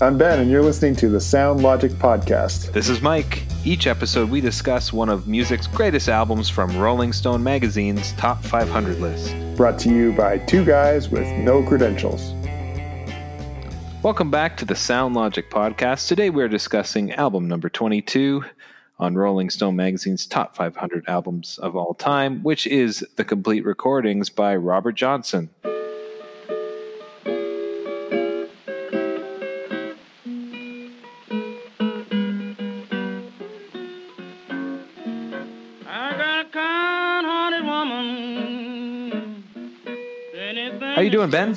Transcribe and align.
I'm 0.00 0.16
Ben, 0.16 0.38
and 0.38 0.48
you're 0.48 0.62
listening 0.62 0.94
to 0.96 1.08
the 1.08 1.20
Sound 1.20 1.60
Logic 1.60 1.90
Podcast. 1.90 2.72
This 2.72 2.88
is 2.88 3.02
Mike. 3.02 3.42
Each 3.64 3.88
episode, 3.88 4.30
we 4.30 4.40
discuss 4.40 4.92
one 4.92 5.08
of 5.08 5.26
music's 5.26 5.66
greatest 5.66 6.08
albums 6.08 6.48
from 6.48 6.78
Rolling 6.78 7.12
Stone 7.12 7.42
magazine's 7.42 8.12
top 8.12 8.40
500 8.44 9.00
list. 9.00 9.34
Brought 9.56 9.76
to 9.80 9.88
you 9.88 10.12
by 10.12 10.38
two 10.38 10.64
guys 10.64 11.08
with 11.08 11.26
no 11.38 11.64
credentials. 11.64 12.32
Welcome 14.04 14.30
back 14.30 14.56
to 14.58 14.64
the 14.64 14.76
Sound 14.76 15.16
Logic 15.16 15.50
Podcast. 15.50 16.06
Today, 16.06 16.30
we're 16.30 16.46
discussing 16.46 17.12
album 17.14 17.48
number 17.48 17.68
22 17.68 18.44
on 19.00 19.16
Rolling 19.16 19.50
Stone 19.50 19.74
magazine's 19.74 20.26
top 20.26 20.54
500 20.54 21.08
albums 21.08 21.58
of 21.58 21.74
all 21.74 21.94
time, 21.94 22.44
which 22.44 22.68
is 22.68 23.04
The 23.16 23.24
Complete 23.24 23.64
Recordings 23.64 24.30
by 24.30 24.54
Robert 24.54 24.94
Johnson. 24.94 25.50
You 41.08 41.12
doing, 41.12 41.30
Ben? 41.30 41.56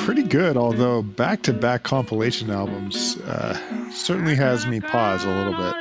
Pretty 0.00 0.22
good, 0.22 0.58
although 0.58 1.00
back-to-back 1.00 1.82
compilation 1.82 2.50
albums 2.50 3.16
uh, 3.20 3.90
certainly 3.90 4.34
has 4.34 4.66
me 4.66 4.80
pause 4.80 5.24
a 5.24 5.28
little 5.28 5.54
bit. 5.54 5.74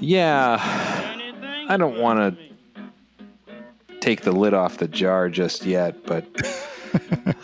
Yeah, 0.00 0.56
I 1.68 1.76
don't 1.76 1.98
want 1.98 2.38
to 2.38 3.98
take 4.00 4.22
the 4.22 4.32
lid 4.32 4.54
off 4.54 4.78
the 4.78 4.88
jar 4.88 5.28
just 5.28 5.66
yet, 5.66 6.06
but 6.06 6.26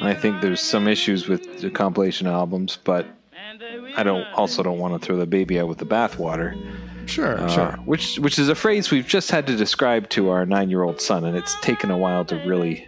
I 0.00 0.14
think 0.14 0.40
there's 0.40 0.62
some 0.62 0.88
issues 0.88 1.28
with 1.28 1.60
the 1.60 1.70
compilation 1.70 2.26
albums, 2.26 2.78
but 2.84 3.06
I 3.96 4.02
don't 4.02 4.26
also 4.32 4.62
don't 4.62 4.78
want 4.78 4.98
to 5.00 5.06
throw 5.06 5.18
the 5.18 5.26
baby 5.26 5.60
out 5.60 5.68
with 5.68 5.78
the 5.78 5.86
bathwater. 5.86 6.58
Sure, 7.06 7.38
Uh, 7.40 7.48
sure. 7.48 7.72
Which 7.84 8.18
which 8.18 8.38
is 8.38 8.48
a 8.48 8.54
phrase 8.54 8.90
we've 8.90 9.06
just 9.06 9.30
had 9.30 9.46
to 9.46 9.56
describe 9.56 10.08
to 10.10 10.30
our 10.30 10.44
nine 10.46 10.70
year 10.70 10.82
old 10.82 11.00
son, 11.00 11.24
and 11.24 11.36
it's 11.36 11.58
taken 11.60 11.90
a 11.90 11.98
while 11.98 12.24
to 12.26 12.36
really 12.46 12.86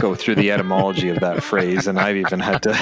go 0.00 0.14
through 0.14 0.34
the 0.36 0.50
etymology 0.50 1.08
of 1.08 1.20
that 1.20 1.42
phrase, 1.42 1.86
and 1.86 1.98
I've 1.98 2.16
even 2.16 2.40
had 2.40 2.62
to 2.64 2.74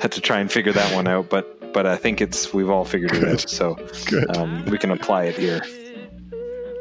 had 0.00 0.12
to 0.12 0.20
try 0.20 0.40
and 0.40 0.50
figure 0.50 0.72
that 0.72 0.94
one 0.94 1.08
out. 1.08 1.30
But 1.30 1.72
but 1.72 1.86
I 1.86 1.96
think 1.96 2.20
it's 2.20 2.52
we've 2.52 2.68
all 2.70 2.84
figured 2.84 3.12
it 3.14 3.24
out, 3.28 3.48
so 3.48 3.76
um, 4.36 4.64
we 4.66 4.76
can 4.78 4.90
apply 4.90 5.24
it 5.24 5.36
here. 5.36 5.62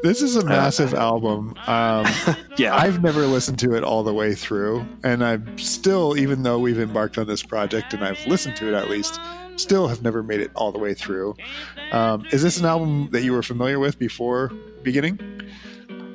This 0.03 0.23
is 0.23 0.35
a 0.35 0.43
massive 0.43 0.95
album. 0.95 1.53
Um, 1.67 2.07
Yeah, 2.57 2.75
I've 2.75 3.01
never 3.03 3.25
listened 3.27 3.59
to 3.59 3.75
it 3.75 3.83
all 3.83 4.03
the 4.03 4.13
way 4.13 4.33
through, 4.33 4.85
and 5.03 5.23
I'm 5.23 5.57
still, 5.59 6.17
even 6.17 6.41
though 6.43 6.57
we've 6.59 6.79
embarked 6.79 7.17
on 7.19 7.27
this 7.27 7.43
project 7.43 7.93
and 7.93 8.03
I've 8.03 8.23
listened 8.27 8.55
to 8.57 8.67
it 8.67 8.73
at 8.73 8.89
least, 8.89 9.19
still 9.57 9.87
have 9.87 10.01
never 10.01 10.23
made 10.23 10.39
it 10.39 10.51
all 10.55 10.71
the 10.71 10.79
way 10.79 10.93
through. 10.93 11.35
Um, 11.91 12.25
is 12.31 12.41
this 12.41 12.57
an 12.59 12.65
album 12.65 13.09
that 13.11 13.23
you 13.23 13.31
were 13.33 13.43
familiar 13.43 13.79
with 13.79 13.97
before 13.99 14.51
beginning? 14.83 15.19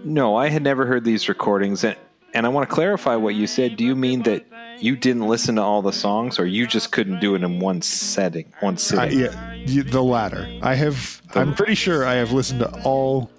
no, 0.04 0.36
I 0.36 0.48
had 0.48 0.62
never 0.62 0.86
heard 0.86 1.04
these 1.04 1.28
recordings, 1.28 1.82
and 1.84 1.96
and 2.34 2.44
I 2.46 2.48
want 2.48 2.68
to 2.68 2.74
clarify 2.74 3.16
what 3.16 3.34
you 3.34 3.46
said. 3.46 3.76
Do 3.76 3.84
you 3.84 3.96
mean 3.96 4.22
that? 4.22 4.44
You 4.78 4.94
didn't 4.94 5.26
listen 5.26 5.54
to 5.56 5.62
all 5.62 5.80
the 5.80 5.92
songs, 5.92 6.38
or 6.38 6.44
you 6.44 6.66
just 6.66 6.92
couldn't 6.92 7.18
do 7.18 7.34
it 7.34 7.42
in 7.42 7.60
one 7.60 7.80
setting, 7.80 8.52
one 8.60 8.76
sitting? 8.76 9.18
yeah, 9.18 9.64
the 9.66 10.02
latter. 10.02 10.46
I 10.62 10.74
have. 10.74 11.22
I'm 11.34 11.54
pretty 11.54 11.74
sure 11.74 12.04
I 12.04 12.14
have 12.16 12.32
listened 12.32 12.60
to 12.60 12.70
all 12.82 13.30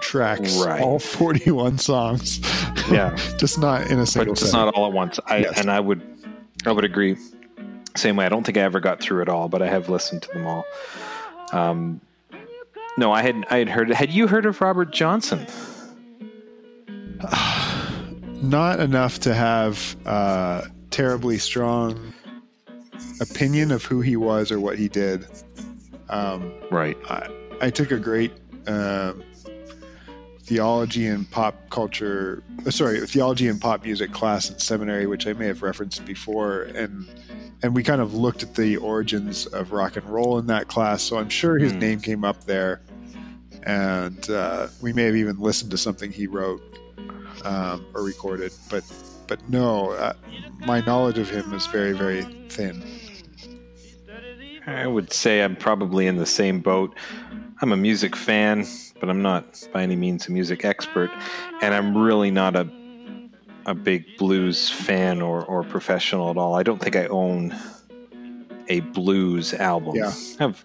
tracks, 0.00 0.56
Right. 0.64 0.80
all 0.80 0.98
41 0.98 1.76
songs. 1.76 2.40
Yeah. 2.90 3.14
just 3.38 3.58
not 3.58 3.88
in 3.88 3.98
a 3.98 4.02
but 4.02 4.08
single. 4.08 4.34
just 4.34 4.52
setting. 4.52 4.64
not 4.66 4.74
all 4.74 4.86
at 4.86 4.92
once. 4.94 5.20
I 5.26 5.38
Yes. 5.40 5.60
and 5.60 5.70
I 5.70 5.80
would 5.80 6.00
I 6.64 6.72
would 6.72 6.84
agree. 6.86 7.16
Same 7.96 8.16
way. 8.16 8.26
I 8.26 8.28
don't 8.28 8.44
think 8.44 8.56
I 8.56 8.62
ever 8.62 8.80
got 8.80 9.00
through 9.00 9.22
it 9.22 9.28
all, 9.28 9.48
but 9.48 9.62
I 9.62 9.68
have 9.68 9.88
listened 9.88 10.22
to 10.22 10.28
them 10.32 10.46
all. 10.46 10.64
Um, 11.52 12.00
no, 12.96 13.12
I 13.12 13.22
had 13.22 13.44
I 13.50 13.58
had 13.58 13.68
heard. 13.68 13.90
Had 13.90 14.10
you 14.10 14.26
heard 14.26 14.46
of 14.46 14.60
Robert 14.60 14.92
Johnson? 14.92 15.46
not 18.42 18.80
enough 18.80 19.18
to 19.20 19.34
have 19.34 19.96
a 20.06 20.66
terribly 20.90 21.38
strong 21.38 22.12
opinion 23.20 23.70
of 23.70 23.84
who 23.84 24.00
he 24.00 24.16
was 24.16 24.50
or 24.50 24.58
what 24.60 24.78
he 24.78 24.88
did. 24.88 25.26
Um, 26.08 26.52
Right. 26.70 26.96
I, 27.08 27.28
I 27.60 27.70
took 27.70 27.90
a 27.90 27.98
great 27.98 28.32
um, 28.66 29.22
theology 30.42 31.06
and 31.06 31.30
pop 31.30 31.54
culture, 31.70 32.42
uh, 32.66 32.70
sorry, 32.70 33.06
theology 33.06 33.48
and 33.48 33.60
pop 33.60 33.84
music 33.84 34.12
class 34.12 34.50
in 34.50 34.58
seminary, 34.58 35.06
which 35.06 35.26
I 35.26 35.32
may 35.34 35.46
have 35.46 35.62
referenced 35.62 36.04
before, 36.04 36.62
and 36.62 37.06
and 37.62 37.74
we 37.74 37.82
kind 37.82 38.00
of 38.00 38.14
looked 38.14 38.42
at 38.42 38.54
the 38.54 38.76
origins 38.78 39.46
of 39.46 39.72
rock 39.72 39.96
and 39.96 40.06
roll 40.06 40.38
in 40.38 40.46
that 40.46 40.68
class. 40.68 41.02
So 41.02 41.18
I'm 41.18 41.28
sure 41.28 41.58
his 41.58 41.72
Hmm. 41.72 41.78
name 41.78 42.00
came 42.00 42.24
up 42.24 42.44
there, 42.44 42.80
and 43.64 44.28
uh, 44.30 44.68
we 44.80 44.92
may 44.92 45.04
have 45.04 45.16
even 45.16 45.38
listened 45.38 45.70
to 45.72 45.78
something 45.78 46.10
he 46.10 46.26
wrote 46.26 46.62
um, 47.44 47.86
or 47.94 48.02
recorded. 48.02 48.52
But 48.70 48.84
but 49.26 49.46
no, 49.48 49.90
uh, 49.92 50.12
my 50.60 50.80
knowledge 50.80 51.18
of 51.18 51.28
him 51.28 51.52
is 51.52 51.66
very 51.66 51.92
very 51.92 52.22
thin. 52.48 52.82
I 54.66 54.86
would 54.86 55.12
say 55.12 55.42
I'm 55.42 55.56
probably 55.56 56.06
in 56.06 56.16
the 56.16 56.26
same 56.26 56.60
boat. 56.60 56.94
I'm 57.62 57.72
a 57.72 57.76
music 57.76 58.16
fan, 58.16 58.66
but 59.00 59.10
I'm 59.10 59.22
not 59.22 59.66
by 59.72 59.82
any 59.82 59.96
means 59.96 60.28
a 60.28 60.32
music 60.32 60.64
expert, 60.64 61.10
and 61.60 61.74
I'm 61.74 61.96
really 61.96 62.30
not 62.30 62.56
a 62.56 62.64
a 63.66 63.74
big 63.74 64.16
blues 64.16 64.70
fan 64.70 65.20
or, 65.22 65.44
or 65.44 65.62
professional 65.62 66.30
at 66.30 66.36
all. 66.36 66.54
I 66.54 66.62
don't 66.62 66.80
think 66.80 66.96
I 66.96 67.06
own 67.06 67.54
a 68.68 68.80
blues 68.80 69.52
album. 69.54 69.96
Yeah. 69.96 70.12
I 70.12 70.36
have 70.42 70.64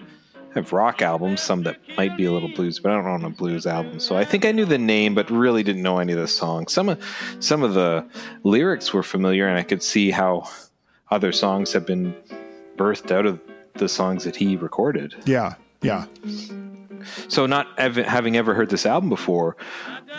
I 0.56 0.60
have 0.60 0.72
rock 0.72 1.02
albums, 1.02 1.42
some 1.42 1.64
that 1.64 1.78
might 1.98 2.16
be 2.16 2.24
a 2.24 2.32
little 2.32 2.48
blues, 2.48 2.80
but 2.80 2.92
I 2.94 2.96
don't 2.96 3.08
own 3.08 3.26
a 3.26 3.30
blues 3.30 3.68
album. 3.68 4.00
So 4.00 4.16
I 4.16 4.24
think 4.24 4.46
I 4.46 4.54
knew 4.54 4.64
the 4.64 4.78
name, 4.78 5.14
but 5.14 5.30
really 5.30 5.64
didn't 5.64 5.82
know 5.82 6.00
any 6.00 6.14
of 6.14 6.20
the 6.20 6.30
songs. 6.30 6.72
Some 6.72 6.88
of 6.88 7.04
some 7.42 7.62
of 7.62 7.74
the 7.74 8.06
lyrics 8.44 8.94
were 8.94 9.04
familiar, 9.04 9.48
and 9.50 9.58
I 9.58 9.64
could 9.64 9.84
see 9.84 10.12
how 10.12 10.48
other 11.12 11.34
songs 11.34 11.74
have 11.74 11.86
been 11.86 12.16
birthed 12.78 13.12
out 13.12 13.26
of 13.26 13.42
the 13.74 13.90
songs 13.90 14.24
that 14.24 14.38
he 14.38 14.56
recorded. 14.56 15.14
Yeah, 15.26 15.56
yeah. 15.82 16.06
So, 17.28 17.46
not 17.46 17.68
ev- 17.78 17.98
having 17.98 18.38
ever 18.38 18.54
heard 18.54 18.70
this 18.70 18.86
album 18.86 19.10
before, 19.10 19.58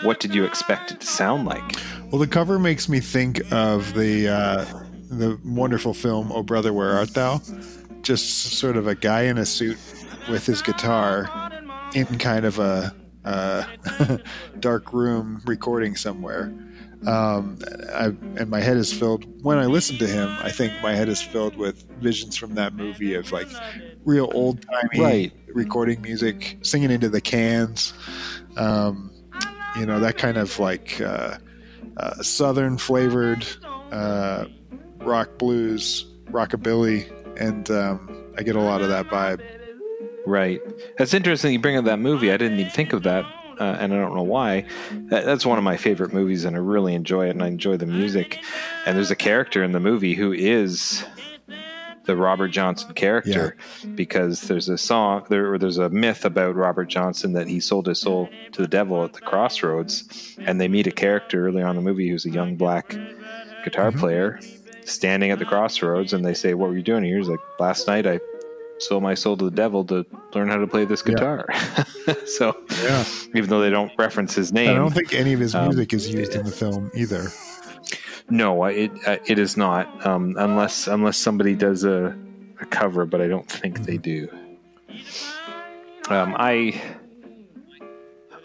what 0.03 0.21
did 0.21 0.35
you 0.35 0.45
expect 0.45 0.91
it 0.91 1.01
to 1.01 1.07
sound 1.07 1.47
like? 1.47 1.77
Well, 2.17 2.25
the 2.25 2.33
cover 2.33 2.59
makes 2.59 2.89
me 2.89 3.01
think 3.01 3.43
of 3.53 3.93
the 3.93 4.29
uh, 4.29 4.65
the 5.11 5.39
wonderful 5.45 5.93
film 5.93 6.33
"Oh 6.33 6.43
Brother, 6.43 6.73
Where 6.73 6.93
Art 6.93 7.13
Thou?" 7.13 7.43
Just 8.01 8.55
sort 8.55 8.79
of 8.79 8.87
a 8.87 8.95
guy 8.95 9.25
in 9.25 9.37
a 9.37 9.45
suit 9.45 9.77
with 10.31 10.47
his 10.47 10.63
guitar 10.63 11.29
in 11.95 12.07
kind 12.17 12.47
of 12.47 12.59
a 12.59 12.97
uh, 13.27 13.65
dark 14.61 14.95
room 14.95 15.43
recording 15.45 15.95
somewhere. 15.95 16.55
Um, 17.07 17.59
I, 17.93 18.07
and 18.39 18.49
my 18.49 18.61
head 18.61 18.79
is 18.79 18.91
filled 18.91 19.27
when 19.45 19.59
I 19.59 19.67
listen 19.67 19.99
to 19.99 20.07
him. 20.07 20.35
I 20.41 20.51
think 20.51 20.73
my 20.81 20.95
head 20.95 21.11
is 21.11 21.21
filled 21.21 21.55
with 21.59 21.83
visions 22.01 22.35
from 22.35 22.55
that 22.55 22.73
movie 22.73 23.13
of 23.13 23.31
like 23.31 23.49
real 24.07 24.31
old 24.33 24.63
timey 24.63 25.05
Right. 25.05 25.33
recording 25.53 26.01
music, 26.01 26.61
singing 26.63 26.91
into 26.91 27.11
the 27.11 27.21
cans. 27.21 27.93
Um, 28.57 29.11
you 29.79 29.85
know 29.85 30.01
that 30.01 30.17
kind 30.17 30.39
of 30.39 30.59
like. 30.59 30.99
Uh, 30.99 31.37
uh, 31.97 32.23
southern 32.23 32.79
flavored 32.79 33.47
uh, 33.93 34.47
rock 34.99 35.39
blues, 35.39 36.07
rockabilly, 36.31 37.11
and 37.41 37.71
um, 37.71 38.33
I 38.39 38.43
get 38.43 38.57
a 38.57 38.61
lot 38.61 38.83
of 38.83 38.89
that 38.89 39.07
vibe. 39.07 39.43
Right. 40.27 40.61
That's 40.99 41.15
interesting 41.15 41.53
you 41.53 41.61
bring 41.61 41.77
up 41.77 41.85
that 41.85 41.99
movie. 41.99 42.33
I 42.33 42.37
didn't 42.37 42.59
even 42.59 42.73
think 42.73 42.93
of 42.93 43.05
that, 43.05 43.25
uh, 43.61 43.77
and 43.79 43.95
I 43.95 43.97
don't 43.97 44.15
know 44.15 44.23
why. 44.23 44.67
That, 45.11 45.25
that's 45.25 45.47
one 45.47 45.57
of 45.57 45.65
my 45.65 45.77
favorite 45.77 46.13
movies, 46.13 46.45
and 46.45 46.57
I 46.57 46.59
really 46.59 46.95
enjoy 46.95 47.29
it, 47.29 47.31
and 47.31 47.43
I 47.43 47.47
enjoy 47.47 47.77
the 47.77 47.87
music. 47.87 48.41
And 48.85 48.97
there's 48.97 49.13
a 49.13 49.17
character 49.17 49.63
in 49.63 49.73
the 49.73 49.81
movie 49.81 50.15
who 50.15 50.33
is 50.33 51.05
the 52.07 52.17
Robert 52.17 52.49
Johnson 52.49 52.93
character 52.95 53.57
because 53.95 54.43
there's 54.43 54.69
a 54.69 54.79
song 54.79 55.25
there 55.29 55.53
or 55.53 55.59
there's 55.59 55.79
a 55.79 55.89
myth 55.91 56.25
about 56.25 56.55
Robert 56.55 56.87
Johnson 56.87 57.33
that 57.35 57.49
he 57.49 57.61
sold 57.61 57.87
his 57.87 58.01
soul 58.01 58.29
to 58.53 58.63
the 58.63 58.69
devil 58.69 59.05
at 59.05 59.13
the 59.13 59.21
crossroads 59.21 60.37
and 60.39 60.61
they 60.61 60.69
meet 60.69 60.87
a 60.87 60.93
character 60.93 61.47
early 61.49 61.63
on 61.63 61.71
in 61.71 61.77
the 61.77 61.83
movie 61.83 62.09
who's 62.09 62.25
a 62.27 62.31
young 62.31 62.57
black 62.57 62.97
guitar 63.65 63.91
player 63.93 64.39
standing 64.85 65.31
at 65.33 65.39
the 65.41 65.45
crossroads 65.45 66.13
and 66.13 66.25
they 66.25 66.35
say 66.35 66.55
what 66.55 66.69
were 66.71 66.77
you 66.77 66.83
doing? 66.83 67.03
Here 67.05 67.19
he's 67.19 67.29
like 67.29 67.41
last 67.59 67.87
night 67.89 68.07
I 68.07 68.21
sold 68.79 69.03
my 69.03 69.15
soul 69.15 69.37
to 69.39 69.45
the 69.47 69.51
devil 69.51 69.85
to 69.87 70.05
learn 70.35 70.49
how 70.49 70.59
to 70.59 70.67
play 70.67 70.85
this 70.85 71.03
guitar. 71.03 71.47
So 72.27 72.57
Yeah, 72.85 73.05
even 73.35 73.51
though 73.51 73.61
they 73.61 73.71
don't 73.71 73.91
reference 73.99 74.33
his 74.35 74.53
name 74.53 74.71
I 74.71 74.75
don't 74.75 74.93
think 74.93 75.13
any 75.13 75.33
of 75.33 75.41
his 75.41 75.55
Um, 75.57 75.65
music 75.65 75.93
is 75.93 76.09
used 76.13 76.35
in 76.37 76.45
the 76.45 76.53
film 76.53 76.91
either. 76.95 77.29
No, 78.29 78.65
it 78.65 78.91
uh, 79.07 79.19
it 79.27 79.39
is 79.39 79.57
not 79.57 80.05
um, 80.05 80.35
unless 80.39 80.89
unless 80.89 81.17
somebody 81.17 81.55
does 81.55 81.85
a, 81.85 82.17
a 82.61 82.67
cover, 82.67 83.07
but 83.07 83.21
I 83.21 83.29
don't 83.29 83.49
think 83.49 83.85
they 83.85 83.97
do. 83.99 84.29
Um, 86.09 86.35
I 86.37 86.81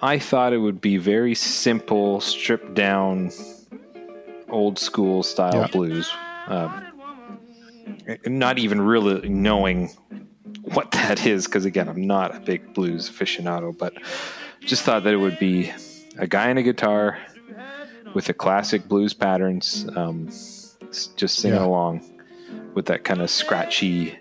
I 0.01 0.19
thought 0.19 0.54
it 0.54 0.57
would 0.57 0.81
be 0.81 0.98
very 0.98 1.33
simple, 1.36 2.22
stripped 2.22 2.74
down, 2.75 3.31
old 4.50 4.78
school 4.80 5.24
style 5.24 5.62
Yeah. 5.62 5.68
blues. 5.68 6.12
Um, 6.48 6.88
not 8.25 8.57
even 8.60 8.81
really 8.81 9.30
knowing 9.30 9.89
what 10.63 10.92
that 10.92 11.25
is, 11.25 11.45
because 11.45 11.66
again, 11.66 11.88
I'm 11.89 12.06
not 12.06 12.36
a 12.36 12.39
big 12.39 12.74
blues 12.74 13.10
aficionado, 13.10 13.75
but 13.77 13.94
just 14.62 14.84
thought 14.84 15.04
that 15.04 15.13
it 15.13 15.18
would 15.18 15.39
be 15.39 15.72
a 16.18 16.27
guy 16.27 16.50
and 16.50 16.60
a 16.60 16.63
guitar 16.63 17.18
with 18.13 18.25
the 18.25 18.34
classic 18.34 18.88
blues 18.88 19.13
patterns, 19.13 19.88
um, 19.96 20.28
just 21.16 21.40
singing 21.40 21.60
Yeah. 21.60 21.66
along 21.66 22.02
with 22.74 22.86
that 22.88 23.04
kind 23.04 23.22
of 23.22 23.30
scratchy, 23.30 24.18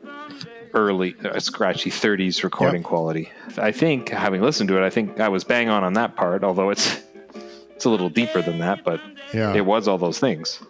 early, 0.74 1.14
uh, 1.24 1.38
scratchy 1.40 1.90
30s 1.90 2.44
recording 2.44 2.82
Yep. 2.82 2.88
quality. 2.88 3.28
I 3.58 3.72
think, 3.72 4.08
having 4.10 4.40
listened 4.42 4.68
to 4.68 4.76
it, 4.80 4.84
I 4.86 4.90
think 4.90 5.18
I 5.20 5.28
was 5.28 5.42
bang 5.44 5.68
on 5.68 5.82
on 5.84 5.94
that 5.94 6.14
part, 6.16 6.44
although 6.44 6.70
it's 6.70 7.00
it's 7.74 7.84
a 7.84 7.90
little 7.90 8.10
deeper 8.10 8.42
than 8.42 8.58
that, 8.58 8.84
but 8.84 9.00
Yeah. 9.34 9.54
it 9.54 9.64
was 9.64 9.88
all 9.88 9.98
those 9.98 10.18
things. 10.18 10.60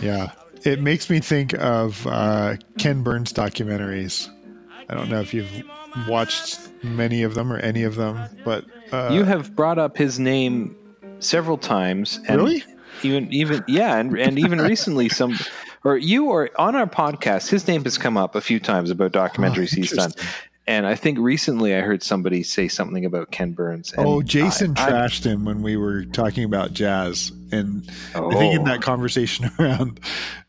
Yeah. 0.00 0.30
It 0.64 0.80
makes 0.80 1.10
me 1.10 1.20
think 1.20 1.52
of 1.54 2.06
uh, 2.06 2.56
Ken 2.78 3.02
Burns 3.02 3.32
documentaries. 3.34 4.28
I 4.88 4.94
don't 4.94 5.10
know 5.10 5.20
if 5.20 5.34
you've 5.34 5.50
watched 6.08 6.58
many 6.82 7.22
of 7.22 7.34
them 7.34 7.52
or 7.52 7.58
any 7.58 7.82
of 7.82 7.96
them, 7.96 8.18
but 8.44 8.64
uh, 8.90 9.10
you 9.12 9.24
have 9.24 9.54
brought 9.54 9.78
up 9.78 9.96
his 9.98 10.18
name 10.18 10.74
several 11.20 11.58
times. 11.58 12.18
And 12.28 12.40
Really? 12.40 12.64
Even 13.02 13.30
even 13.32 13.64
yeah, 13.66 13.96
and 13.96 14.16
and 14.18 14.38
even 14.38 14.60
recently 14.60 15.08
some 15.08 15.36
or 15.82 15.96
you 15.96 16.26
or 16.26 16.48
on 16.58 16.74
our 16.76 16.86
podcast, 16.86 17.48
his 17.50 17.66
name 17.68 17.82
has 17.84 17.98
come 17.98 18.16
up 18.16 18.34
a 18.34 18.40
few 18.40 18.58
times 18.60 18.88
about 18.90 19.12
documentaries 19.12 19.72
Oh, 19.72 19.76
he's 19.76 19.90
done. 19.90 20.12
And 20.66 20.86
I 20.86 20.94
think 20.94 21.18
recently 21.18 21.74
I 21.74 21.80
heard 21.80 22.02
somebody 22.02 22.42
say 22.42 22.68
something 22.68 23.04
about 23.04 23.30
Ken 23.32 23.52
Burns. 23.52 23.92
And 23.92 24.06
oh, 24.06 24.22
Jason 24.22 24.74
I- 24.78 24.86
I- 24.86 24.90
trashed 24.92 25.24
him 25.26 25.44
when 25.44 25.60
we 25.60 25.76
were 25.76 26.04
talking 26.06 26.44
about 26.44 26.72
jazz, 26.72 27.32
and 27.52 27.86
I 28.14 28.20
think 28.32 28.54
in 28.54 28.60
Oh. 28.62 28.64
that 28.64 28.80
conversation 28.80 29.50
around 29.58 30.00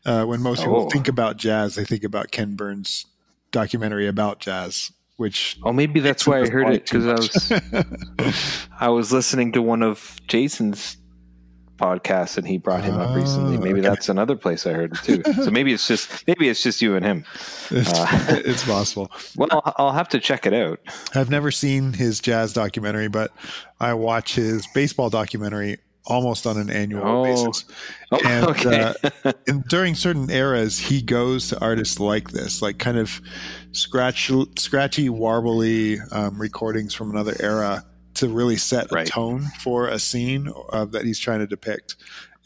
uh, 0.06 0.24
when 0.24 0.40
most 0.40 0.60
people 0.60 0.86
Oh. 0.86 0.88
think 0.88 1.08
about 1.08 1.36
jazz, 1.36 1.74
they 1.74 1.84
think 1.84 2.04
about 2.04 2.30
Ken 2.30 2.54
Burns 2.54 3.04
documentary 3.50 4.06
about 4.06 4.38
jazz, 4.40 4.90
which 5.16 5.58
Oh, 5.62 5.72
maybe 5.72 6.00
that's 6.00 6.26
why 6.26 6.40
I 6.42 6.48
heard 6.48 6.72
it 6.72 6.84
because 6.84 7.06
I 7.06 7.14
was. 7.14 8.66
I 8.80 8.88
was 8.88 9.12
listening 9.12 9.52
to 9.52 9.62
one 9.62 9.82
of 9.82 10.16
Jason's 10.28 10.96
podcasts 11.76 12.38
and 12.38 12.46
he 12.48 12.56
brought 12.56 12.82
him 12.82 12.94
up 12.94 13.14
recently. 13.14 13.56
Oh, 13.58 13.60
Maybe 13.60 13.80
okay. 13.80 13.88
that's 13.90 14.08
another 14.08 14.34
place 14.34 14.66
I 14.66 14.72
heard 14.72 14.92
it 14.94 15.02
too. 15.02 15.32
So 15.44 15.50
maybe 15.50 15.72
it's 15.74 15.86
just 15.86 16.26
maybe 16.26 16.48
it's 16.48 16.62
just 16.62 16.80
you 16.80 16.96
and 16.96 17.04
him. 17.04 17.24
it's, 17.70 17.92
Uh, 17.92 18.06
it's 18.46 18.64
possible. 18.64 19.10
Well, 19.36 19.48
I'll- 19.50 19.74
I'll 19.76 19.92
have 19.92 20.08
to 20.10 20.18
check 20.20 20.46
it 20.46 20.54
out. 20.54 20.80
I've 21.14 21.28
never 21.30 21.50
seen 21.50 21.92
his 21.92 22.18
jazz 22.20 22.52
documentary, 22.54 23.08
but 23.08 23.30
I 23.78 23.92
watch 23.94 24.34
his 24.36 24.66
baseball 24.68 25.10
documentary 25.10 25.76
almost 26.06 26.46
on 26.46 26.56
an 26.56 26.70
annual 26.70 27.02
Oh. 27.04 27.24
basis. 27.24 27.64
Oh, 28.12 28.20
And, 28.24 28.46
okay. 28.50 28.94
uh, 29.24 29.32
and 29.46 29.64
during 29.68 29.94
certain 29.94 30.30
eras, 30.30 30.78
he 30.78 31.02
goes 31.02 31.48
to 31.48 31.60
artists 31.60 31.98
like 32.00 32.30
this, 32.30 32.62
like 32.62 32.78
kind 32.78 32.96
of 32.98 33.20
scratch, 33.72 34.30
scratchy, 34.58 35.08
warbly 35.08 36.00
um, 36.12 36.40
recordings 36.40 36.94
from 36.94 37.10
another 37.10 37.34
era 37.40 37.84
to 38.14 38.28
really 38.28 38.56
set 38.56 38.90
Right. 38.90 39.06
a 39.08 39.10
tone 39.10 39.42
for 39.60 39.88
a 39.88 39.98
scene 39.98 40.50
uh, 40.70 40.84
that 40.86 41.04
he's 41.04 41.18
trying 41.18 41.40
to 41.40 41.46
depict. 41.46 41.96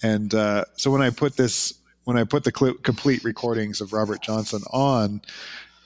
And 0.03 0.35
uh, 0.35 0.65
so 0.77 0.91
when 0.91 1.03
I 1.03 1.11
put 1.11 1.37
this, 1.37 1.75
when 2.05 2.17
I 2.17 2.25
put 2.25 2.43
the 2.45 2.53
cl- 2.57 2.75
complete 2.83 3.23
recordings 3.23 3.81
of 3.81 3.93
Robert 3.93 4.21
Johnson 4.23 4.63
on, 4.73 5.21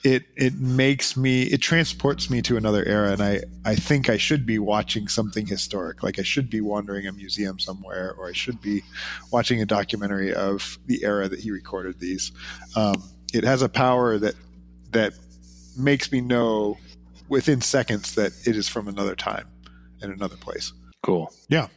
it 0.05 0.23
it 0.35 0.53
makes 0.53 1.17
me 1.17 1.43
it 1.43 1.61
transports 1.61 2.29
me 2.29 2.39
to 2.39 2.57
another 2.57 2.85
era 2.85 3.11
and 3.11 3.23
I, 3.23 3.41
I 3.65 3.75
think 3.75 4.07
I 4.07 4.17
should 4.17 4.45
be 4.45 4.59
watching 4.59 5.07
something 5.07 5.47
historic 5.47 6.03
like 6.03 6.19
I 6.19 6.21
should 6.21 6.47
be 6.47 6.61
wandering 6.61 7.07
a 7.07 7.11
museum 7.11 7.57
somewhere 7.57 8.13
or 8.17 8.29
I 8.29 8.31
should 8.31 8.61
be 8.61 8.83
watching 9.31 9.63
a 9.63 9.65
documentary 9.65 10.31
of 10.31 10.77
the 10.85 11.03
era 11.03 11.27
that 11.27 11.39
he 11.39 11.49
recorded 11.49 11.99
these 11.99 12.31
um, 12.75 13.01
it 13.33 13.43
has 13.43 13.63
a 13.63 13.69
power 13.69 14.19
that 14.19 14.35
that 14.91 15.13
makes 15.75 16.11
me 16.11 16.21
know 16.21 16.77
within 17.27 17.59
seconds 17.59 18.13
that 18.13 18.31
it 18.45 18.55
is 18.55 18.69
from 18.69 18.87
another 18.87 19.15
time 19.15 19.47
and 20.03 20.13
another 20.13 20.37
place 20.37 20.71
cool. 21.01 21.33
yeah 21.49 21.67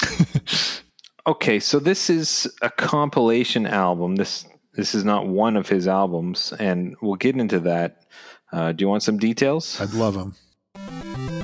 Okay, 1.24 1.60
so 1.60 1.78
this 1.78 2.10
is 2.10 2.52
a 2.62 2.70
compilation 2.70 3.64
album. 3.64 4.16
This 4.16 4.44
this 4.74 4.94
is 4.94 5.04
not 5.04 5.26
one 5.26 5.56
of 5.56 5.68
his 5.68 5.86
albums, 5.86 6.52
and 6.58 6.96
we'll 7.02 7.16
get 7.16 7.36
into 7.36 7.60
that. 7.60 8.04
Uh, 8.50 8.72
do 8.72 8.82
you 8.82 8.88
want 8.88 9.02
some 9.02 9.18
details? 9.18 9.80
I'd 9.80 9.94
love 9.94 10.14
them. 10.14 10.34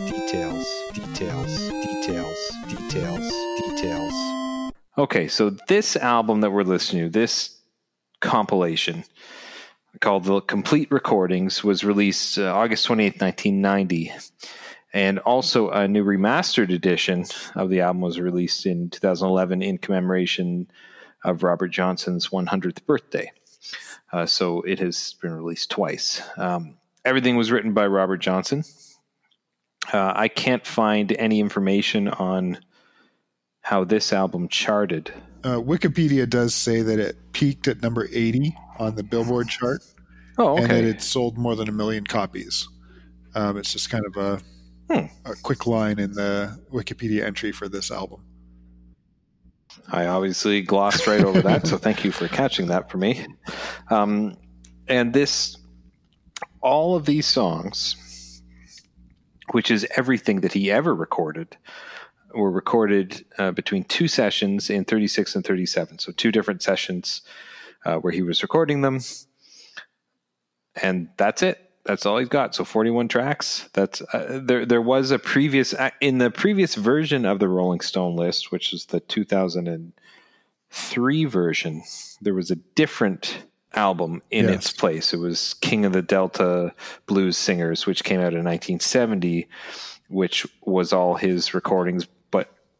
Details, 0.06 0.66
details, 0.94 1.68
details, 1.68 2.50
details, 2.68 3.32
details. 3.58 4.72
Okay, 4.96 5.28
so 5.28 5.50
this 5.68 5.96
album 5.96 6.40
that 6.40 6.50
we're 6.50 6.62
listening 6.64 7.04
to, 7.04 7.10
this 7.10 7.58
compilation 8.20 9.04
called 10.00 10.24
The 10.24 10.40
Complete 10.40 10.90
Recordings, 10.90 11.62
was 11.62 11.84
released 11.84 12.38
uh, 12.38 12.52
August 12.52 12.86
28th, 12.88 13.20
1990. 13.20 14.12
And 14.94 15.18
also 15.20 15.68
a 15.68 15.86
new 15.86 16.04
remastered 16.04 16.72
edition 16.72 17.26
of 17.54 17.68
the 17.68 17.82
album 17.82 18.00
was 18.00 18.18
released 18.18 18.64
in 18.64 18.88
2011 18.88 19.60
in 19.60 19.78
commemoration 19.78 20.70
of 21.24 21.42
Robert 21.42 21.68
Johnson's 21.68 22.28
100th 22.28 22.84
birthday. 22.86 23.30
Uh, 24.12 24.24
so 24.26 24.62
it 24.62 24.78
has 24.78 25.14
been 25.20 25.32
released 25.32 25.70
twice. 25.70 26.22
Um, 26.36 26.76
everything 27.04 27.36
was 27.36 27.50
written 27.50 27.74
by 27.74 27.86
Robert 27.86 28.18
Johnson. 28.18 28.64
Uh, 29.92 30.12
I 30.14 30.28
can't 30.28 30.66
find 30.66 31.12
any 31.18 31.40
information 31.40 32.08
on 32.08 32.58
how 33.62 33.84
this 33.84 34.12
album 34.12 34.48
charted. 34.48 35.12
uh, 35.44 35.56
Wikipedia 35.56 36.28
does 36.28 36.54
say 36.54 36.82
that 36.82 36.98
it 36.98 37.16
peaked 37.32 37.68
at 37.68 37.82
number 37.82 38.08
80 38.12 38.56
on 38.78 38.94
the 38.94 39.02
Billboard 39.02 39.48
chart 39.48 39.82
Oh, 40.38 40.56
and 40.56 40.70
that 40.70 40.84
it 40.84 41.02
sold 41.02 41.36
more 41.36 41.56
than 41.56 41.68
a 41.68 41.72
million 41.72 42.04
copies. 42.04 42.68
Um, 43.34 43.56
it's 43.58 43.72
just 43.72 43.90
kind 43.90 44.04
of 44.06 44.16
a, 44.16 44.40
Hmm. 44.90 45.06
a 45.30 45.34
quick 45.42 45.66
line 45.66 45.98
in 45.98 46.12
the 46.12 46.58
Wikipedia 46.72 47.22
entry 47.24 47.52
for 47.52 47.68
this 47.68 47.90
album. 47.90 48.24
I 49.90 50.06
obviously 50.06 50.62
glossed 50.62 51.06
right 51.06 51.24
over 51.24 51.40
that, 51.42 51.66
so 51.66 51.76
thank 51.78 52.04
you 52.04 52.12
for 52.12 52.28
catching 52.28 52.66
that 52.66 52.90
for 52.90 52.98
me. 52.98 53.26
Um, 53.90 54.36
and 54.86 55.12
this, 55.12 55.56
all 56.60 56.94
of 56.94 57.06
these 57.06 57.26
songs, 57.26 58.42
which 59.52 59.70
is 59.70 59.86
everything 59.96 60.40
that 60.42 60.52
he 60.52 60.70
ever 60.70 60.94
recorded, 60.94 61.56
were 62.34 62.50
recorded 62.50 63.24
uh, 63.38 63.52
between 63.52 63.84
two 63.84 64.08
sessions 64.08 64.68
in 64.68 64.84
36 64.84 65.34
and 65.34 65.44
37. 65.44 65.98
So 65.98 66.12
two 66.12 66.30
different 66.30 66.62
sessions 66.62 67.22
uh, 67.84 67.96
where 67.96 68.12
he 68.12 68.22
was 68.22 68.42
recording 68.42 68.82
them. 68.82 69.00
And 70.82 71.08
that's 71.16 71.42
it. 71.42 71.67
That's 71.88 72.04
all 72.06 72.18
he's 72.18 72.28
got. 72.28 72.54
So 72.54 72.62
41 72.64 73.08
tracks. 73.08 73.68
That's 73.72 74.00
uh, 74.12 74.38
there. 74.42 74.64
There 74.66 74.82
was 74.82 75.10
a 75.10 75.18
previous 75.18 75.72
uh, 75.74 75.90
in 76.00 76.18
the 76.18 76.30
previous 76.30 76.74
version 76.76 77.24
of 77.24 77.38
the 77.40 77.48
Rolling 77.48 77.80
Stone 77.80 78.14
list, 78.14 78.52
which 78.52 78.72
is 78.74 78.84
the 78.86 79.00
2003 79.00 81.24
version. 81.24 81.82
There 82.20 82.34
was 82.34 82.50
a 82.50 82.56
different 82.56 83.44
album 83.74 84.20
in 84.30 84.46
Yes. 84.48 84.54
its 84.56 84.72
place. 84.72 85.12
It 85.14 85.18
was 85.18 85.54
King 85.54 85.84
of 85.86 85.92
the 85.92 86.02
Delta 86.02 86.74
Blues 87.06 87.36
Singers, 87.38 87.86
which 87.86 88.04
came 88.04 88.20
out 88.20 88.34
in 88.34 88.44
1970, 88.44 89.48
which 90.08 90.46
was 90.62 90.92
all 90.92 91.14
his 91.16 91.54
recordings, 91.54 92.06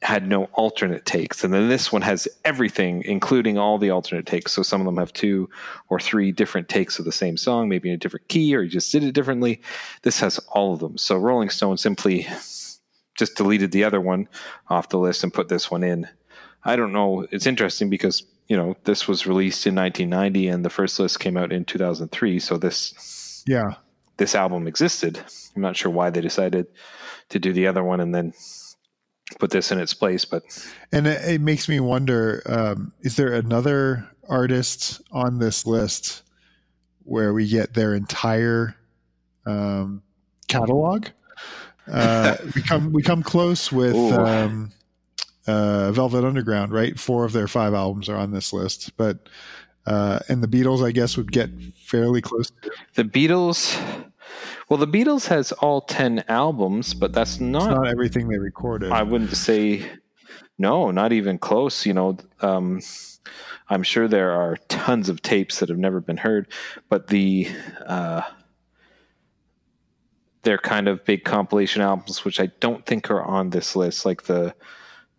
had 0.03 0.29
no 0.29 0.45
alternate 0.55 1.05
takes. 1.05 1.43
And 1.43 1.53
then 1.53 1.69
this 1.69 1.91
one 1.93 2.03
has 2.03 2.29
everything, 2.45 3.03
including 3.05 3.59
all 3.59 3.79
the 3.79 3.91
alternate 3.91 4.27
takes. 4.27 4.53
So 4.53 4.63
some 4.63 4.81
of 4.81 4.85
them 4.85 4.97
have 4.97 5.13
two 5.13 5.51
or 5.89 5.99
three 5.99 6.31
different 6.31 6.69
takes 6.69 6.99
of 6.99 7.05
the 7.05 7.13
same 7.13 7.37
song, 7.37 7.69
maybe 7.69 7.89
in 7.89 7.97
a 7.97 7.99
different 7.99 8.29
key, 8.29 8.55
or 8.55 8.63
you 8.63 8.71
just 8.71 8.93
did 8.93 9.03
it 9.03 9.13
differently. 9.13 9.61
This 10.03 10.21
has 10.21 10.39
all 10.51 10.73
of 10.73 10.79
them. 10.81 10.99
So 10.99 11.17
Rolling 11.17 11.51
Stone 11.51 11.79
simply 11.79 12.29
just 13.17 13.35
deleted 13.37 13.73
the 13.73 13.83
other 13.83 14.01
one 14.01 14.29
off 14.69 14.89
the 14.89 14.99
list 14.99 15.25
and 15.25 15.35
put 15.35 15.49
this 15.49 15.69
one 15.71 15.83
in. 15.83 16.09
I 16.65 16.77
don't 16.77 16.93
know. 16.93 17.27
It's 17.33 17.47
interesting 17.47 17.91
because, 17.91 18.23
you 18.47 18.57
know, 18.57 18.77
this 18.85 19.09
was 19.09 19.27
released 19.27 19.67
in 19.67 19.75
1990 19.75 20.47
and 20.49 20.65
the 20.65 20.71
first 20.71 21.01
list 21.01 21.19
came 21.19 21.37
out 21.37 21.53
in 21.53 21.65
2003. 21.65 22.39
So 22.39 22.57
this 22.57 23.43
Yeah. 23.49 23.75
this 24.17 24.37
album 24.37 24.69
existed. 24.69 25.19
I'm 25.57 25.63
not 25.63 25.77
sure 25.77 25.91
why 25.91 26.11
they 26.11 26.21
decided 26.21 26.67
to 27.31 27.39
do 27.41 27.53
the 27.53 27.67
other 27.67 27.83
one 27.83 28.01
and 28.01 28.15
then 28.15 28.33
put 29.39 29.51
this 29.51 29.71
in 29.71 29.79
its 29.79 29.95
place, 29.95 30.25
but 30.25 30.43
And 30.93 31.07
it, 31.07 31.23
it 31.29 31.41
makes 31.41 31.69
me 31.69 31.81
wonder 31.81 32.43
um, 32.47 32.93
is 33.01 33.17
there 33.17 33.35
another 33.35 34.09
artist 34.29 35.01
on 35.11 35.39
this 35.39 35.67
list 35.67 36.23
where 37.05 37.33
we 37.33 37.49
get 37.49 37.75
their 37.75 37.95
entire 37.95 38.77
um, 39.47 40.03
catalog? 40.47 41.09
Uh, 41.87 42.37
we 42.55 42.63
come 42.63 42.93
we 42.93 43.03
come 43.03 43.23
close 43.23 43.73
with 43.73 43.97
um, 43.97 44.71
uh, 45.47 45.93
Velvet 45.93 46.25
Underground, 46.25 46.73
right? 46.73 46.99
Four 46.99 47.25
of 47.25 47.33
their 47.33 47.49
five 47.49 47.75
albums 47.75 48.09
are 48.09 48.17
on 48.17 48.33
this 48.33 48.53
list, 48.53 48.97
but 48.97 49.29
uh, 49.87 50.19
and 50.29 50.43
the 50.43 50.49
Beatles, 50.49 50.87
I 50.87 50.93
guess, 50.93 51.17
would 51.17 51.33
get 51.33 51.51
fairly 51.75 52.21
close. 52.21 52.51
To 52.63 52.71
the 52.95 53.05
Beatles. 53.05 53.75
Well, 54.69 54.79
the 54.79 54.87
Beatles 54.87 55.27
has 55.29 55.53
all 55.53 55.81
ten 55.81 56.25
albums, 56.29 56.93
but 56.95 57.13
that's 57.13 57.41
not. 57.41 57.71
not 57.71 57.89
everything 57.89 58.29
they 58.29 58.39
recorded. 58.39 58.93
I 58.93 59.03
wouldn't 59.03 59.37
say. 59.37 59.87
No, 60.59 60.91
not 60.91 61.13
even 61.13 61.39
close. 61.39 61.87
You 61.87 61.95
know, 61.95 62.17
um, 62.41 62.81
I'm 63.69 63.83
sure 63.83 64.09
there 64.09 64.33
are 64.33 64.57
tons 64.69 65.09
of 65.09 65.23
tapes 65.23 65.61
that 65.61 65.69
have 65.69 65.79
never 65.79 66.01
been 66.01 66.17
heard, 66.17 66.49
but 66.89 67.07
the 67.07 67.49
uh, 67.87 68.23
they're 70.43 70.59
kind 70.59 70.89
of 70.89 71.05
big 71.05 71.25
compilation 71.25 71.83
albums, 71.83 72.25
which 72.25 72.41
I 72.41 72.47
don't 72.61 72.85
think 72.87 73.11
are 73.11 73.23
on 73.23 73.51
this 73.51 73.75
list, 73.77 74.05
like 74.05 74.25
the 74.25 74.55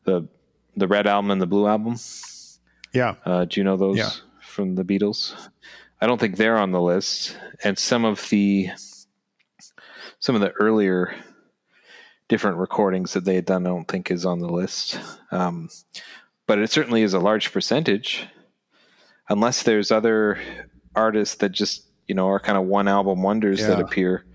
the 0.03 0.27
the 0.75 0.87
red 0.87 1.07
album 1.07 1.31
and 1.31 1.41
the 1.41 1.47
blue 1.47 1.67
album. 1.67 1.95
Yeah. 2.93 3.15
Uh, 3.25 3.45
do 3.45 3.59
you 3.59 3.63
know 3.63 3.77
those 3.77 3.97
Yeah. 3.97 4.09
from 4.41 4.75
the 4.75 4.83
Beatles? 4.83 5.35
I 6.01 6.07
don't 6.07 6.19
think 6.19 6.37
they're 6.37 6.57
on 6.57 6.71
the 6.71 6.81
list, 6.81 7.37
and 7.63 7.77
some 7.77 8.05
of 8.05 8.27
the 8.29 8.69
some 10.19 10.35
of 10.35 10.41
the 10.41 10.51
earlier 10.51 11.13
different 12.27 12.57
recordings 12.57 13.13
that 13.13 13.25
they 13.25 13.35
had 13.35 13.45
done, 13.45 13.65
I 13.65 13.69
don't 13.69 13.88
think 13.88 14.11
is 14.11 14.25
on 14.25 14.39
the 14.39 14.49
list. 14.49 14.99
Um, 15.31 15.69
but 16.47 16.59
it 16.59 16.71
certainly 16.71 17.01
is 17.01 17.13
a 17.13 17.19
large 17.19 17.51
percentage, 17.51 18.27
unless 19.29 19.63
there's 19.63 19.91
other 19.91 20.39
artists 20.95 21.35
that 21.35 21.51
just 21.51 21.85
you 22.07 22.15
know 22.15 22.27
are 22.27 22.39
kind 22.39 22.57
of 22.57 22.65
one 22.65 22.88
album 22.88 23.21
wonders 23.21 23.59
that 23.61 23.79
appear. 23.79 24.25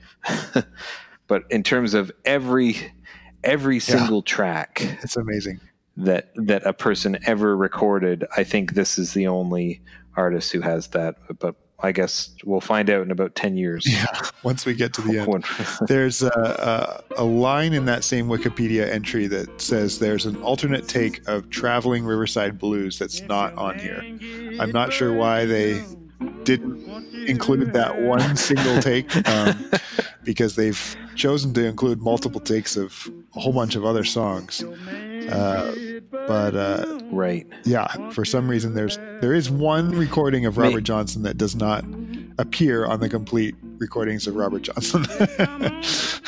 but 1.27 1.43
in 1.51 1.63
terms 1.63 1.95
of 1.95 2.13
every 2.25 2.77
every 3.43 3.79
single 3.81 4.23
track 4.23 4.81
It's 5.03 5.17
amazing. 5.17 5.61
that 5.97 6.31
that 6.37 6.67
a 6.67 6.73
person 6.73 7.19
ever 7.27 7.57
recorded. 7.57 8.25
I 8.37 8.45
think 8.45 8.75
this 8.75 8.99
is 8.99 9.13
the 9.13 9.27
only 9.27 9.83
artist 10.17 10.53
who 10.53 10.61
has 10.61 10.89
that. 10.89 11.17
But 11.39 11.57
I 11.85 11.93
guess 11.93 12.31
we'll 12.45 12.61
find 12.61 12.89
out 12.89 13.03
in 13.03 13.11
about 13.11 13.35
ten 13.35 13.57
years. 13.57 13.85
Yeah. 13.87 14.07
Once 14.43 14.65
we 14.65 14.75
get 14.75 14.93
to 14.95 15.03
the 15.03 15.19
end. 15.19 15.45
There's 15.87 16.23
a, 16.23 17.03
a, 17.17 17.23
a 17.23 17.25
line 17.25 17.75
in 17.75 17.85
that 17.85 18.05
same 18.05 18.27
Wikipedia 18.27 18.89
entry 18.89 19.27
that 19.29 19.61
says 19.61 19.99
there's 19.99 20.27
an 20.27 20.37
alternate 20.43 20.89
take 20.89 21.27
of 21.29 21.51
Traveling 21.51 22.05
Riverside 22.05 22.59
Blues 22.59 22.99
that's 22.99 23.21
not 23.23 23.55
on 23.55 23.79
here. 23.79 24.03
I'm 24.61 24.73
not 24.73 24.93
sure 24.93 25.13
why 25.13 25.45
they 25.45 25.83
didn't 26.45 26.85
include 27.29 27.73
that 27.73 28.01
one 28.03 28.37
single 28.37 28.81
take 28.81 29.15
um, 29.29 29.71
because 30.25 30.57
they've 30.57 30.97
chosen 31.15 31.55
to 31.55 31.65
include 31.65 32.01
multiple 32.03 32.41
takes 32.41 32.77
of 32.77 33.11
a 33.37 33.41
whole 33.41 33.53
bunch 33.53 33.75
of 33.77 33.85
other 33.85 34.05
songs. 34.05 34.63
Uh, 35.31 35.75
but 36.11 36.55
uh, 36.55 37.01
right. 37.11 37.47
yeah, 37.65 38.11
for 38.11 38.25
some 38.25 38.49
reason 38.49 38.75
there's 38.75 38.97
there 39.21 39.35
is 39.35 39.51
one 39.51 39.91
recording 39.91 40.45
of 40.47 40.57
May- 40.57 40.65
Robert 40.69 40.83
Johnson 40.83 41.23
that 41.23 41.37
does 41.39 41.55
not 41.57 41.85
appear 42.39 42.87
on 42.87 43.01
the 43.01 43.09
complete 43.09 43.55
recordings 43.79 44.27
of 44.27 44.35
Robert 44.37 44.63
Johnson. 44.63 45.07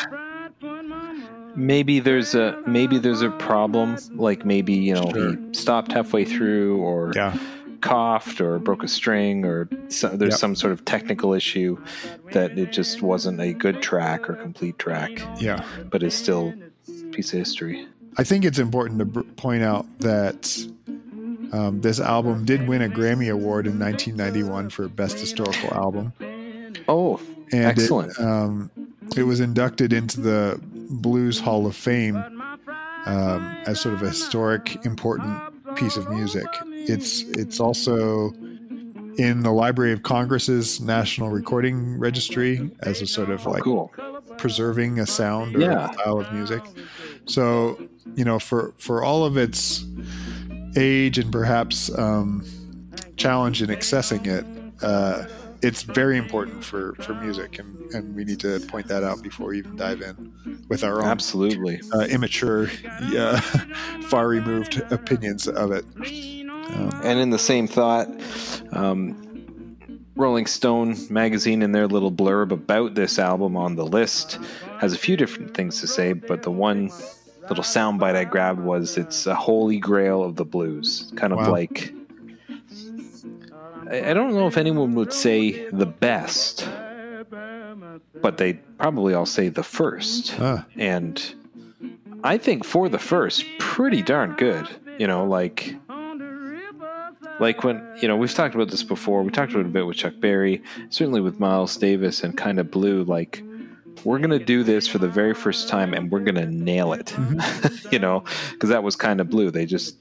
Maybe 1.59 2.01
there's 2.01 2.35
a 2.35 2.61
maybe 2.67 2.99
there's 2.99 3.23
a 3.23 3.31
problem. 3.31 3.97
Like 4.15 4.45
maybe 4.45 4.75
you 4.75 4.93
know 4.95 5.11
Sure. 5.11 5.37
he 5.37 5.55
stopped 5.55 5.91
halfway 5.91 6.27
through, 6.27 6.77
or 6.83 7.13
yeah. 7.15 7.35
Coughed, 7.87 8.41
or 8.41 8.59
broke 8.59 8.83
a 8.83 8.89
string, 8.89 9.45
or 9.45 9.69
so, 9.89 10.09
there's 10.09 10.33
Yep. 10.33 10.39
some 10.41 10.55
sort 10.57 10.73
of 10.73 10.85
technical 10.85 11.33
issue 11.33 11.79
that 12.33 12.59
it 12.59 12.73
just 12.73 13.03
wasn't 13.03 13.41
a 13.41 13.53
good 13.53 13.81
track 13.83 14.29
or 14.29 14.35
complete 14.35 14.79
track, 14.79 15.11
Yeah. 15.39 15.65
but 15.91 16.03
it's 16.03 16.17
still 16.17 16.55
a 16.89 17.05
piece 17.13 17.33
of 17.33 17.39
history. 17.39 17.87
I 18.19 18.25
think 18.25 18.45
it's 18.45 18.59
important 18.59 18.99
to 19.01 19.05
br- 19.05 19.21
point 19.37 19.63
out 19.63 19.87
that 20.01 20.57
um, 21.53 21.81
this 21.81 22.01
album 22.01 22.45
did 22.45 22.67
win 22.67 22.83
a 22.83 22.89
Grammy 22.89 23.31
Award 23.31 23.67
in 23.67 23.79
1991 23.79 24.69
for 24.71 24.89
Best 24.89 25.19
Historical 25.19 25.73
Album. 25.75 26.13
Oh, 26.89 27.21
And 27.53 27.65
Excellent. 27.65 28.13
It, 28.13 28.21
um, 28.21 28.71
it 29.17 29.23
was 29.23 29.39
inducted 29.41 29.93
into 29.93 30.21
the 30.21 30.59
Blues 30.91 31.39
Hall 31.39 31.67
of 31.67 31.77
Fame 31.77 32.17
um, 33.07 33.57
as 33.67 33.81
sort 33.81 33.95
of 33.95 34.03
a 34.03 34.09
historic, 34.09 34.85
important 34.85 35.39
piece 35.77 35.97
of 35.97 36.11
music. 36.11 36.47
It's 36.89 37.23
it's 37.23 37.59
also 37.61 38.33
in 39.19 39.41
the 39.43 39.51
Library 39.53 39.93
of 39.93 40.03
Congress's 40.03 40.81
National 40.81 41.31
Recording 41.31 41.99
Registry 41.99 42.71
as 42.81 43.01
a 43.01 43.07
sort 43.07 43.31
of 43.31 43.47
oh 43.47 43.51
like 43.51 43.63
cool. 43.63 43.91
preserving 44.37 45.01
a 45.01 45.07
sound 45.07 45.57
or 45.57 45.61
Yeah. 45.61 45.91
a 45.91 45.93
style 45.95 46.21
of 46.21 46.33
music. 46.33 46.63
So, 47.25 47.79
you 48.15 48.25
know, 48.25 48.39
for 48.39 48.75
for 48.79 49.03
all 49.03 49.25
of 49.25 49.37
its 49.37 49.85
age 50.77 51.19
and 51.19 51.33
perhaps 51.33 51.91
um, 51.99 52.45
challenge 53.17 53.63
in 53.63 53.71
accessing 53.71 54.27
it, 54.27 54.45
uh, 54.85 55.25
it's 55.63 55.83
very 55.83 56.19
important 56.19 56.63
for 56.63 56.95
for 57.01 57.15
music, 57.15 57.59
and 57.59 57.75
and 57.95 58.15
we 58.15 58.25
need 58.25 58.39
to 58.41 58.61
point 58.69 58.87
that 58.89 59.03
out 59.03 59.23
before 59.23 59.49
we 59.49 59.59
even 59.59 59.75
dive 59.77 60.03
in 60.03 60.33
with 60.69 60.85
our 60.85 61.01
own 61.01 61.09
Absolutely. 61.09 61.81
uh, 61.95 62.01
immature, 62.01 62.71
uh, 62.87 63.41
far 64.11 64.29
removed 64.29 64.83
opinions 64.91 65.49
of 65.49 65.73
it. 65.73 65.85
Um, 66.75 67.01
And 67.03 67.19
in 67.21 67.31
the 67.31 67.39
same 67.39 67.67
thought, 67.67 68.09
um, 68.73 69.77
Rolling 70.17 70.47
Stone 70.47 70.97
magazine, 71.11 71.63
in 71.63 71.73
their 71.73 71.87
little 71.87 72.11
blurb 72.13 72.51
about 72.51 72.95
this 72.95 73.19
album 73.19 73.57
on 73.57 73.77
the 73.77 73.85
list, 73.87 74.39
has 74.81 74.93
a 74.95 74.99
few 74.99 75.17
different 75.17 75.55
things 75.55 75.81
to 75.81 75.87
say, 75.87 76.13
but 76.15 76.43
the 76.43 76.51
one 76.51 76.91
little 77.49 77.65
soundbite 77.65 78.17
I 78.17 78.25
grabbed 78.25 78.61
was 78.61 78.97
it's 78.97 79.27
a 79.27 79.35
holy 79.35 79.79
grail 79.79 80.23
of 80.25 80.37
the 80.37 80.45
blues. 80.45 81.13
Kind 81.17 81.33
of 81.33 81.39
Wow. 81.41 81.53
like. 81.53 81.93
I 83.89 84.15
don't 84.15 84.35
know 84.35 84.49
if 84.49 84.57
anyone 84.57 84.95
would 84.97 85.13
say 85.13 85.69
the 85.71 85.87
best, 85.87 86.69
but 88.21 88.37
they 88.39 88.55
probably 88.79 89.15
all 89.15 89.27
say 89.27 89.49
the 89.49 89.63
first 89.63 90.35
ah, 90.41 90.67
and 90.77 91.23
I 92.25 92.37
think 92.37 92.65
for 92.65 92.89
the 92.89 92.99
first, 92.99 93.45
pretty 93.61 94.03
darn 94.03 94.33
good. 94.37 94.67
You 94.99 95.07
know, 95.07 95.25
like 95.25 95.77
like 97.41 97.65
when 97.65 97.87
you 98.01 98.09
know 98.09 98.17
we've 98.17 98.33
talked 98.33 98.55
about 98.55 98.71
this 98.71 98.83
before. 98.83 99.23
We 99.23 99.31
talked 99.31 99.53
about 99.53 99.61
it 99.61 99.67
a 99.67 99.71
bit 99.71 99.87
with 99.87 99.97
Chuck 99.97 100.15
Berry, 100.21 100.63
certainly 100.91 101.21
with 101.21 101.39
Miles 101.41 101.77
Davis 101.77 102.23
and 102.23 102.37
kind 102.37 102.59
of 102.59 102.71
Blue. 102.71 103.05
Like 103.05 103.43
we're 104.05 104.19
gonna 104.19 104.39
do 104.39 104.63
this 104.63 104.87
for 104.87 104.99
the 104.99 105.09
very 105.09 105.35
first 105.35 105.69
time, 105.69 105.95
and 105.95 106.11
we're 106.11 106.21
gonna 106.21 106.47
nail 106.47 106.93
it. 106.93 107.15
you 107.93 107.99
know, 107.99 108.25
because 108.53 108.71
that 108.71 108.83
was 108.83 108.97
kind 108.97 109.21
of 109.21 109.29
Blue. 109.29 109.51
They 109.51 109.67
just 109.67 109.99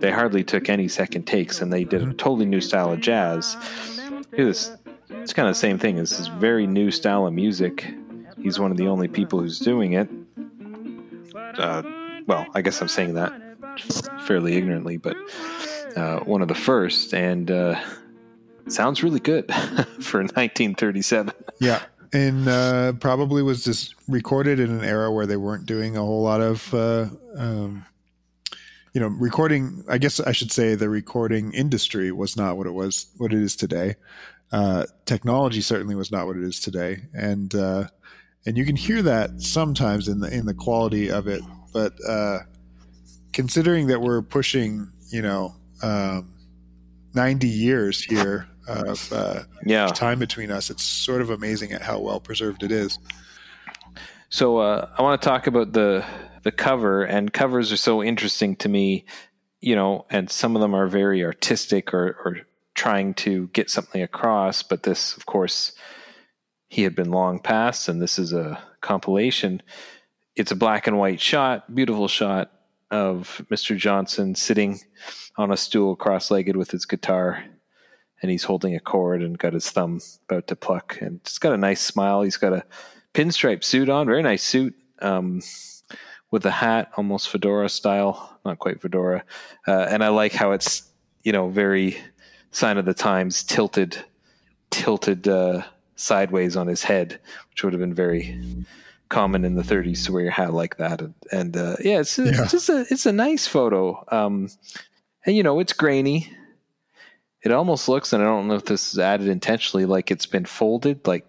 they 0.00 0.10
hardly 0.10 0.44
took 0.44 0.68
any 0.68 0.88
second 0.88 1.26
takes, 1.26 1.60
and 1.60 1.72
they 1.72 1.84
did 1.84 2.02
a 2.02 2.12
totally 2.14 2.46
new 2.46 2.60
style 2.60 2.92
of 2.92 3.00
jazz. 3.00 3.56
It 4.32 4.44
was 4.44 4.76
it's 5.10 5.32
kind 5.32 5.48
of 5.48 5.54
the 5.54 5.58
same 5.60 5.78
thing. 5.78 5.98
It's 5.98 6.16
this 6.18 6.28
very 6.28 6.66
new 6.66 6.90
style 6.90 7.26
of 7.26 7.32
music. 7.32 7.86
He's 8.40 8.58
one 8.58 8.70
of 8.70 8.76
the 8.76 8.86
only 8.86 9.08
people 9.08 9.40
who's 9.40 9.58
doing 9.58 9.94
it. 9.94 10.08
Uh, 11.34 11.82
well, 12.26 12.46
I 12.54 12.62
guess 12.62 12.80
I'm 12.80 12.88
saying 12.88 13.14
that 13.14 13.32
fairly 14.26 14.56
ignorantly, 14.56 14.96
but 14.96 15.16
uh, 15.96 16.20
one 16.20 16.42
of 16.42 16.48
the 16.48 16.54
first, 16.54 17.14
and 17.14 17.50
uh, 17.50 17.80
sounds 18.68 19.02
really 19.02 19.20
good 19.20 19.46
for 20.00 20.20
1937. 20.20 21.32
yeah. 21.60 21.82
And 22.12 22.48
uh, 22.48 22.94
probably 22.94 23.42
was 23.42 23.64
just 23.64 23.94
recorded 24.08 24.58
in 24.58 24.70
an 24.70 24.82
era 24.82 25.12
where 25.12 25.26
they 25.26 25.36
weren't 25.36 25.66
doing 25.66 25.94
a 25.94 26.00
whole 26.00 26.22
lot 26.22 26.40
of, 26.40 26.72
uh, 26.72 27.06
um, 27.36 27.84
you 28.94 29.00
know, 29.02 29.08
recording. 29.08 29.84
I 29.90 29.98
guess 29.98 30.18
I 30.18 30.32
should 30.32 30.50
say 30.50 30.74
the 30.74 30.88
recording 30.88 31.52
industry 31.52 32.10
was 32.10 32.34
not 32.34 32.56
what 32.56 32.66
it 32.66 32.72
was, 32.72 33.08
what 33.18 33.34
it 33.34 33.42
is 33.42 33.56
today. 33.56 33.96
Uh, 34.52 34.86
technology 35.04 35.60
certainly 35.60 35.94
was 35.94 36.10
not 36.10 36.26
what 36.26 36.38
it 36.38 36.44
is 36.44 36.60
today, 36.60 37.02
and 37.12 37.54
uh, 37.54 37.84
and 38.46 38.56
you 38.56 38.64
can 38.64 38.76
hear 38.76 39.02
that 39.02 39.42
sometimes 39.42 40.08
in 40.08 40.20
the 40.20 40.32
in 40.34 40.46
the 40.46 40.54
quality 40.54 41.10
of 41.10 41.28
it. 41.28 41.42
But 41.74 41.92
considering 43.34 43.88
that 43.88 44.00
we're 44.00 44.22
pushing, 44.22 44.90
you 45.10 45.20
know, 45.20 45.54
um, 45.82 46.34
ninety 47.14 47.48
years 47.48 48.02
here 48.02 48.48
of 48.66 49.12
uh, 49.12 49.42
Yeah. 49.64 49.86
time 49.88 50.18
between 50.18 50.50
us, 50.50 50.68
it's 50.70 50.82
sort 50.84 51.20
of 51.22 51.30
amazing 51.30 51.72
at 51.72 51.82
how 51.82 51.98
well 52.00 52.20
preserved 52.20 52.62
it 52.62 52.70
is. 52.70 52.98
So 54.30 54.58
uh, 54.58 54.88
I 54.98 55.02
want 55.02 55.20
to 55.22 55.28
talk 55.28 55.46
about 55.46 55.72
the 55.72 56.04
the 56.42 56.52
cover, 56.52 57.02
and 57.02 57.32
covers 57.32 57.72
are 57.72 57.76
so 57.78 58.02
interesting 58.02 58.56
to 58.56 58.68
me, 58.68 59.06
you 59.60 59.74
know, 59.74 60.06
and 60.10 60.30
some 60.30 60.54
of 60.54 60.60
them 60.60 60.74
are 60.74 60.86
very 60.86 61.24
artistic 61.24 61.92
or, 61.92 62.16
or 62.24 62.36
trying 62.74 63.12
to 63.14 63.48
get 63.48 63.70
something 63.70 64.02
across. 64.02 64.62
But 64.62 64.82
this, 64.84 65.16
of 65.16 65.26
course, 65.26 65.72
he 66.68 66.82
had 66.82 66.94
been 66.94 67.10
long 67.10 67.40
past, 67.40 67.88
and 67.88 68.00
this 68.00 68.18
is 68.18 68.32
a 68.32 68.62
compilation. 68.82 69.62
It's 70.36 70.52
a 70.52 70.56
black 70.56 70.86
and 70.86 70.98
white 70.98 71.20
shot, 71.20 71.74
beautiful 71.74 72.06
shot 72.06 72.52
of 72.90 73.42
Mr. 73.50 73.76
Johnson 73.76 74.34
sitting 74.34 74.80
on 75.36 75.50
a 75.52 75.56
stool 75.56 75.96
cross-legged 75.96 76.56
with 76.56 76.70
his 76.70 76.86
guitar 76.86 77.44
and 78.20 78.30
he's 78.30 78.44
holding 78.44 78.74
a 78.74 78.80
chord 78.80 79.22
and 79.22 79.38
got 79.38 79.52
his 79.52 79.70
thumb 79.70 80.00
about 80.28 80.46
to 80.48 80.56
pluck 80.56 80.98
and 81.00 81.20
he's 81.24 81.38
got 81.38 81.52
a 81.52 81.58
nice 81.58 81.80
smile 81.80 82.22
he's 82.22 82.36
got 82.36 82.52
a 82.52 82.64
pinstripe 83.14 83.62
suit 83.62 83.88
on 83.88 84.06
very 84.06 84.22
nice 84.22 84.42
suit 84.42 84.74
um, 85.00 85.40
with 86.30 86.44
a 86.44 86.50
hat 86.50 86.90
almost 86.96 87.28
fedora 87.28 87.68
style 87.68 88.38
not 88.44 88.58
quite 88.58 88.80
fedora 88.80 89.24
uh, 89.66 89.86
and 89.90 90.02
i 90.02 90.08
like 90.08 90.32
how 90.32 90.52
it's 90.52 90.90
you 91.22 91.32
know 91.32 91.48
very 91.48 91.96
sign 92.50 92.78
of 92.78 92.84
the 92.84 92.94
times 92.94 93.42
tilted 93.42 93.96
tilted 94.70 95.28
uh, 95.28 95.62
sideways 95.96 96.56
on 96.56 96.66
his 96.66 96.82
head 96.82 97.20
which 97.50 97.62
would 97.62 97.72
have 97.72 97.80
been 97.80 97.94
very 97.94 98.38
common 99.08 99.44
in 99.44 99.54
the 99.54 99.62
30s 99.62 100.04
to 100.06 100.12
wear 100.12 100.22
your 100.22 100.30
hat 100.32 100.52
like 100.52 100.76
that, 100.78 101.00
and, 101.00 101.14
and 101.32 101.56
uh, 101.56 101.76
yeah, 101.80 102.00
it's, 102.00 102.18
it's 102.18 102.38
Yeah. 102.38 102.46
just 102.46 102.68
a 102.68 102.86
it's 102.90 103.06
a 103.06 103.12
nice 103.12 103.46
photo. 103.46 104.04
Um, 104.08 104.48
and 105.26 105.36
you 105.36 105.42
know, 105.42 105.58
it's 105.60 105.72
grainy. 105.72 106.32
It 107.42 107.52
almost 107.52 107.88
looks, 107.88 108.12
and 108.12 108.22
I 108.22 108.26
don't 108.26 108.48
know 108.48 108.54
if 108.54 108.64
this 108.64 108.92
is 108.92 108.98
added 108.98 109.28
intentionally, 109.28 109.86
like 109.86 110.10
it's 110.10 110.26
been 110.26 110.44
folded. 110.44 111.06
Like 111.06 111.24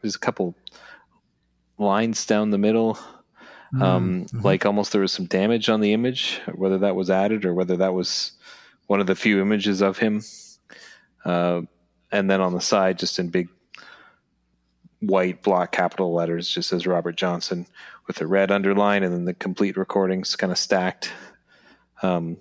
there's 0.00 0.14
a 0.14 0.18
couple 0.20 0.54
lines 1.78 2.26
down 2.26 2.50
the 2.50 2.58
middle. 2.58 2.98
Um, 3.80 4.26
Mhm. 4.26 4.44
Like 4.44 4.66
almost 4.66 4.92
there 4.92 5.00
was 5.00 5.12
some 5.12 5.26
damage 5.26 5.68
on 5.70 5.80
the 5.80 5.92
image, 5.94 6.40
whether 6.54 6.78
that 6.78 6.94
was 6.94 7.08
added 7.10 7.44
or 7.44 7.54
whether 7.54 7.76
that 7.78 7.94
was 7.94 8.32
one 8.86 9.00
of 9.00 9.06
the 9.06 9.14
few 9.14 9.40
images 9.40 9.80
of 9.80 9.98
him. 9.98 10.22
Uh, 11.24 11.62
and 12.10 12.30
then 12.30 12.40
on 12.42 12.52
the 12.52 12.60
side, 12.60 12.98
just 12.98 13.18
in 13.18 13.28
big 13.30 13.48
white 15.02 15.42
block 15.42 15.72
capital 15.72 16.12
letters, 16.14 16.48
just 16.48 16.70
says 16.70 16.86
Robert 16.86 17.16
Johnson 17.16 17.66
with 18.06 18.20
a 18.20 18.26
red 18.26 18.50
underline, 18.50 19.02
and 19.02 19.12
then 19.12 19.24
the 19.24 19.34
complete 19.34 19.76
recordings 19.76 20.36
kind 20.36 20.52
of 20.52 20.58
stacked. 20.58 21.12
Um, 22.02 22.38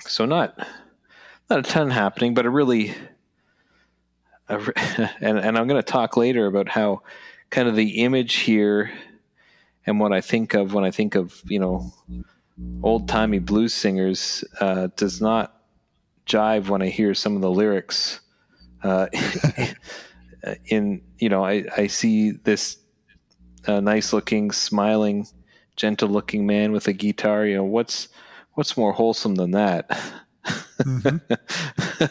so 0.00 0.24
not 0.24 0.58
not 1.48 1.60
a 1.60 1.62
ton 1.62 1.90
happening, 1.90 2.34
but 2.34 2.46
a 2.46 2.50
really, 2.50 2.94
a, 4.48 4.56
and 5.20 5.38
and 5.38 5.58
I'm 5.58 5.68
going 5.68 5.82
to 5.82 5.82
talk 5.82 6.16
later 6.16 6.46
about 6.46 6.68
how 6.68 7.02
kind 7.50 7.68
of 7.68 7.76
the 7.76 8.02
image 8.02 8.36
here 8.36 8.90
and 9.86 10.00
what 10.00 10.12
I 10.12 10.20
think 10.20 10.54
of 10.54 10.74
when 10.74 10.84
I 10.84 10.90
think 10.90 11.14
of 11.14 11.42
you 11.46 11.58
know 11.58 11.92
old 12.82 13.08
timey 13.08 13.38
blues 13.38 13.74
singers 13.74 14.44
uh, 14.60 14.88
does 14.96 15.20
not 15.20 15.62
jive 16.26 16.68
when 16.68 16.82
I 16.82 16.88
hear 16.88 17.14
some 17.14 17.36
of 17.36 17.42
the 17.42 17.50
lyrics. 17.50 18.20
Uh, 18.82 19.06
in 20.66 21.02
you 21.18 21.28
know, 21.28 21.44
I, 21.44 21.64
I 21.76 21.86
see 21.86 22.32
this 22.32 22.78
uh, 23.66 23.80
nice 23.80 24.12
looking, 24.12 24.50
smiling, 24.52 25.26
gentle 25.76 26.08
looking 26.08 26.46
man 26.46 26.72
with 26.72 26.88
a 26.88 26.92
guitar. 26.92 27.46
You 27.46 27.56
know, 27.56 27.64
what's 27.64 28.08
what's 28.54 28.76
more 28.76 28.92
wholesome 28.92 29.36
than 29.36 29.52
that? 29.52 29.88
Mhm. 30.80 31.20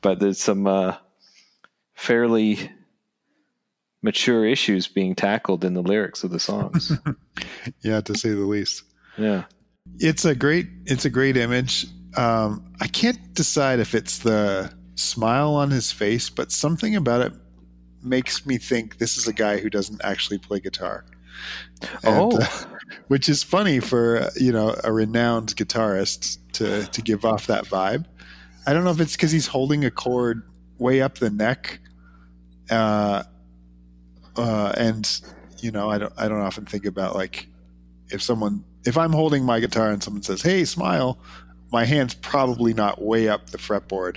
but 0.00 0.20
there's 0.20 0.40
some 0.40 0.66
uh, 0.66 0.96
fairly 1.94 2.70
mature 4.02 4.46
issues 4.46 4.88
being 4.88 5.14
tackled 5.14 5.64
in 5.64 5.74
the 5.74 5.82
lyrics 5.82 6.24
of 6.24 6.30
the 6.30 6.40
songs. 6.40 6.92
yeah, 7.82 8.00
to 8.00 8.16
say 8.16 8.30
the 8.30 8.36
least. 8.40 8.84
yeah. 9.18 9.44
It's 9.98 10.24
a 10.24 10.34
great 10.34 10.68
it's 10.86 11.04
a 11.04 11.10
great 11.10 11.36
image. 11.36 11.86
Um, 12.16 12.72
I 12.80 12.86
can't 12.86 13.34
decide 13.34 13.80
if 13.80 13.94
it's 13.94 14.18
the 14.18 14.72
smile 15.00 15.54
on 15.54 15.70
his 15.70 15.90
face, 15.92 16.30
but 16.30 16.52
something 16.52 16.94
about 16.96 17.20
it 17.22 17.32
makes 18.02 18.46
me 18.46 18.58
think 18.58 18.98
this 18.98 19.16
is 19.16 19.26
a 19.26 19.32
guy 19.32 19.58
who 19.58 19.68
doesn't 19.70 20.00
actually 20.04 20.38
play 20.38 20.60
guitar. 20.60 21.04
And, 22.02 22.32
Oh. 22.32 22.38
uh, 22.40 22.46
which 23.08 23.28
is 23.28 23.42
funny 23.42 23.80
for 23.80 24.28
you 24.36 24.52
know 24.52 24.74
a 24.84 24.92
renowned 24.92 25.54
guitarist 25.56 26.38
to 26.52 26.84
to 26.86 27.02
give 27.02 27.24
off 27.24 27.46
that 27.46 27.64
vibe. 27.64 28.04
I 28.66 28.72
don't 28.74 28.84
know 28.84 28.90
if 28.90 29.00
it's 29.00 29.16
because 29.16 29.30
he's 29.32 29.46
holding 29.46 29.84
a 29.84 29.90
chord 29.90 30.42
way 30.78 31.00
up 31.00 31.18
the 31.18 31.30
neck, 31.30 31.80
uh, 32.70 33.22
uh, 34.36 34.72
and 34.76 35.20
you 35.58 35.70
know 35.70 35.88
I 35.90 35.98
don't 35.98 36.12
I 36.16 36.28
don't 36.28 36.40
often 36.40 36.66
think 36.66 36.84
about 36.84 37.14
like 37.14 37.46
if 38.10 38.22
someone 38.22 38.64
if 38.84 38.96
I'm 38.98 39.12
holding 39.12 39.44
my 39.44 39.60
guitar 39.60 39.90
and 39.90 40.02
someone 40.02 40.22
says 40.22 40.42
hey 40.42 40.64
smile, 40.64 41.18
my 41.72 41.84
hand's 41.84 42.14
probably 42.14 42.74
not 42.74 43.00
way 43.02 43.28
up 43.28 43.50
the 43.50 43.58
fretboard 43.58 44.16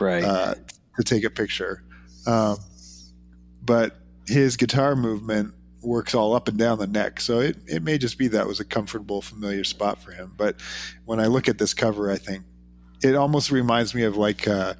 Right. 0.00 0.24
uh, 0.24 0.54
to 0.96 1.02
take 1.04 1.24
a 1.24 1.30
picture. 1.30 1.82
Um, 2.26 2.58
but 3.62 3.96
his 4.26 4.56
guitar 4.56 4.96
movement 4.96 5.54
works 5.82 6.14
all 6.14 6.34
up 6.34 6.48
and 6.48 6.56
down 6.58 6.78
the 6.78 6.86
neck, 6.86 7.20
so 7.20 7.40
it, 7.40 7.56
it 7.66 7.82
may 7.82 7.98
just 7.98 8.16
be 8.16 8.28
that 8.28 8.46
was 8.46 8.58
a 8.60 8.64
comfortable, 8.64 9.20
familiar 9.20 9.64
spot 9.64 10.02
for 10.02 10.12
him. 10.12 10.32
But 10.36 10.56
when 11.04 11.20
I 11.20 11.26
look 11.26 11.48
at 11.48 11.58
this 11.58 11.74
cover, 11.74 12.10
I 12.10 12.16
think 12.16 12.44
it 13.02 13.14
almost 13.14 13.50
reminds 13.50 13.94
me 13.94 14.02
of 14.04 14.16
like, 14.16 14.48
uh, 14.48 14.74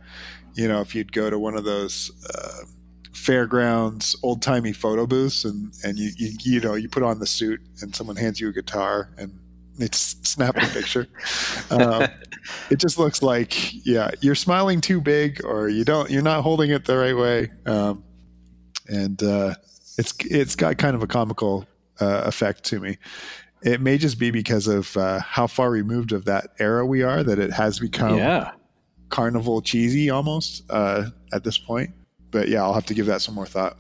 you 0.55 0.67
know, 0.69 0.81
if 0.81 0.95
you'd 0.95 1.13
go 1.13 1.29
to 1.29 1.39
one 1.39 1.57
of 1.57 1.65
those 1.65 2.11
uh, 2.35 2.65
fairgrounds, 3.13 4.17
old 4.23 4.43
timey 4.43 4.73
photo 4.73 5.07
booths, 5.07 5.45
and 5.45 5.73
and 5.83 5.99
you, 5.99 6.11
you 6.17 6.37
you 6.41 6.61
know 6.61 6.75
you 6.75 6.89
put 6.89 7.03
on 7.03 7.19
the 7.19 7.27
suit, 7.27 7.61
and 7.81 7.95
someone 7.95 8.17
hands 8.17 8.41
you 8.41 8.49
a 8.49 8.53
guitar, 8.53 9.11
and 9.19 9.39
it's 9.79 10.17
snap 10.29 10.57
a 10.57 10.67
picture. 10.69 11.07
um, 11.71 12.07
it 12.71 12.79
just 12.79 12.99
looks 12.99 13.23
like 13.23 13.73
yeah 13.87 14.11
you're 14.21 14.35
smiling 14.35 14.81
too 14.81 15.01
big 15.01 15.45
or 15.45 15.69
you 15.69 15.85
don't 15.85 16.11
you're 16.11 16.23
not 16.23 16.43
holding 16.43 16.71
it 16.71 16.85
the 16.85 16.97
right 16.97 17.17
way 17.17 17.51
um, 17.67 18.05
and 18.89 19.23
uh, 19.23 19.55
it's 19.99 20.15
it's 20.21 20.55
got 20.57 20.79
kind 20.79 20.95
of 20.95 21.03
a 21.03 21.07
comical 21.07 21.67
uh, 22.01 22.23
effect 22.25 22.65
to 22.65 22.81
me 22.81 22.99
it 23.63 23.81
may 23.81 23.97
just 23.97 24.19
be 24.19 24.31
because 24.31 24.67
of 24.67 24.97
uh, 24.97 25.21
how 25.21 25.47
far 25.47 25.71
removed 25.71 26.13
of 26.13 26.27
that 26.27 26.51
era 26.59 26.85
we 26.85 27.03
are 27.03 27.23
that 27.23 27.39
it 27.39 27.51
has 27.51 27.79
become 27.79 28.19
yeah. 28.19 28.53
carnival 29.09 29.63
cheesy 29.63 30.11
almost 30.11 30.63
uh, 30.71 31.07
at 31.33 31.45
this 31.45 31.59
point 31.59 31.91
but 32.31 32.49
yeah 32.49 32.63
i'll 32.63 32.75
have 32.75 32.87
to 32.87 32.95
give 32.95 33.07
that 33.07 33.23
some 33.23 33.35
more 33.35 33.47
thought 33.47 33.77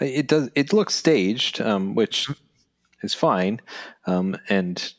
It 0.00 0.28
does. 0.28 0.48
It 0.54 0.72
looks 0.72 0.94
staged, 0.94 1.60
um, 1.60 1.94
which 1.94 2.28
is 3.02 3.14
fine. 3.14 3.60
Um, 4.06 4.36
and 4.48 4.92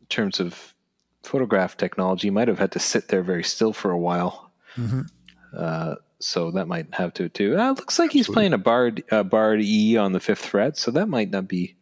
in 0.00 0.06
terms 0.08 0.40
of 0.40 0.74
photograph 1.22 1.76
technology, 1.76 2.28
you 2.28 2.32
might 2.32 2.48
have 2.48 2.58
had 2.58 2.72
to 2.72 2.78
sit 2.78 3.08
there 3.08 3.22
very 3.22 3.44
still 3.44 3.72
for 3.72 3.90
a 3.90 3.98
while. 3.98 4.52
Mhm. 4.76 5.08
Uh, 5.56 5.96
so 6.18 6.50
that 6.52 6.68
might 6.68 6.92
have 6.94 7.12
to 7.14 7.28
too. 7.28 7.58
Uh, 7.58 7.72
it 7.72 7.78
looks 7.78 7.98
like 7.98 8.12
he's 8.12 8.28
playing 8.28 8.52
a 8.52 8.58
barred, 8.58 9.02
uh, 9.10 9.22
barred 9.22 9.60
E 9.60 9.96
on 9.96 10.12
the 10.12 10.20
fifth 10.20 10.46
fret, 10.46 10.76
so 10.76 10.90
that 10.92 11.08
might 11.08 11.30
not 11.30 11.48
be 11.48 11.76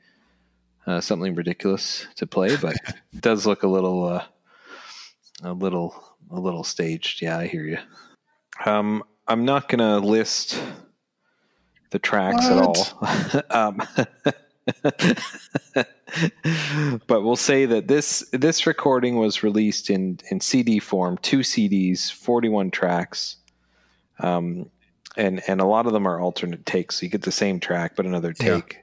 uh, 0.86 1.00
something 1.00 1.34
ridiculous 1.34 2.06
to 2.16 2.26
play, 2.26 2.56
but 2.56 2.74
it 3.12 3.20
does 3.20 3.46
look 3.46 3.62
a 3.62 3.68
little, 3.68 4.04
uh, 4.04 4.24
a 5.42 5.52
little, 5.52 5.94
a 6.30 6.40
little 6.40 6.64
staged. 6.64 7.20
Yeah, 7.22 7.38
I 7.38 7.46
hear 7.46 7.64
you. 7.64 7.78
Um, 8.64 9.04
I'm 9.28 9.44
not 9.44 9.68
gonna 9.68 9.98
list 9.98 10.60
the 11.90 11.98
tracks 11.98 12.46
at 12.46 12.58
all. 12.58 13.42
um, 13.50 13.82
but 17.06 17.22
we'll 17.22 17.36
say 17.36 17.66
that 17.66 17.88
this 17.88 18.28
this 18.32 18.66
recording 18.66 19.16
was 19.16 19.42
released 19.42 19.90
in 19.90 20.18
in 20.30 20.40
CD 20.40 20.78
form, 20.78 21.18
two 21.18 21.38
CDs, 21.40 22.12
41 22.12 22.70
tracks. 22.70 23.36
Um, 24.18 24.70
and 25.16 25.42
and 25.48 25.60
a 25.60 25.66
lot 25.66 25.86
of 25.86 25.92
them 25.92 26.06
are 26.06 26.20
alternate 26.20 26.66
takes, 26.66 26.96
so 26.96 27.04
you 27.04 27.10
get 27.10 27.22
the 27.22 27.32
same 27.32 27.58
track 27.60 27.96
but 27.96 28.06
another 28.06 28.34
Yeah. 28.38 28.54
take. 28.54 28.78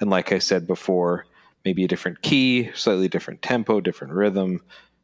And 0.00 0.10
like 0.10 0.32
I 0.32 0.38
said 0.38 0.66
before, 0.66 1.26
maybe 1.64 1.84
a 1.84 1.88
different 1.88 2.22
key, 2.22 2.70
slightly 2.74 3.08
different 3.08 3.42
tempo, 3.42 3.80
different 3.80 4.12
rhythm. 4.14 4.62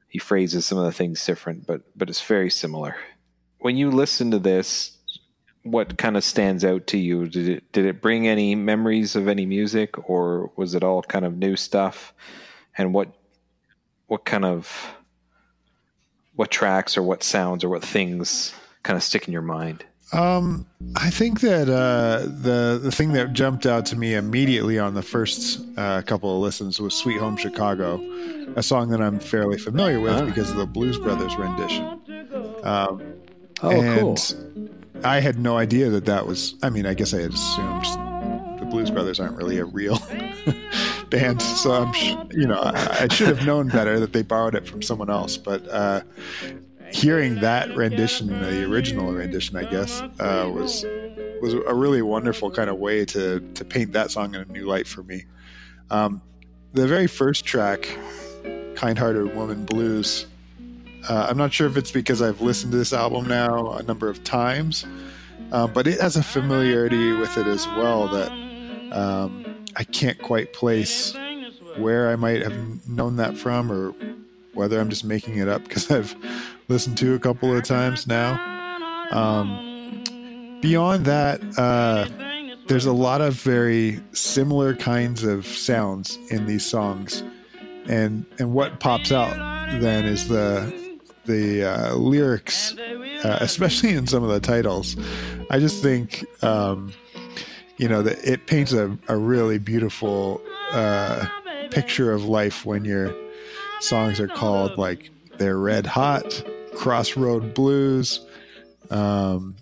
He 0.08 0.18
phrases 0.18 0.64
some 0.66 0.78
of 0.78 0.84
the 0.84 0.92
things 0.92 1.24
different, 1.24 1.66
but 1.66 1.82
but 1.96 2.08
it's 2.08 2.22
very 2.22 2.50
similar. 2.50 2.96
When 3.58 3.76
you 3.76 3.90
listen 3.90 4.30
to 4.32 4.38
this, 4.38 4.95
what 5.66 5.98
kind 5.98 6.16
of 6.16 6.24
stands 6.24 6.64
out 6.64 6.86
to 6.88 6.98
you? 6.98 7.26
Did 7.28 7.48
it 7.48 7.72
did 7.72 7.84
it 7.86 8.00
bring 8.00 8.28
any 8.28 8.54
memories 8.54 9.16
of 9.16 9.28
any 9.28 9.46
music, 9.46 10.08
or 10.08 10.50
was 10.56 10.74
it 10.74 10.82
all 10.84 11.02
kind 11.02 11.24
of 11.24 11.36
new 11.36 11.56
stuff? 11.56 12.14
And 12.78 12.94
what 12.94 13.08
what 14.06 14.24
kind 14.24 14.44
of 14.44 14.94
what 16.36 16.50
tracks 16.50 16.96
or 16.96 17.02
what 17.02 17.22
sounds 17.22 17.64
or 17.64 17.68
what 17.68 17.82
things 17.82 18.54
kind 18.82 18.96
of 18.96 19.02
stick 19.02 19.26
in 19.26 19.32
your 19.32 19.42
mind? 19.42 19.84
Um, 20.12 20.66
I 20.94 21.10
think 21.10 21.40
that 21.40 21.68
uh, 21.68 22.26
the 22.26 22.78
the 22.80 22.92
thing 22.92 23.12
that 23.14 23.32
jumped 23.32 23.66
out 23.66 23.84
to 23.86 23.96
me 23.96 24.14
immediately 24.14 24.78
on 24.78 24.94
the 24.94 25.02
first 25.02 25.60
uh, 25.76 26.02
couple 26.02 26.32
of 26.36 26.40
listens 26.42 26.80
was 26.80 26.94
"Sweet 26.94 27.18
Home 27.18 27.36
Chicago," 27.36 28.00
a 28.54 28.62
song 28.62 28.90
that 28.90 29.00
I'm 29.02 29.18
fairly 29.18 29.58
familiar 29.58 29.98
with 29.98 30.12
Ah. 30.14 30.24
because 30.24 30.50
of 30.50 30.58
the 30.58 30.66
Blues 30.66 30.96
Brothers 30.98 31.34
rendition. 31.36 31.84
Um, 32.62 33.02
Oh, 33.62 33.70
and 33.70 33.98
cool. 34.00 34.16
I 35.04 35.20
had 35.20 35.38
no 35.38 35.56
idea 35.56 35.90
that 35.90 36.04
that 36.06 36.26
was. 36.26 36.54
I 36.62 36.70
mean, 36.70 36.86
I 36.86 36.94
guess 36.94 37.14
I 37.14 37.20
had 37.20 37.32
assumed 37.32 37.84
the 38.60 38.66
Blues 38.68 38.90
Brothers 38.90 39.20
aren't 39.20 39.36
really 39.36 39.58
a 39.58 39.64
real 39.64 39.98
band, 41.10 41.42
so 41.42 41.72
I'm, 41.72 42.28
you 42.32 42.46
know, 42.46 42.60
I, 42.60 43.02
I 43.02 43.08
should 43.12 43.28
have 43.28 43.46
known 43.46 43.68
better 43.68 44.00
that 44.00 44.12
they 44.12 44.22
borrowed 44.22 44.54
it 44.54 44.66
from 44.66 44.82
someone 44.82 45.10
else. 45.10 45.36
But 45.36 45.68
uh, 45.68 46.00
hearing 46.92 47.40
that 47.40 47.74
rendition, 47.76 48.28
the 48.28 48.64
original 48.64 49.12
rendition, 49.12 49.56
I 49.56 49.64
guess, 49.64 50.00
uh, 50.18 50.50
was 50.52 50.84
was 51.40 51.54
a 51.54 51.74
really 51.74 52.02
wonderful 52.02 52.50
kind 52.50 52.70
of 52.70 52.78
way 52.78 53.04
to 53.06 53.40
to 53.40 53.64
paint 53.64 53.92
that 53.92 54.10
song 54.10 54.34
in 54.34 54.40
a 54.40 54.44
new 54.46 54.66
light 54.66 54.86
for 54.86 55.02
me. 55.02 55.24
Um, 55.90 56.22
the 56.72 56.86
very 56.86 57.06
first 57.06 57.44
track, 57.44 57.88
"Kind-Hearted 58.74 59.34
Woman 59.36 59.64
Blues," 59.64 60.26
uh, 61.08 61.26
I'm 61.28 61.36
not 61.36 61.52
sure 61.52 61.66
if 61.66 61.76
it's 61.76 61.92
because 61.92 62.22
I've 62.22 62.40
listened 62.40 62.72
to 62.72 62.78
this 62.78 62.92
album 62.92 63.28
now 63.28 63.72
a 63.72 63.82
number 63.82 64.08
of 64.08 64.24
times, 64.24 64.86
uh, 65.52 65.66
but 65.66 65.86
it 65.86 66.00
has 66.00 66.16
a 66.16 66.22
familiarity 66.22 67.12
with 67.12 67.36
it 67.36 67.46
as 67.46 67.66
well 67.68 68.08
that 68.08 68.30
um, 68.92 69.44
I 69.76 69.84
can't 69.84 70.20
quite 70.20 70.52
place 70.52 71.14
where 71.76 72.10
I 72.10 72.16
might 72.16 72.42
have 72.42 72.88
known 72.88 73.16
that 73.16 73.36
from 73.36 73.70
or 73.70 73.94
whether 74.54 74.80
I'm 74.80 74.88
just 74.88 75.04
making 75.04 75.36
it 75.36 75.48
up 75.48 75.62
because 75.64 75.90
I've 75.90 76.16
listened 76.68 76.98
to 76.98 77.14
a 77.14 77.18
couple 77.18 77.54
of 77.56 77.62
times 77.62 78.06
now. 78.06 78.40
Um, 79.12 80.04
beyond 80.60 81.04
that, 81.04 81.40
uh, 81.56 82.08
there's 82.66 82.86
a 82.86 82.92
lot 82.92 83.20
of 83.20 83.34
very 83.34 84.00
similar 84.12 84.74
kinds 84.74 85.22
of 85.22 85.46
sounds 85.46 86.18
in 86.30 86.46
these 86.46 86.66
songs, 86.66 87.22
and 87.88 88.26
and 88.40 88.52
what 88.52 88.80
pops 88.80 89.12
out 89.12 89.36
then 89.80 90.04
is 90.04 90.26
the 90.26 90.85
the 91.26 91.64
uh, 91.64 91.94
lyrics, 91.96 92.74
uh, 92.76 93.38
especially 93.40 93.94
in 93.94 94.06
some 94.06 94.22
of 94.22 94.30
the 94.30 94.40
titles. 94.40 94.96
I 95.50 95.58
just 95.58 95.82
think 95.82 96.24
um, 96.42 96.92
you 97.78 97.88
know 97.88 98.02
that 98.02 98.18
it 98.24 98.46
paints 98.46 98.72
a, 98.72 98.96
a 99.08 99.16
really 99.16 99.58
beautiful 99.58 100.40
uh, 100.72 101.26
picture 101.70 102.12
of 102.12 102.24
life 102.24 102.64
when 102.64 102.84
your 102.84 103.14
songs 103.80 104.18
are 104.20 104.28
called 104.28 104.76
like 104.78 105.10
they're 105.38 105.58
red 105.58 105.86
hot, 105.86 106.42
crossroad 106.74 107.54
blues, 107.54 108.20
um, 108.90 109.54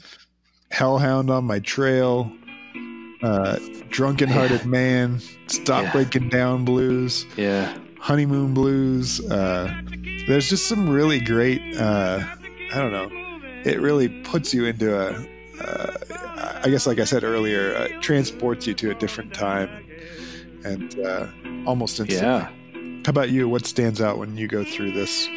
hellhound 0.70 1.31
on 1.31 1.44
my 1.44 1.59
trail, 1.61 2.31
uh, 3.22 3.59
drunken 3.90 4.29
hearted 4.29 4.64
man, 4.66 5.20
stop 5.46 5.85
Yeah. 5.85 5.92
breaking 5.92 6.29
down 6.29 6.64
blues, 6.64 7.27
Yeah. 7.37 7.72
honeymoon 7.98 8.55
blues. 8.55 9.20
Uh, 9.20 9.72
there's 10.27 10.49
just 10.49 10.69
some 10.69 10.89
really 10.89 11.21
great. 11.21 11.61
Uh, 11.77 12.21
I 12.73 12.79
don't 12.79 12.93
know. 12.93 13.09
It 13.65 13.81
really 13.81 14.09
puts 14.23 14.53
you 14.55 14.65
into 14.67 14.97
a. 14.99 15.27
Uh, 15.61 15.97
I 16.65 16.69
guess, 16.69 16.87
like 16.87 16.99
I 16.99 17.05
said 17.05 17.25
earlier, 17.25 17.77
uh, 17.77 17.89
transports 18.01 18.67
you 18.67 18.75
to 18.75 18.91
a 18.91 18.95
different 18.95 19.35
time, 19.35 19.69
and 20.65 20.99
uh, 21.01 21.27
almost 21.67 22.01
instantly. 22.01 22.17
Yeah. 22.27 22.49
How 23.05 23.11
about 23.11 23.31
you? 23.31 23.49
What 23.49 23.67
stands 23.67 24.01
out 24.01 24.19
when 24.19 24.37
you 24.37 24.49
go 24.49 24.65
through 24.65 24.93
this 24.93 25.29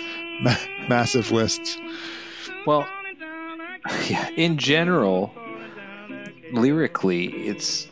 ma- 0.42 0.56
massive 0.88 1.32
list? 1.32 1.80
Well, 2.66 2.88
yeah, 4.08 4.30
in 4.36 4.58
general, 4.58 5.34
lyrically, 6.52 7.28
it's 7.48 7.88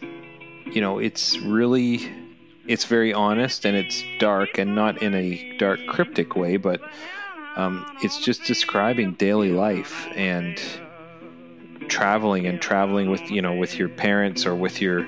you 0.66 0.82
know, 0.82 0.98
it's 0.98 1.38
really 1.40 2.10
it's 2.68 2.86
very 2.86 3.14
honest 3.14 3.66
and 3.66 3.76
it's 3.76 4.04
dark 4.20 4.58
and 4.58 4.76
not 4.76 5.02
in 5.02 5.14
a 5.14 5.58
dark 5.58 5.80
cryptic 5.88 6.36
way, 6.36 6.58
but 6.58 6.82
um, 7.56 7.86
it's 8.02 8.20
just 8.20 8.44
describing 8.44 9.14
daily 9.14 9.52
life 9.52 10.08
and 10.16 10.60
traveling 11.88 12.48
and 12.48 12.62
traveling 12.62 13.10
with 13.12 13.22
you 13.30 13.42
know 13.42 13.54
with 13.54 13.78
your 13.78 13.88
parents 13.88 14.46
or 14.46 14.56
with 14.56 14.82
your 14.82 15.08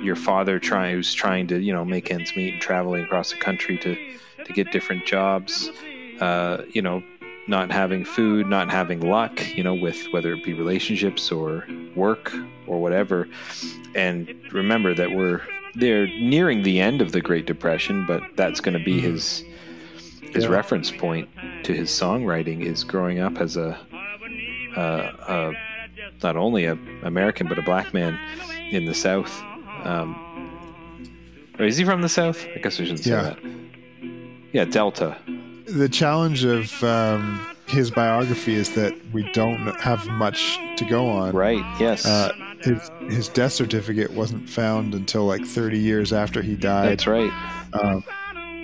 your 0.00 0.14
father 0.14 0.60
trying 0.60 0.94
who's 0.94 1.12
trying 1.12 1.48
to 1.48 1.58
you 1.58 1.72
know 1.72 1.84
make 1.84 2.12
ends 2.12 2.34
meet 2.36 2.52
and 2.52 2.62
traveling 2.62 3.02
across 3.02 3.32
the 3.32 3.38
country 3.38 3.76
to 3.76 3.96
to 4.44 4.52
get 4.52 4.70
different 4.70 5.04
jobs 5.04 5.68
uh, 6.20 6.62
you 6.70 6.80
know 6.80 7.02
not 7.48 7.72
having 7.72 8.04
food, 8.04 8.46
not 8.46 8.70
having 8.70 9.00
luck, 9.00 9.56
you 9.56 9.64
know, 9.64 9.74
with 9.74 10.06
whether 10.12 10.34
it 10.34 10.44
be 10.44 10.52
relationships 10.52 11.32
or 11.32 11.66
work 11.96 12.32
or 12.66 12.80
whatever. 12.80 13.26
And 13.94 14.34
remember 14.52 14.94
that 14.94 15.10
we're 15.10 15.40
they're 15.74 16.06
nearing 16.06 16.62
the 16.62 16.80
end 16.80 17.00
of 17.02 17.12
the 17.12 17.20
Great 17.20 17.46
Depression, 17.46 18.04
but 18.06 18.22
that's 18.36 18.60
going 18.60 18.76
to 18.78 18.84
be 18.84 19.00
his 19.00 19.44
his 20.32 20.44
Yeah. 20.44 20.50
reference 20.50 20.90
point 20.90 21.28
to 21.64 21.72
his 21.72 21.88
songwriting 21.90 22.60
is 22.62 22.84
growing 22.84 23.18
up 23.18 23.38
as 23.40 23.56
a, 23.56 23.78
a, 24.76 24.80
a 25.28 25.52
not 26.22 26.36
only 26.36 26.66
a 26.66 26.72
American 27.02 27.48
but 27.48 27.58
a 27.58 27.62
black 27.62 27.94
man 27.94 28.18
in 28.70 28.84
the 28.84 28.94
South. 28.94 29.42
Um, 29.84 30.14
or 31.58 31.64
is 31.64 31.76
he 31.78 31.84
from 31.84 32.02
the 32.02 32.08
South? 32.08 32.46
I 32.54 32.58
guess 32.58 32.74
I 32.78 32.84
shouldn't 32.84 33.00
say 33.00 33.10
Yeah. 33.10 33.22
that. 33.22 33.38
Yeah, 34.52 34.64
Delta. 34.66 35.16
The 35.66 35.88
challenge 35.88 36.44
of 36.44 36.82
um, 36.84 37.40
his 37.66 37.90
biography 37.90 38.54
is 38.54 38.74
that 38.74 38.94
we 39.12 39.30
don't 39.32 39.58
have 39.80 40.06
much 40.08 40.58
to 40.76 40.84
go 40.84 41.08
on. 41.08 41.34
Right. 41.34 41.64
Yes. 41.80 42.04
Uh, 42.06 42.32
his 42.60 42.90
his 43.08 43.28
death 43.28 43.52
certificate 43.52 44.10
wasn't 44.12 44.48
found 44.48 44.94
until 44.94 45.24
like 45.24 45.44
30 45.44 45.78
years 45.78 46.12
after 46.12 46.42
he 46.42 46.56
died. 46.56 46.88
That's 46.90 47.06
right. 47.06 47.32
Um, 47.72 48.04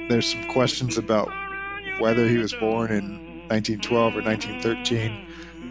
there's 0.08 0.30
some 0.32 0.44
questions 0.48 0.98
about 0.98 1.28
whether 1.98 2.26
he 2.28 2.38
was 2.38 2.52
born 2.52 2.90
in 2.90 3.04
1912 3.48 4.16
or 4.16 4.22
1913. 4.22 5.26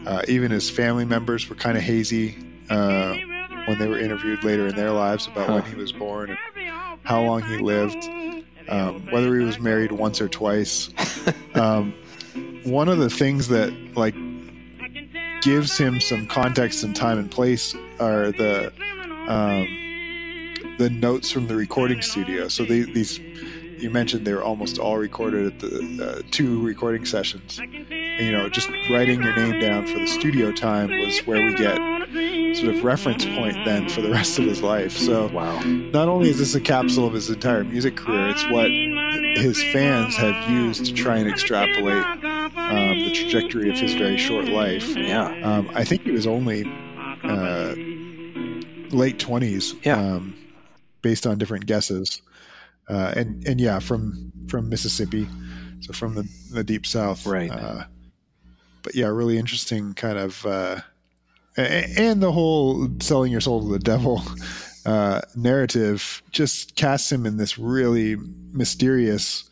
Uh, 0.06 0.22
even 0.28 0.52
his 0.52 0.70
family 0.70 1.06
members 1.06 1.50
were 1.50 1.56
kind 1.56 1.78
of 1.78 1.84
hazy 1.84 2.36
uh, 2.70 3.16
when 3.66 3.78
they 3.78 3.88
were 3.88 4.00
interviewed 4.00 4.44
later 4.44 4.68
in 4.68 4.76
their 4.76 4.92
lives 4.92 5.28
about 5.28 5.50
when 5.50 5.64
he 5.64 5.76
was 5.76 5.92
born 5.92 6.30
and 6.30 6.72
how 7.04 7.22
long 7.22 7.42
he 7.42 7.58
lived, 7.58 8.04
um, 8.70 9.06
whether 9.12 9.38
he 9.38 9.46
was 9.46 9.60
married 9.60 9.92
once 9.92 10.22
or 10.22 10.28
twice. 10.28 10.90
Um, 11.56 11.94
one 12.64 12.90
of 12.90 12.98
the 12.98 13.12
things 13.12 13.48
that 13.50 13.72
like 13.96 14.16
gives 15.44 15.78
him 15.78 16.00
some 16.00 16.26
context 16.28 16.84
and 16.84 16.96
time 16.96 17.20
and 17.20 17.30
place 17.30 17.76
are 18.00 18.32
the 18.32 18.72
um, 19.28 19.68
the 20.78 20.90
notes 20.90 21.32
from 21.32 21.48
the 21.48 21.56
recording 21.56 22.02
studio. 22.02 22.48
So 22.48 22.66
the, 22.66 22.84
these 22.84 23.20
you 23.84 23.90
mentioned 23.90 24.26
they 24.26 24.34
were 24.34 24.44
almost 24.44 24.80
all 24.80 24.98
recorded 24.98 25.46
at 25.46 25.60
the 25.60 26.18
uh, 26.18 26.22
two 26.32 26.62
recording 26.66 27.06
sessions. 27.06 27.60
And, 27.60 28.26
you 28.26 28.32
know, 28.32 28.48
just 28.48 28.70
writing 28.90 29.22
your 29.22 29.36
name 29.36 29.60
down 29.60 29.88
for 29.88 30.00
the 30.00 30.08
studio 30.08 30.52
time 30.52 30.90
was 30.90 31.20
where 31.26 31.44
we 31.46 31.54
get 31.56 31.78
sort 32.56 32.76
of 32.76 32.84
reference 32.84 33.26
point 33.26 33.58
then 33.66 33.90
for 33.90 34.02
the 34.02 34.10
rest 34.12 34.40
of 34.40 34.46
his 34.46 34.62
life. 34.62 34.96
So 34.96 35.28
Wow. 35.28 35.60
not 35.62 36.08
only 36.08 36.30
is 36.30 36.38
this 36.38 36.56
a 36.56 36.62
capsule 36.62 37.08
of 37.08 37.14
his 37.14 37.30
entire 37.30 37.64
music 37.64 37.98
career, 37.98 38.30
it's 38.30 38.50
what 38.50 38.70
his 39.44 39.62
fans 39.74 40.16
have 40.16 40.50
used 40.50 40.86
to 40.86 40.94
try 40.94 41.18
and 41.18 41.28
extrapolate 41.28 42.23
um, 42.70 43.00
the 43.00 43.12
trajectory 43.14 43.70
of 43.70 43.78
his 43.78 43.94
very 43.94 44.18
short 44.18 44.46
life. 44.46 44.96
Yeah. 44.96 45.28
Um, 45.44 45.70
I 45.74 45.84
think 45.84 46.04
he 46.04 46.12
was 46.12 46.28
only 46.28 46.64
uh, 47.24 47.76
late 48.92 49.20
twenties. 49.20 49.76
Yeah. 49.84 49.98
Um, 49.98 50.36
based 51.02 51.28
on 51.28 51.38
different 51.38 51.66
guesses, 51.66 52.22
uh, 52.88 53.14
and 53.18 53.46
and 53.46 53.60
yeah, 53.60 53.80
from 53.80 54.32
from 54.48 54.70
Mississippi, 54.70 55.28
so 55.82 55.92
from 55.92 56.16
the 56.16 56.28
the 56.52 56.64
deep 56.64 56.86
south. 56.86 57.26
Right. 57.26 57.52
Uh, 57.52 57.84
but 58.84 58.96
yeah, 58.96 59.08
really 59.08 59.38
interesting 59.38 59.94
kind 59.96 60.18
of, 60.18 60.46
uh, 60.46 60.80
and 61.58 62.24
the 62.24 62.32
whole 62.32 62.88
selling 63.02 63.34
your 63.34 63.42
soul 63.42 63.62
to 63.62 63.68
the 63.68 63.80
devil 63.80 64.22
uh, 64.86 65.20
narrative 65.36 66.24
just 66.32 66.76
casts 66.76 67.12
him 67.12 67.26
in 67.26 67.36
this 67.36 67.58
really 67.58 68.16
mysterious, 68.54 69.50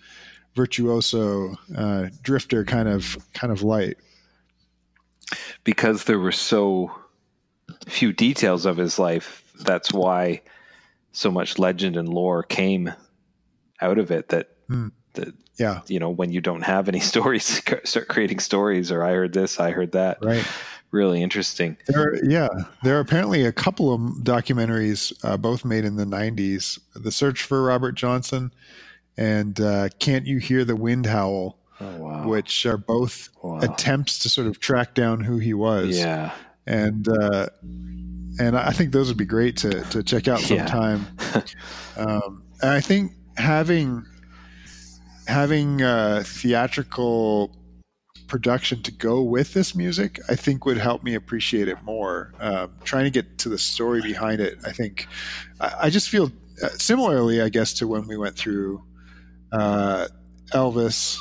virtuoso, 0.56 1.56
uh, 1.76 2.08
drifter 2.22 2.64
kind 2.66 2.90
of 2.90 3.18
kind 3.34 3.52
of 3.54 3.64
light. 3.64 3.98
Because 5.64 6.06
there 6.06 6.20
were 6.20 6.32
so 6.32 6.92
few 7.88 8.12
details 8.12 8.66
of 8.66 8.78
his 8.78 9.00
life, 9.00 9.44
that's 9.62 9.94
why 9.94 10.42
so 11.14 11.32
much 11.32 11.60
legend 11.60 11.96
and 11.98 12.10
lore 12.10 12.44
came 12.44 12.92
out 13.82 13.98
of 13.98 14.12
it 14.12 14.30
that 14.30 14.50
Hmm. 14.68 14.88
that 15.14 15.34
Yeah. 15.58 15.82
you 15.88 16.00
know 16.00 16.10
when 16.10 16.32
you 16.32 16.40
don't 16.42 16.62
have 16.64 16.88
any 16.88 17.00
stories 17.12 17.62
start 17.84 18.08
creating 18.08 18.40
stories 18.40 18.92
or 18.92 19.04
i 19.04 19.12
heard 19.12 19.34
this 19.34 19.60
i 19.60 19.72
heard 19.72 19.92
that 19.92 20.24
Right. 20.24 20.46
really 20.92 21.22
interesting 21.22 21.76
There, 21.88 22.02
are, 22.02 22.16
yeah, 22.24 22.48
there 22.84 22.96
are 22.96 23.02
apparently 23.02 23.44
a 23.46 23.52
couple 23.52 23.94
of 23.94 24.00
documentaries, 24.24 25.12
uh, 25.26 25.36
both 25.38 25.66
made 25.66 25.84
in 25.84 25.96
the 25.98 26.06
'90s: 26.06 26.80
"The 26.96 27.12
Search 27.12 27.44
for 27.44 27.62
Robert 27.64 27.94
Johnson" 27.94 28.54
and 29.18 29.60
uh, 29.60 29.90
"Can't 30.00 30.26
You 30.26 30.38
Hear 30.40 30.64
the 30.66 30.76
Wind 30.76 31.06
Howl," 31.06 31.58
oh 31.80 31.98
wow 31.98 32.28
which 32.28 32.66
are 32.66 32.78
both 32.78 33.30
Wow. 33.44 33.60
attempts 33.60 34.20
to 34.20 34.30
sort 34.30 34.48
of 34.48 34.60
track 34.60 34.94
down 34.94 35.22
who 35.22 35.38
he 35.40 35.54
was. 35.54 35.98
yeah 35.98 36.32
and 36.68 37.08
uh, 37.08 37.48
and 38.40 38.56
I 38.58 38.72
think 38.72 38.92
those 38.94 39.08
would 39.08 39.18
be 39.18 39.26
great 39.26 39.58
to 39.58 39.82
to 39.86 40.04
check 40.04 40.28
out 40.28 40.42
Yeah. 40.50 40.66
sometime. 40.66 41.08
um, 41.98 42.44
and 42.62 42.70
I 42.72 42.80
think 42.80 43.14
having 43.38 44.06
having 45.28 45.82
uh, 45.82 46.24
theatrical 46.26 47.56
production 48.28 48.82
to 48.84 48.92
go 48.92 49.22
with 49.22 49.54
this 49.54 49.76
music, 49.76 50.20
I 50.30 50.36
think 50.36 50.66
would 50.66 50.78
help 50.78 51.04
me 51.04 51.16
appreciate 51.16 51.68
it 51.68 51.82
more. 51.84 52.34
Um, 52.40 52.72
trying 52.84 53.04
to 53.06 53.10
get 53.12 53.38
to 53.40 53.50
the 53.50 53.58
story 53.58 54.02
behind 54.02 54.40
it, 54.40 54.58
I 54.66 54.72
think 54.72 55.08
I, 55.60 55.74
I 55.84 55.90
just 55.90 56.10
feel 56.10 56.32
uh, 56.64 56.70
similarly, 56.78 57.42
I 57.42 57.50
guess, 57.50 57.74
to 57.76 57.88
when 57.88 58.08
we 58.08 58.18
went 58.18 58.36
through 58.38 58.84
uh, 59.52 60.08
Elvis. 60.54 61.18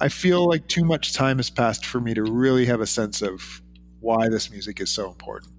I 0.00 0.08
feel 0.08 0.48
like 0.48 0.66
too 0.66 0.84
much 0.84 1.12
time 1.12 1.36
has 1.36 1.50
passed 1.50 1.84
for 1.84 2.00
me 2.00 2.14
to 2.14 2.22
really 2.22 2.64
have 2.66 2.80
a 2.80 2.86
sense 2.86 3.20
of 3.22 3.60
why 4.00 4.28
this 4.30 4.50
music 4.50 4.80
is 4.80 4.90
so 4.90 5.08
important. 5.08 5.52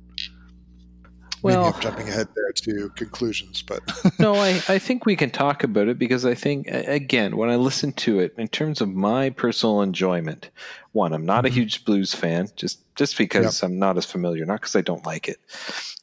Maybe 1.44 1.58
Well- 1.58 1.74
I'm 1.76 1.82
jumping 1.82 2.08
ahead 2.10 2.28
there 2.36 2.52
to 2.52 2.90
conclusions, 2.96 3.62
but 3.64 3.82
no 4.20 4.36
I, 4.36 4.62
I 4.68 4.78
think 4.80 5.06
we 5.06 5.16
can 5.16 5.30
talk 5.32 5.64
about 5.64 5.88
it 5.88 5.98
because 5.98 6.24
i 6.26 6.36
think 6.36 6.68
again 6.68 7.36
when 7.38 7.50
i 7.50 7.56
listen 7.56 7.92
to 7.94 8.20
it 8.20 8.34
in 8.38 8.48
terms 8.48 8.80
of 8.82 8.90
my 8.90 9.32
personal 9.32 9.82
enjoyment 9.82 10.50
one 10.92 11.14
i'm 11.14 11.26
not 11.26 11.46
a 11.46 11.50
Mhm. 11.50 11.54
huge 11.54 11.86
blues 11.86 12.14
fan 12.14 12.48
just 12.56 12.80
just 12.96 13.18
because 13.18 13.64
i'm 13.64 13.80
not 13.80 13.98
as 13.98 14.06
familiar 14.06 14.46
not 14.46 14.60
because 14.62 14.76
i 14.76 14.82
don't 14.82 15.04
like 15.06 15.28
it 15.28 15.38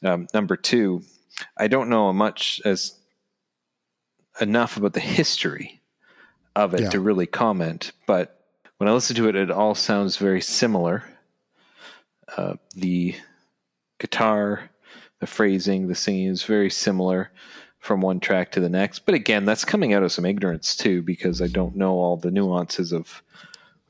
um, 0.03 0.27
number 0.33 0.57
two 0.57 1.01
i 1.57 1.67
don't 1.67 1.87
know 1.89 2.11
much 2.11 2.61
as 2.65 2.99
enough 4.41 4.75
about 4.77 4.93
the 4.93 4.99
history 4.99 5.78
of 6.55 6.73
it 6.73 6.81
Yeah. 6.81 6.89
to 6.89 6.99
really 6.99 7.27
comment 7.27 7.91
but 8.05 8.45
when 8.77 8.89
i 8.89 8.93
listen 8.93 9.15
to 9.15 9.27
it 9.27 9.35
it 9.35 9.51
all 9.51 9.75
sounds 9.75 10.17
very 10.17 10.41
similar 10.41 11.03
uh, 12.37 12.55
the 12.75 13.15
guitar 13.97 14.69
the 15.19 15.27
phrasing, 15.27 15.87
the 15.87 15.95
singing 15.95 16.27
is 16.27 16.43
very 16.43 16.69
similar 16.69 17.31
from 17.79 18.01
one 18.01 18.19
track 18.19 18.51
to 18.51 18.59
the 18.59 18.69
next. 18.69 18.99
But 19.05 19.15
again, 19.15 19.45
that's 19.45 19.65
coming 19.65 19.93
out 19.93 20.03
of 20.03 20.11
some 20.11 20.25
ignorance 20.25 20.75
too, 20.75 21.01
because 21.01 21.41
I 21.41 21.47
don't 21.47 21.75
know 21.75 21.93
all 21.93 22.17
the 22.17 22.31
nuances 22.31 22.91
of 22.91 23.21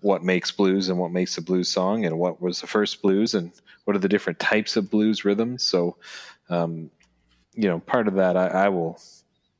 what 0.01 0.23
makes 0.23 0.51
blues 0.51 0.89
and 0.89 0.97
what 0.97 1.11
makes 1.11 1.37
a 1.37 1.41
blues 1.41 1.69
song 1.69 2.05
and 2.05 2.17
what 2.17 2.41
was 2.41 2.61
the 2.61 2.67
first 2.67 3.01
blues 3.01 3.33
and 3.33 3.51
what 3.85 3.95
are 3.95 3.99
the 3.99 4.09
different 4.09 4.39
types 4.39 4.75
of 4.75 4.89
blues 4.89 5.25
rhythms. 5.25 5.63
So, 5.63 5.97
um, 6.49 6.89
you 7.53 7.67
know, 7.67 7.79
part 7.79 8.07
of 8.07 8.15
that 8.15 8.37
I, 8.37 8.47
I, 8.47 8.69
will 8.69 8.99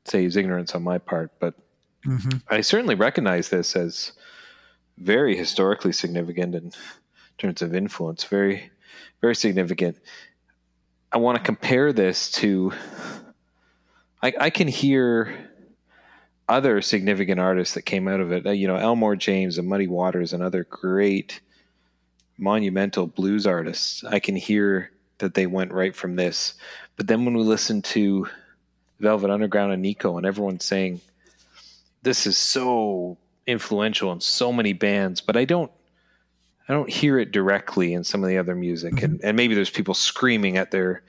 say 0.04 0.24
is 0.24 0.36
ignorance 0.36 0.74
on 0.74 0.82
my 0.82 0.98
part, 0.98 1.32
but 1.40 1.54
mm-hmm. 2.06 2.38
I 2.48 2.60
certainly 2.60 2.94
recognize 2.94 3.48
this 3.48 3.76
as 3.76 4.12
very 4.98 5.36
historically 5.36 5.92
significant 5.92 6.54
in 6.54 6.72
terms 7.38 7.62
of 7.62 7.74
influence, 7.74 8.24
very, 8.24 8.70
very 9.20 9.34
significant. 9.34 9.98
I 11.12 11.18
want 11.18 11.38
to 11.38 11.42
compare 11.42 11.92
this 11.92 12.30
to, 12.32 12.72
I, 14.22 14.32
I 14.38 14.50
can 14.50 14.68
hear 14.68 15.50
other 16.48 16.82
significant 16.82 17.40
artists 17.40 17.74
that 17.74 17.82
came 17.82 18.08
out 18.08 18.20
of 18.20 18.32
it. 18.32 18.46
Uh, 18.46 18.50
you 18.50 18.66
know, 18.66 18.76
Elmore 18.76 19.16
James 19.16 19.56
and 19.56 19.68
Muddy 19.68 19.86
Waters 19.86 20.32
and 20.32 20.42
other 20.42 20.64
great 20.64 21.40
monumental 22.36 23.06
blues 23.06 23.46
artists. 23.46 24.02
I 24.04 24.18
can 24.18 24.34
hear 24.34 24.90
that 25.18 25.34
they 25.34 25.46
went 25.46 25.72
right 25.72 25.94
from 25.94 26.16
this. 26.16 26.54
But 26.96 27.06
then 27.06 27.24
when 27.24 27.36
we 27.36 27.44
listen 27.44 27.82
to 27.82 28.26
Velvet 28.98 29.30
Underground 29.30 29.72
and 29.72 29.82
Nico 29.82 30.16
and 30.16 30.26
everyone 30.26 30.60
saying 30.60 31.00
this 32.02 32.26
is 32.26 32.38
so 32.38 33.18
influential 33.46 34.12
in 34.12 34.20
so 34.20 34.52
many 34.52 34.72
bands, 34.72 35.20
but 35.20 35.36
I 35.36 35.44
don't 35.44 35.70
I 36.68 36.72
don't 36.72 36.88
hear 36.88 37.18
it 37.18 37.32
directly 37.32 37.94
in 37.94 38.04
some 38.04 38.22
of 38.22 38.28
the 38.28 38.38
other 38.38 38.54
music. 38.54 38.94
Mm-hmm. 38.94 39.04
And 39.04 39.20
and 39.24 39.36
maybe 39.36 39.54
there's 39.54 39.70
people 39.70 39.94
screaming 39.94 40.56
at 40.56 40.70
their 40.70 41.02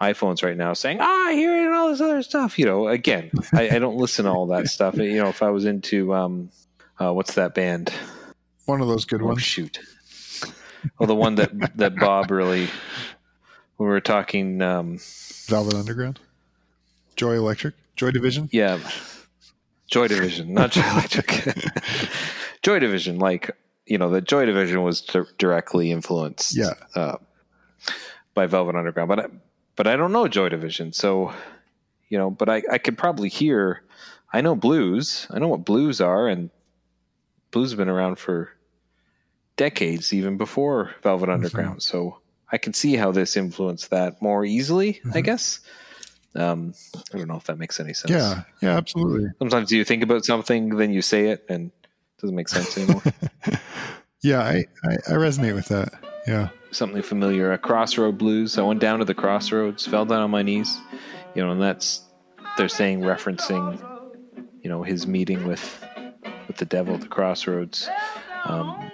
iPhones 0.00 0.42
right 0.42 0.56
now 0.56 0.72
saying, 0.72 0.98
"Ah, 1.00 1.26
I 1.26 1.32
hear 1.34 1.56
it 1.56 1.66
and 1.66 1.74
all 1.74 1.88
this 1.88 2.00
other 2.00 2.22
stuff." 2.22 2.58
You 2.58 2.66
know, 2.66 2.88
again, 2.88 3.30
I, 3.54 3.76
I, 3.76 3.78
don't 3.78 3.96
listen 3.96 4.24
to 4.24 4.30
all 4.30 4.46
that 4.48 4.68
stuff. 4.68 4.96
You 4.96 5.16
know, 5.22 5.28
if 5.28 5.42
I 5.42 5.50
was 5.50 5.64
into 5.64 6.14
um, 6.14 6.50
uh, 6.98 7.12
what's 7.12 7.34
that 7.34 7.54
band? 7.54 7.92
One 8.66 8.80
of 8.80 8.88
those 8.88 9.04
good 9.04 9.22
oh, 9.22 9.26
ones. 9.26 9.42
Shoot. 9.42 9.78
Well, 10.98 11.06
the 11.06 11.14
one 11.14 11.34
that 11.36 11.50
that 11.76 11.96
Bob 11.96 12.30
really 12.30 12.68
when 13.76 13.88
we 13.88 13.92
were 13.94 14.00
talking 14.00 14.62
um, 14.62 14.98
Velvet 15.46 15.74
Underground, 15.74 16.18
Joy 17.16 17.32
Electric, 17.32 17.74
Joy 17.96 18.10
Division. 18.10 18.48
Yeah, 18.52 18.78
Joy 19.90 20.08
Division, 20.08 20.54
not 20.54 20.70
Joy 20.72 20.88
Electric. 20.90 21.44
Joy 22.62 22.78
Division, 22.78 23.18
like 23.18 23.50
you 23.86 23.98
know, 23.98 24.08
the 24.10 24.20
Joy 24.20 24.46
Division 24.46 24.82
was 24.82 25.02
directly 25.36 25.90
influenced. 25.90 26.56
Yeah. 26.56 26.74
Uh, 26.94 27.16
by 28.34 28.46
Velvet 28.46 28.76
Underground, 28.76 29.08
but 29.08 29.30
but 29.76 29.86
I 29.86 29.96
don't 29.96 30.12
know 30.12 30.28
Joy 30.28 30.48
Division, 30.48 30.92
so 30.92 31.32
you 32.08 32.16
know, 32.16 32.30
but 32.30 32.48
I 32.48 32.62
I 32.70 32.78
could 32.78 32.96
probably 32.96 33.28
hear. 33.28 33.82
I 34.32 34.40
know 34.40 34.54
blues. 34.54 35.26
I 35.30 35.40
know 35.40 35.48
what 35.48 35.64
blues 35.64 36.00
are, 36.00 36.28
and 36.28 36.50
blues 37.50 37.72
have 37.72 37.78
been 37.78 37.88
around 37.88 38.16
for 38.20 38.50
decades, 39.56 40.12
even 40.14 40.36
before 40.36 40.94
Velvet 41.02 41.24
mm-hmm. 41.24 41.34
Underground. 41.34 41.82
So 41.82 42.18
I 42.52 42.58
can 42.58 42.72
see 42.72 42.94
how 42.94 43.10
this 43.10 43.36
influenced 43.36 43.90
that 43.90 44.22
more 44.22 44.44
easily. 44.44 44.94
Mm-hmm. 44.94 45.16
I 45.16 45.20
guess. 45.20 45.60
Um, 46.34 46.74
I 47.12 47.18
don't 47.18 47.28
know 47.28 47.36
if 47.36 47.44
that 47.44 47.58
makes 47.58 47.80
any 47.80 47.92
sense. 47.92 48.10
Yeah, 48.10 48.42
yeah, 48.62 48.76
absolutely. 48.76 49.30
Sometimes 49.38 49.72
you 49.72 49.84
think 49.84 50.02
about 50.02 50.24
something, 50.24 50.76
then 50.76 50.92
you 50.92 51.02
say 51.02 51.28
it, 51.28 51.44
and 51.48 51.72
it 51.84 52.20
doesn't 52.20 52.36
make 52.36 52.48
sense 52.48 52.78
anymore. 52.78 53.02
yeah, 54.22 54.40
I, 54.40 54.64
I, 54.84 54.94
I 55.08 55.12
resonate 55.12 55.54
with 55.54 55.68
that. 55.68 55.92
Yeah 56.26 56.50
something 56.72 57.02
familiar. 57.02 57.52
A 57.52 57.58
crossroad 57.58 58.18
blues. 58.18 58.58
I 58.58 58.62
went 58.62 58.80
down 58.80 58.98
to 59.00 59.04
the 59.04 59.14
crossroads, 59.14 59.86
fell 59.86 60.04
down 60.04 60.22
on 60.22 60.30
my 60.30 60.42
knees. 60.42 60.78
You 61.34 61.44
know, 61.44 61.52
and 61.52 61.62
that's 61.62 62.02
they're 62.56 62.68
saying 62.68 63.00
referencing, 63.00 63.80
you 64.62 64.70
know, 64.70 64.82
his 64.82 65.06
meeting 65.06 65.46
with 65.46 65.84
with 66.46 66.56
the 66.56 66.64
devil 66.64 66.94
at 66.94 67.00
the 67.00 67.08
crossroads 67.08 67.88
um, 68.44 68.90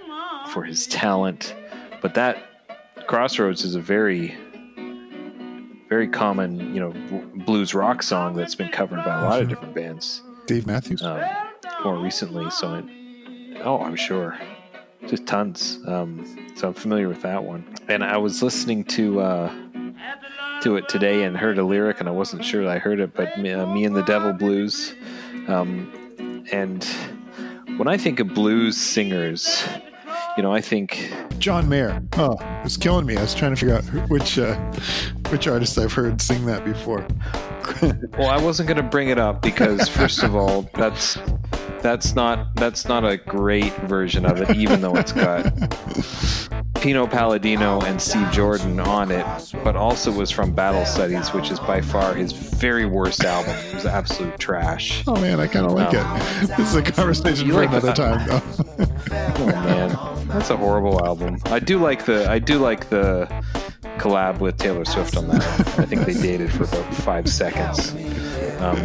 for 0.48 0.62
his 0.62 0.86
talent. 0.86 1.54
But 2.02 2.14
that 2.14 3.06
crossroads 3.06 3.64
is 3.64 3.74
a 3.74 3.80
very 3.80 4.36
very 5.88 6.08
common, 6.08 6.74
you 6.74 6.80
know, 6.80 6.92
blues 7.44 7.74
rock 7.74 8.02
song 8.02 8.34
that's 8.34 8.54
been 8.54 8.70
covered 8.70 9.04
by 9.04 9.20
a 9.20 9.22
lot 9.22 9.42
of 9.42 9.48
different 9.48 9.74
bands. 9.74 10.22
Dave 10.46 10.66
Matthews, 10.66 11.02
um, 11.02 11.20
more 11.84 11.96
recently. 11.96 12.50
So, 12.50 12.74
it, 12.74 12.84
oh, 13.64 13.80
I'm 13.80 13.96
sure 13.96 14.38
just 15.06 15.26
tons. 15.26 15.78
Um, 15.86 16.52
so 16.56 16.68
I'm 16.68 16.74
familiar 16.74 17.08
with 17.08 17.22
that 17.22 17.44
one. 17.44 17.64
And 17.88 18.04
I 18.04 18.16
was 18.16 18.42
listening 18.42 18.84
to 18.84 19.20
uh, 19.20 19.54
to 20.62 20.76
it 20.76 20.88
today 20.88 21.24
and 21.24 21.36
heard 21.36 21.58
a 21.58 21.64
lyric, 21.64 22.00
and 22.00 22.08
I 22.08 22.12
wasn't 22.12 22.44
sure 22.44 22.68
I 22.68 22.78
heard 22.78 23.00
it, 23.00 23.14
but 23.14 23.38
me, 23.38 23.52
uh, 23.52 23.66
me 23.66 23.84
and 23.84 23.94
the 23.94 24.02
Devil 24.02 24.32
Blues. 24.32 24.94
Um, 25.48 25.92
and 26.52 26.84
when 27.76 27.88
I 27.88 27.96
think 27.96 28.20
of 28.20 28.28
blues 28.28 28.76
singers, 28.76 29.64
you 30.36 30.42
know, 30.42 30.52
I 30.52 30.60
think 30.60 31.12
John 31.38 31.68
Mayer. 31.68 32.02
Oh, 32.14 32.36
it's 32.64 32.76
killing 32.76 33.06
me. 33.06 33.16
I 33.16 33.22
was 33.22 33.34
trying 33.34 33.54
to 33.54 33.56
figure 33.56 33.76
out 33.76 33.84
which 34.08 34.38
uh, 34.38 34.54
which 35.30 35.48
artist 35.48 35.78
I've 35.78 35.92
heard 35.92 36.20
sing 36.20 36.46
that 36.46 36.64
before. 36.64 37.06
well, 38.18 38.28
I 38.28 38.40
wasn't 38.40 38.68
going 38.68 38.76
to 38.76 38.82
bring 38.82 39.08
it 39.08 39.18
up 39.18 39.42
because, 39.42 39.88
first 39.88 40.22
of 40.22 40.34
all, 40.34 40.68
that's 40.74 41.18
that's 41.82 42.14
not 42.14 42.54
that's 42.56 42.86
not 42.86 43.04
a 43.04 43.16
great 43.16 43.74
version 43.82 44.24
of 44.24 44.40
it, 44.40 44.56
even 44.56 44.80
though 44.80 44.96
it's 44.96 45.12
got 45.12 45.52
Pino 46.80 47.06
Palladino 47.06 47.80
and 47.82 48.00
Steve 48.00 48.30
Jordan 48.30 48.78
on 48.80 49.10
it, 49.10 49.26
but 49.64 49.76
also 49.76 50.12
was 50.12 50.30
from 50.30 50.52
Battle 50.54 50.84
Studies, 50.84 51.32
which 51.32 51.50
is 51.50 51.58
by 51.60 51.80
far 51.80 52.14
his 52.14 52.32
very 52.32 52.86
worst 52.86 53.24
album. 53.24 53.54
It 53.66 53.74
was 53.74 53.86
absolute 53.86 54.38
trash. 54.38 55.02
Oh 55.06 55.16
man, 55.20 55.40
I 55.40 55.46
kind 55.46 55.66
of 55.66 55.72
like 55.72 55.94
um, 55.94 56.20
it. 56.20 56.56
This 56.56 56.68
is 56.70 56.74
a 56.74 56.82
conversation 56.82 57.48
for 57.48 57.54
like 57.54 57.70
another 57.70 57.92
time. 57.92 58.26
Though. 58.28 58.42
oh 59.38 59.46
man, 59.46 60.28
that's 60.28 60.50
a 60.50 60.56
horrible 60.56 61.04
album. 61.04 61.38
I 61.46 61.58
do 61.58 61.78
like 61.78 62.04
the 62.04 62.30
I 62.30 62.38
do 62.38 62.58
like 62.58 62.88
the 62.88 63.28
collab 63.98 64.38
with 64.38 64.58
Taylor 64.58 64.84
Swift 64.84 65.16
on 65.16 65.28
that. 65.28 65.42
I 65.78 65.84
think 65.84 66.02
they 66.02 66.14
dated 66.14 66.52
for 66.52 66.64
about 66.64 66.94
five 66.94 67.28
seconds. 67.28 67.92
Um, 68.60 68.82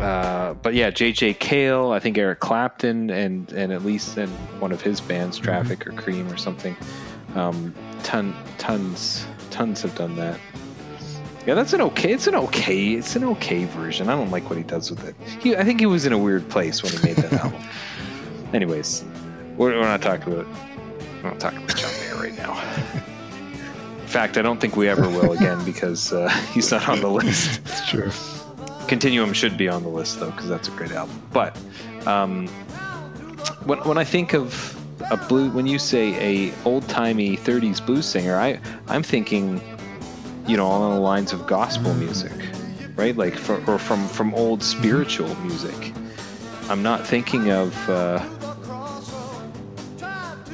uh, 0.00 0.54
but 0.54 0.74
yeah, 0.74 0.90
J.J. 0.90 1.34
Cale, 1.34 1.92
I 1.92 1.98
think 1.98 2.18
Eric 2.18 2.40
Clapton, 2.40 3.10
and 3.10 3.50
and 3.52 3.72
at 3.72 3.84
least 3.84 4.18
in 4.18 4.28
one 4.60 4.72
of 4.72 4.80
his 4.82 5.00
bands, 5.00 5.36
mm-hmm. 5.36 5.44
Traffic 5.44 5.86
or 5.86 5.92
Cream 5.92 6.30
or 6.30 6.36
something. 6.36 6.76
Um, 7.34 7.74
ton, 8.02 8.34
tons, 8.58 9.26
tons 9.50 9.82
have 9.82 9.94
done 9.94 10.16
that. 10.16 10.38
Yeah, 11.46 11.54
that's 11.54 11.72
an 11.72 11.80
okay. 11.82 12.12
It's 12.12 12.26
an 12.26 12.34
okay. 12.34 12.92
It's 12.94 13.16
an 13.16 13.24
okay 13.24 13.64
version. 13.66 14.08
I 14.08 14.16
don't 14.16 14.30
like 14.30 14.48
what 14.48 14.56
he 14.56 14.64
does 14.64 14.90
with 14.90 15.04
it. 15.06 15.14
He, 15.40 15.54
I 15.56 15.64
think 15.64 15.80
he 15.80 15.86
was 15.86 16.06
in 16.06 16.12
a 16.12 16.18
weird 16.18 16.48
place 16.48 16.82
when 16.82 16.92
he 16.92 16.98
made 17.06 17.16
that 17.16 17.32
album. 17.34 17.62
Anyways, 18.54 19.04
we're, 19.56 19.78
we're, 19.78 19.82
not 19.82 20.00
talking 20.00 20.32
about. 20.32 20.46
We're 21.22 21.30
not 21.30 21.40
talking 21.40 21.62
about 21.62 21.76
John 21.76 21.92
Mayer 22.00 22.16
right 22.16 22.36
now. 22.36 22.82
In 24.14 24.20
fact, 24.20 24.38
I 24.38 24.42
don't 24.42 24.60
think 24.60 24.76
we 24.76 24.88
ever 24.88 25.08
will 25.08 25.32
again 25.32 25.64
because 25.64 26.12
uh, 26.12 26.28
he's 26.52 26.70
not 26.70 26.88
on 26.88 27.00
the 27.00 27.08
list. 27.08 27.60
It's 27.66 27.90
true. 27.90 28.12
Continuum 28.86 29.32
should 29.32 29.58
be 29.58 29.68
on 29.68 29.82
the 29.82 29.88
list 29.88 30.20
though 30.20 30.30
because 30.30 30.48
that's 30.48 30.68
a 30.68 30.70
great 30.70 30.92
album. 30.92 31.20
But 31.32 31.58
um, 32.06 32.46
when 33.64 33.80
when 33.80 33.98
I 33.98 34.04
think 34.04 34.32
of 34.32 34.76
a 35.10 35.16
blue, 35.16 35.50
when 35.50 35.66
you 35.66 35.80
say 35.80 36.14
a 36.48 36.54
old 36.64 36.88
timey 36.88 37.36
'30s 37.36 37.84
blues 37.84 38.06
singer, 38.06 38.36
I 38.36 38.60
I'm 38.86 39.02
thinking, 39.02 39.60
you 40.46 40.56
know, 40.56 40.68
along 40.68 40.94
the 40.94 41.00
lines 41.00 41.32
of 41.32 41.44
gospel 41.48 41.92
music, 41.94 42.30
right? 42.94 43.16
Like 43.16 43.34
for, 43.34 43.56
or 43.68 43.80
from 43.80 44.06
from 44.06 44.32
old 44.34 44.62
spiritual 44.62 45.34
music. 45.40 45.92
I'm 46.68 46.84
not 46.84 47.04
thinking 47.04 47.50
of. 47.50 47.90
Uh, 47.90 48.24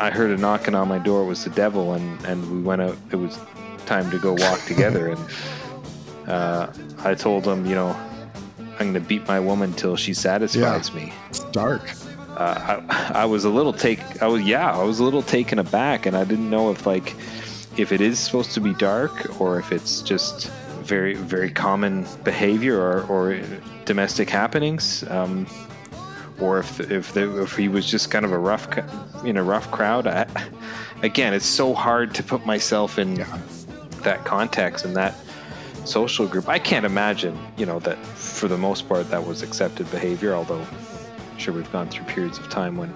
I 0.01 0.11
heard 0.11 0.31
a 0.31 0.37
knocking 0.39 0.75
on 0.75 0.89
my 0.89 0.99
door. 0.99 1.23
It 1.23 1.27
was 1.27 1.45
the 1.45 1.51
devil, 1.51 1.93
and 1.93 2.25
and 2.25 2.51
we 2.51 2.63
went 2.63 2.81
out. 2.81 2.97
It 3.13 3.17
was 3.17 3.39
time 3.85 4.11
to 4.11 4.19
go 4.19 4.33
walk 4.33 4.65
together, 4.65 5.11
and 5.11 5.21
uh, 6.27 6.73
I 7.05 7.15
told 7.15 7.47
him, 7.47 7.67
you 7.67 7.75
know, 7.75 7.91
I'm 8.59 8.93
going 8.93 8.95
to 8.95 9.01
beat 9.01 9.29
my 9.29 9.39
woman 9.39 9.75
till 9.75 9.97
she 9.97 10.15
satisfies 10.15 10.89
yeah. 10.89 10.95
me. 10.95 11.13
It's 11.29 11.41
dark. 11.51 11.83
Uh, 12.31 12.81
I, 12.89 13.13
I 13.23 13.25
was 13.27 13.45
a 13.45 13.51
little 13.51 13.75
take. 13.75 14.01
I 14.23 14.27
was 14.27 14.43
yeah. 14.43 14.73
I 14.75 14.83
was 14.83 15.01
a 15.01 15.05
little 15.05 15.23
taken 15.23 15.59
aback, 15.59 16.07
and 16.07 16.17
I 16.17 16.25
didn't 16.25 16.49
know 16.49 16.71
if 16.71 16.87
like 16.87 17.15
if 17.77 17.93
it 17.93 18.01
is 18.01 18.19
supposed 18.19 18.53
to 18.53 18.61
be 18.61 18.73
dark 18.75 19.39
or 19.41 19.59
if 19.59 19.71
it's 19.71 20.01
just 20.01 20.51
very 20.81 21.15
very 21.15 21.51
common 21.51 22.07
behavior 22.25 22.79
or, 22.81 23.03
or 23.03 23.41
domestic 23.85 24.31
happenings. 24.31 25.05
Um, 25.09 25.47
or 26.41 26.59
if 26.59 26.81
if, 26.91 27.13
the, 27.13 27.43
if 27.43 27.57
he 27.57 27.69
was 27.69 27.87
just 27.87 28.11
kind 28.11 28.25
of 28.25 28.33
a 28.33 28.39
rough 28.39 28.67
in 29.25 29.37
a 29.37 29.43
rough 29.43 29.71
crowd. 29.71 30.07
I, 30.07 30.27
again, 31.03 31.35
it's 31.35 31.47
so 31.47 31.75
hard 31.75 32.15
to 32.15 32.23
put 32.23 32.47
myself 32.47 32.99
in 32.99 33.17
yeah. 33.17 33.39
that 34.03 34.25
context 34.25 34.85
and 34.85 34.97
that 34.97 35.15
social 35.85 36.27
group. 36.27 36.49
I 36.49 36.59
can't 36.59 36.87
imagine, 36.87 37.39
you 37.57 37.67
know, 37.67 37.79
that 37.81 37.99
for 38.07 38.49
the 38.49 38.59
most 38.59 38.89
part 38.89 39.11
that 39.11 39.27
was 39.27 39.43
accepted 39.43 39.91
behavior, 39.91 40.35
although 40.35 40.61
I'm 40.61 41.39
sure 41.39 41.55
we've 41.55 41.73
gone 41.73 41.89
through 41.89 42.07
periods 42.07 42.39
of 42.39 42.49
time 42.49 42.77
when 42.77 42.91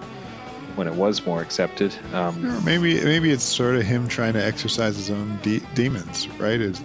when 0.76 0.88
it 0.88 0.94
was 0.94 1.24
more 1.24 1.40
accepted. 1.40 1.94
Um, 2.12 2.44
Or 2.44 2.61
maybe 2.62 3.02
maybe 3.04 3.30
it's 3.30 3.44
sort 3.44 3.76
of 3.76 3.83
him 3.83 4.09
trying 4.09 4.33
to 4.35 4.44
exercise 4.44 4.96
his 4.96 5.11
own 5.11 5.38
de- 5.42 5.62
demons, 5.74 6.28
right? 6.38 6.61
Is 6.61 6.83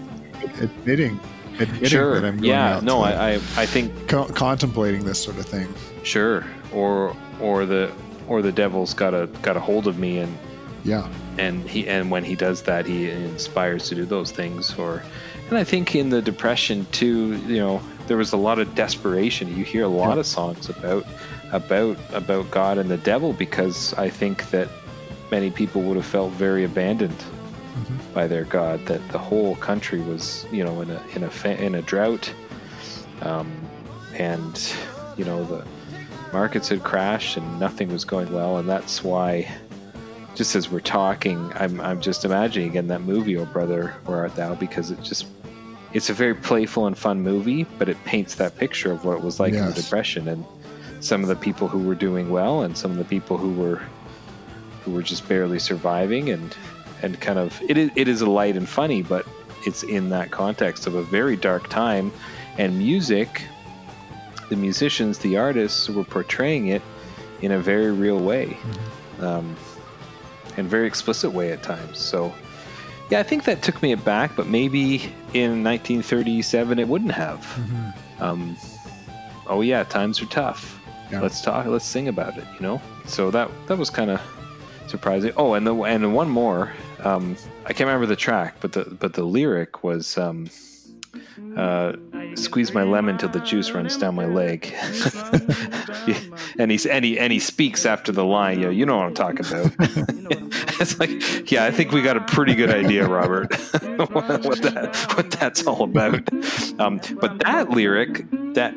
admitting, 0.61 1.19
admitting 1.59 1.87
sure, 1.89 2.15
that 2.19 2.25
I'm 2.27 2.37
going 2.37 2.49
yeah, 2.49 2.77
out 2.77 2.83
no, 2.83 3.01
I, 3.01 3.31
I 3.31 3.33
I 3.57 3.65
think 3.65 4.07
co- 4.07 4.27
contemplating 4.27 5.03
this 5.05 5.19
sort 5.23 5.37
of 5.37 5.45
thing. 5.45 5.67
sure, 6.03 6.45
or 6.73 7.15
or 7.41 7.65
the 7.65 7.91
or 8.27 8.41
the 8.41 8.51
devil's 8.51 8.93
got 8.93 9.13
a 9.13 9.27
got 9.41 9.57
a 9.57 9.59
hold 9.59 9.87
of 9.87 9.97
me 9.99 10.19
and 10.19 10.37
Yeah, 10.83 11.07
and 11.37 11.67
he 11.69 11.87
and 11.87 12.09
when 12.11 12.23
he 12.23 12.35
does 12.35 12.61
that 12.63 12.85
he 12.85 13.09
inspires 13.09 13.89
to 13.89 13.95
do 13.95 14.05
those 14.05 14.31
things 14.31 14.73
or 14.77 15.03
and 15.49 15.57
i 15.57 15.63
think 15.63 15.95
in 15.95 16.09
the 16.09 16.21
depression 16.21 16.85
too 16.91 17.35
you 17.47 17.57
know 17.57 17.81
there 18.07 18.17
was 18.17 18.33
a 18.33 18.37
lot 18.37 18.57
of 18.59 18.73
desperation. 18.75 19.55
You 19.55 19.63
hear 19.63 19.83
a 19.83 19.87
lot 19.87 20.13
Yeah. 20.15 20.19
of 20.21 20.25
songs 20.25 20.69
about 20.69 21.05
about 21.51 21.97
about 22.13 22.49
god 22.51 22.77
and 22.77 22.89
the 22.89 22.97
devil 22.97 23.33
because 23.33 23.93
i 23.95 24.09
think 24.09 24.49
that 24.51 24.67
many 25.31 25.49
people 25.51 25.81
would 25.83 25.95
have 25.95 26.05
felt 26.05 26.31
very 26.33 26.63
abandoned 26.63 27.23
Mm-hmm. 27.79 28.13
by 28.13 28.27
their 28.27 28.43
god 28.45 28.85
that 28.87 29.07
the 29.09 29.17
whole 29.17 29.55
country 29.57 30.01
was 30.01 30.45
you 30.51 30.63
know 30.63 30.81
in 30.81 30.89
a 30.89 31.01
in 31.15 31.23
a 31.23 31.29
fa- 31.29 31.61
in 31.63 31.75
a 31.75 31.81
drought. 31.81 32.33
Um, 33.21 33.51
and 34.15 34.73
you 35.17 35.25
know 35.25 35.43
the 35.45 35.65
markets 36.33 36.69
had 36.69 36.83
crashed 36.83 37.37
and 37.37 37.59
nothing 37.59 37.91
was 37.91 38.05
going 38.05 38.31
well. 38.33 38.57
And 38.57 38.67
that's 38.67 39.03
why 39.03 39.47
just 40.35 40.55
as 40.55 40.69
we're 40.69 40.79
talking 40.79 41.51
i'm, 41.55 41.81
I'm 41.81 41.99
just 41.99 42.23
imagining 42.23 42.69
again 42.69 42.87
that 42.87 43.01
movie 43.01 43.35
oh 43.37 43.45
brother 43.45 43.95
where 44.05 44.19
art 44.19 44.35
thou? 44.35 44.55
Because 44.55 44.91
it 44.91 45.01
just 45.03 45.25
it's 45.91 46.09
a 46.09 46.13
very 46.13 46.35
playful 46.35 46.85
and 46.87 46.97
fun 46.97 47.21
movie 47.21 47.65
but 47.77 47.89
it 47.89 47.97
paints 48.05 48.35
that 48.35 48.55
picture 48.57 48.91
of 48.91 49.03
what 49.03 49.17
it 49.17 49.23
was 49.23 49.39
like 49.39 49.53
in 49.53 49.65
the 49.65 49.73
depression. 49.73 50.27
And 50.27 50.45
some 51.01 51.21
of 51.23 51.29
the 51.29 51.35
people 51.35 51.67
who 51.67 51.79
were 51.79 51.95
doing 51.95 52.29
well 52.29 52.61
and 52.61 52.77
some 52.77 52.91
of 52.91 52.97
the 52.97 53.05
people 53.05 53.37
who 53.37 53.51
were 53.53 53.81
who 54.83 54.91
were 54.91 55.01
just 55.03 55.27
barely 55.27 55.59
surviving 55.59 56.29
and 56.29 56.55
and 57.01 57.19
kind 57.21 57.39
of 57.39 57.61
it 57.67 57.77
is, 57.77 57.91
it 57.95 58.07
is 58.07 58.21
light 58.21 58.55
and 58.55 58.67
funny 58.67 59.01
but 59.01 59.25
it's 59.65 59.83
in 59.83 60.09
that 60.09 60.31
context 60.31 60.87
of 60.87 60.95
a 60.95 61.03
very 61.03 61.35
dark 61.35 61.69
time 61.69 62.11
and 62.57 62.77
music 62.77 63.43
the 64.49 64.55
musicians 64.55 65.19
the 65.19 65.37
artists 65.37 65.89
were 65.89 66.03
portraying 66.03 66.67
it 66.67 66.81
in 67.41 67.51
a 67.51 67.59
very 67.59 67.91
real 67.91 68.19
way 68.19 68.57
um, 69.19 69.55
and 70.57 70.67
very 70.67 70.87
explicit 70.87 71.31
way 71.31 71.51
at 71.51 71.63
times. 71.63 71.97
So 71.97 72.33
yeah 73.09 73.19
i 73.19 73.23
think 73.23 73.43
that 73.45 73.63
took 73.63 73.81
me 73.81 73.91
aback 73.91 74.35
but 74.35 74.45
maybe 74.47 74.97
in 75.33 75.63
1937 75.63 76.79
it 76.79 76.87
wouldn't 76.87 77.11
have. 77.11 77.45
Um, 78.19 78.57
oh 79.47 79.61
yeah 79.61 79.83
times 79.83 80.21
are 80.21 80.25
tough. 80.27 80.79
Yeah. 81.11 81.21
let's 81.21 81.41
talk 81.41 81.65
let's 81.65 81.85
sing 81.85 82.07
about 82.07 82.37
it 82.37 82.45
you 82.55 82.61
know? 82.61 82.81
So 83.05 83.31
that 83.31 83.49
that 83.67 83.77
was 83.77 83.89
kind 83.89 84.11
of 84.11 84.21
surprising. 84.87 85.31
Oh 85.37 85.53
and 85.53 85.65
the 85.65 85.73
and 85.83 86.13
one 86.13 86.29
more 86.29 86.73
um, 87.03 87.35
i 87.65 87.73
can't 87.73 87.87
remember 87.87 88.05
the 88.05 88.15
track 88.15 88.55
but 88.61 88.73
the 88.73 88.85
but 88.99 89.13
the 89.13 89.23
lyric 89.23 89.83
was 89.83 90.17
um, 90.17 90.47
uh, 91.55 91.93
squeeze 92.35 92.73
my 92.73 92.83
lemon 92.83 93.17
till 93.17 93.29
the 93.29 93.39
juice 93.39 93.71
runs 93.71 93.97
down 93.97 94.15
my 94.15 94.25
leg. 94.25 94.73
And 96.57 96.71
he's 96.71 96.85
and 96.85 97.05
he 97.05 97.17
and 97.17 97.31
he 97.31 97.39
speaks 97.39 97.85
after 97.85 98.11
the 98.11 98.25
line 98.25 98.59
you 98.59 98.65
know, 98.65 98.71
you 98.71 98.85
know 98.85 98.97
what 98.97 99.05
i'm 99.05 99.13
talking 99.13 99.45
about. 99.45 99.71
It's 100.81 100.99
like 100.99 101.51
yeah 101.51 101.65
i 101.65 101.71
think 101.71 101.91
we 101.91 102.01
got 102.01 102.17
a 102.17 102.21
pretty 102.21 102.55
good 102.55 102.69
idea 102.69 103.07
robert 103.07 103.53
what, 104.11 104.45
what 104.45 104.61
that 104.63 105.13
what 105.15 105.31
that's 105.31 105.65
all 105.67 105.83
about. 105.83 106.27
Um, 106.79 106.99
but 107.21 107.39
that 107.39 107.69
lyric 107.69 108.25
that 108.55 108.73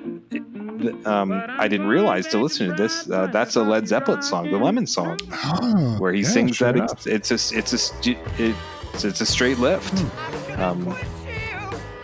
um, 1.06 1.32
I 1.48 1.68
didn't 1.68 1.86
realize 1.86 2.26
to 2.28 2.38
listen 2.38 2.68
to 2.68 2.74
this. 2.74 3.08
Uh, 3.10 3.26
that's 3.28 3.56
a 3.56 3.62
Led 3.62 3.88
Zeppelin 3.88 4.22
song, 4.22 4.50
the 4.50 4.58
Lemon 4.58 4.86
song, 4.86 5.18
Oh, 5.44 5.96
where 5.98 6.12
he 6.12 6.22
yeah, 6.22 6.28
sings 6.28 6.56
sure 6.56 6.72
that. 6.72 6.92
It's, 7.06 7.30
it's 7.30 7.52
a 7.52 7.58
it's 7.58 7.72
a 8.06 8.16
it's, 8.38 9.04
it's 9.04 9.20
a 9.20 9.26
straight 9.26 9.58
lift, 9.58 10.04
um, 10.58 10.94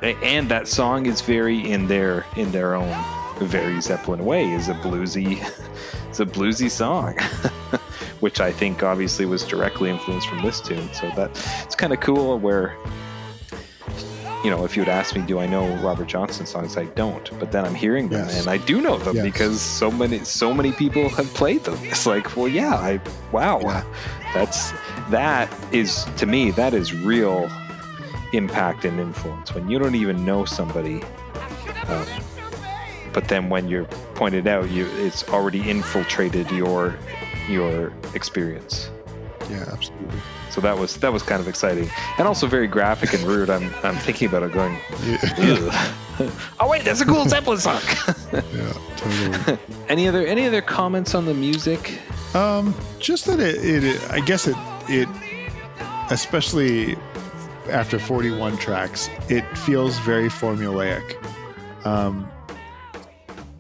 and 0.03 0.49
that 0.49 0.69
song 0.69 1.07
is 1.07 1.21
very 1.21 1.71
in 1.71 1.87
their 1.87 2.25
in 2.37 2.51
their 2.53 2.75
own 2.75 2.95
very 3.41 3.81
Zeppelin 3.81 4.25
way. 4.25 4.51
is 4.51 4.69
a 4.69 4.75
bluesy, 4.75 5.39
it's 6.09 6.21
a 6.21 6.27
bluesy 6.27 6.71
song, 6.71 7.17
which 8.21 8.41
I 8.41 8.53
think 8.53 8.83
obviously 8.83 9.27
was 9.27 9.45
directly 9.45 9.91
influenced 9.91 10.29
from 10.29 10.43
this 10.43 10.61
tune. 10.61 10.89
So 10.93 11.11
that 11.17 11.31
it's 11.65 11.75
kind 11.75 11.93
of 11.93 12.01
cool 12.01 12.39
where 12.39 12.77
you 14.45 14.51
know, 14.51 14.65
if 14.65 14.77
you 14.77 14.83
would 14.83 14.89
ask 14.89 15.17
me, 15.17 15.23
do 15.23 15.39
I 15.41 15.47
know 15.47 15.67
Robert 15.83 16.07
Johnson 16.07 16.47
songs? 16.47 16.77
I 16.77 16.85
don't, 16.85 17.29
but 17.41 17.51
then 17.51 17.65
I'm 17.65 17.75
hearing 17.75 18.09
them, 18.09 18.27
Yes. 18.29 18.41
and 18.41 18.49
I 18.49 18.57
do 18.59 18.81
know 18.81 18.97
them 18.99 19.17
Yes. 19.17 19.25
because 19.25 19.61
so 19.61 19.91
many, 19.91 20.21
so 20.25 20.55
many 20.55 20.71
people 20.73 21.09
have 21.11 21.33
played 21.35 21.65
them. 21.65 21.79
It's 21.83 22.07
like, 22.07 22.37
well, 22.37 22.47
yeah, 22.49 22.75
I, 22.75 23.01
wow, 23.33 23.61
Yeah. 23.61 23.83
that's 24.35 24.73
that 25.11 25.53
is 25.73 26.05
to 26.19 26.27
me 26.27 26.51
that 26.53 26.73
is 26.75 26.93
real 26.95 27.51
impact 28.33 28.85
and 28.85 29.01
influence 29.01 29.55
when 29.55 29.69
you 29.71 29.79
don't 29.79 29.95
even 29.95 30.25
know 30.25 30.45
somebody, 30.45 31.03
um, 31.89 32.07
but 33.13 33.27
then 33.29 33.49
when 33.49 33.67
you're 33.69 33.87
pointed 34.15 34.47
out, 34.47 34.71
you 34.71 34.87
it's 34.99 35.27
already 35.31 35.69
infiltrated 35.69 36.49
your 36.53 36.97
your 37.49 37.93
experience. 38.15 38.91
Yeah, 39.51 39.65
absolutely. 39.73 40.19
So 40.51 40.61
that 40.63 40.77
was 40.79 40.97
that 40.99 41.13
was 41.13 41.23
kind 41.23 41.41
of 41.41 41.49
exciting, 41.49 41.89
and 42.19 42.27
also 42.29 42.47
very 42.47 42.67
graphic 42.67 43.13
and 43.15 43.23
rude. 43.25 43.49
I'm 43.51 43.73
I'm 43.83 43.97
thinking 43.97 44.29
about 44.29 44.43
it, 44.43 44.53
going, 44.53 44.77
Yeah, 45.05 45.93
oh 46.61 46.69
wait, 46.69 46.85
that's 46.85 47.01
a 47.01 47.05
cool 47.07 47.25
Zeppelin 47.29 47.59
song. 47.59 47.81
yeah 48.33 48.73
totally. 48.97 49.59
any 49.89 50.09
other 50.09 50.27
any 50.27 50.47
other 50.47 50.61
comments 50.61 51.15
on 51.15 51.25
the 51.27 51.35
music? 51.35 51.99
Um, 52.35 52.75
just 52.99 53.25
that 53.27 53.41
it, 53.41 53.85
it, 53.85 54.11
I 54.11 54.21
guess 54.21 54.47
it, 54.47 54.57
it, 54.89 55.09
especially 56.11 56.97
after 57.71 57.99
41 57.99 58.57
tracks, 58.59 59.09
it 59.29 59.45
feels 59.59 59.99
very 60.01 60.29
formulaic. 60.29 61.17
Um, 61.87 62.29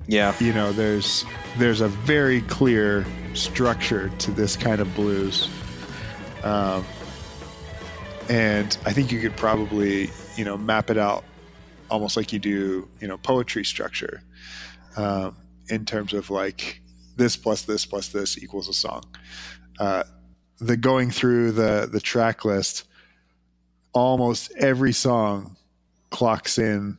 Yeah, 0.06 0.34
you 0.40 0.52
know, 0.52 0.72
there's 0.72 1.24
there's 1.58 1.80
a 1.80 1.88
very 1.88 2.40
clear 2.42 3.04
structure 3.34 4.08
to 4.18 4.30
this 4.30 4.56
kind 4.56 4.80
of 4.80 4.94
blues, 4.94 5.48
um, 6.42 6.84
and 8.28 8.76
I 8.84 8.92
think 8.92 9.10
you 9.10 9.20
could 9.20 9.36
probably, 9.36 10.10
you 10.36 10.44
know, 10.44 10.56
map 10.56 10.90
it 10.90 10.98
out 10.98 11.24
almost 11.90 12.16
like 12.16 12.32
you 12.32 12.38
do, 12.38 12.88
you 13.00 13.08
know, 13.08 13.16
poetry 13.16 13.64
structure, 13.64 14.22
um, 14.96 15.36
in 15.68 15.84
terms 15.84 16.12
of 16.12 16.30
like 16.30 16.80
this 17.16 17.36
plus 17.36 17.62
this 17.62 17.86
plus 17.86 18.08
this 18.08 18.38
equals 18.38 18.68
a 18.68 18.74
song. 18.74 19.02
Uh, 19.78 20.04
the 20.60 20.76
going 20.76 21.10
through 21.10 21.52
the 21.52 21.88
the 21.90 22.00
track 22.00 22.44
list, 22.44 22.84
almost 23.92 24.52
every 24.58 24.92
song 24.92 25.56
clocks 26.10 26.58
in 26.58 26.98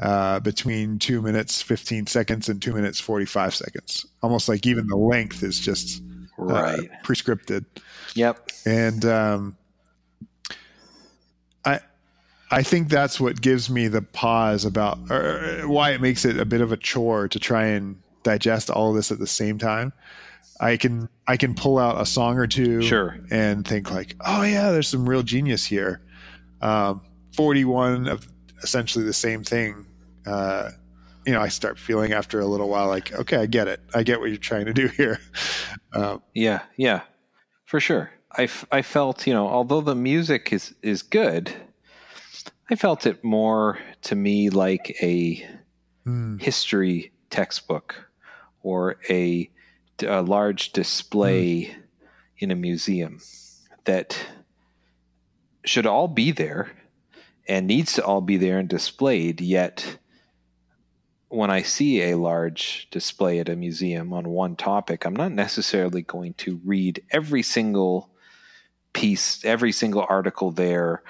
uh, 0.00 0.40
between 0.40 0.98
two 0.98 1.20
minutes 1.20 1.60
fifteen 1.60 2.06
seconds 2.06 2.48
and 2.48 2.62
two 2.62 2.72
minutes 2.72 3.00
forty 3.00 3.26
five 3.26 3.54
seconds. 3.54 4.06
Almost 4.22 4.48
like 4.48 4.66
even 4.66 4.86
the 4.86 4.96
length 4.96 5.42
is 5.42 5.58
just 5.58 6.02
uh, 6.38 6.44
right. 6.44 6.90
prescripted 7.04 7.64
Yep. 8.14 8.50
and 8.66 9.04
um, 9.04 9.56
I 11.64 11.80
I 12.50 12.62
think 12.62 12.88
that's 12.88 13.18
what 13.20 13.40
gives 13.40 13.70
me 13.70 13.88
the 13.88 14.02
pause 14.02 14.64
about 14.64 14.98
or 15.10 15.62
why 15.66 15.90
it 15.92 16.00
makes 16.00 16.24
it 16.24 16.38
a 16.38 16.44
bit 16.44 16.60
of 16.60 16.72
a 16.72 16.76
chore 16.76 17.28
to 17.28 17.38
try 17.38 17.66
and 17.66 17.96
digest 18.22 18.70
all 18.70 18.90
of 18.90 18.96
this 18.96 19.10
at 19.10 19.18
the 19.18 19.26
same 19.26 19.58
time. 19.58 19.92
I 20.60 20.76
can 20.76 21.08
I 21.26 21.36
can 21.36 21.54
pull 21.54 21.78
out 21.78 22.00
a 22.00 22.06
song 22.06 22.36
or 22.38 22.46
two 22.46 22.82
Sure. 22.82 23.18
and 23.30 23.66
think 23.66 23.90
like, 23.90 24.16
oh 24.20 24.42
yeah, 24.42 24.70
there's 24.70 24.88
some 24.88 25.08
real 25.08 25.22
genius 25.22 25.64
here. 25.64 26.00
Um, 26.60 27.00
Forty 27.34 27.64
one 27.64 28.06
of 28.08 28.28
essentially 28.62 29.04
the 29.04 29.12
same 29.14 29.42
thing. 29.42 29.86
Uh, 30.26 30.70
you 31.26 31.32
know, 31.32 31.40
I 31.40 31.48
start 31.48 31.78
feeling 31.78 32.12
after 32.12 32.40
a 32.40 32.46
little 32.46 32.68
while 32.68 32.88
like, 32.88 33.12
okay, 33.12 33.36
I 33.36 33.46
get 33.46 33.68
it. 33.68 33.80
I 33.94 34.02
get 34.02 34.20
what 34.20 34.30
you're 34.30 34.38
trying 34.38 34.66
to 34.66 34.72
do 34.72 34.86
here. 34.96 35.20
Um, 35.92 36.22
Yeah, 36.34 36.62
yeah, 36.76 37.02
for 37.64 37.80
sure. 37.80 38.10
I, 38.32 38.44
f- 38.44 38.66
I 38.72 38.82
felt, 38.82 39.26
you 39.26 39.34
know, 39.34 39.46
although 39.46 39.82
the 39.82 39.94
music 39.94 40.52
is, 40.52 40.74
is 40.82 41.02
good, 41.02 41.52
I 42.70 42.76
felt 42.76 43.06
it 43.06 43.22
more 43.22 43.78
to 44.02 44.14
me 44.14 44.48
like 44.48 44.96
a 45.02 45.46
hmm, 46.04 46.38
history 46.38 47.12
textbook 47.28 48.08
or 48.62 48.96
a, 49.10 49.50
a 50.02 50.22
large 50.22 50.72
display 50.72 51.76
in 52.38 52.50
a 52.50 52.56
museum 52.56 53.20
that 53.84 54.18
should 55.64 55.86
all 55.86 56.08
be 56.08 56.30
there 56.30 56.72
and 57.46 57.66
needs 57.66 57.92
to 57.94 58.04
all 58.04 58.20
be 58.20 58.36
there 58.36 58.58
and 58.58 58.68
displayed. 58.68 59.40
Yet, 59.40 59.98
when 61.32 61.50
I 61.50 61.62
see 61.62 62.02
a 62.02 62.16
large 62.16 62.88
display 62.90 63.38
at 63.38 63.48
a 63.48 63.56
museum 63.56 64.12
on 64.12 64.28
one 64.28 64.56
topic, 64.56 65.04
I'm 65.04 65.16
not 65.16 65.32
necessarily 65.32 66.02
going 66.02 66.34
to 66.34 66.60
read 66.64 67.02
every 67.10 67.42
single 67.42 68.10
piece, 68.92 69.44
every 69.44 69.72
single 69.72 70.06
article 70.08 70.50
there, 70.50 71.02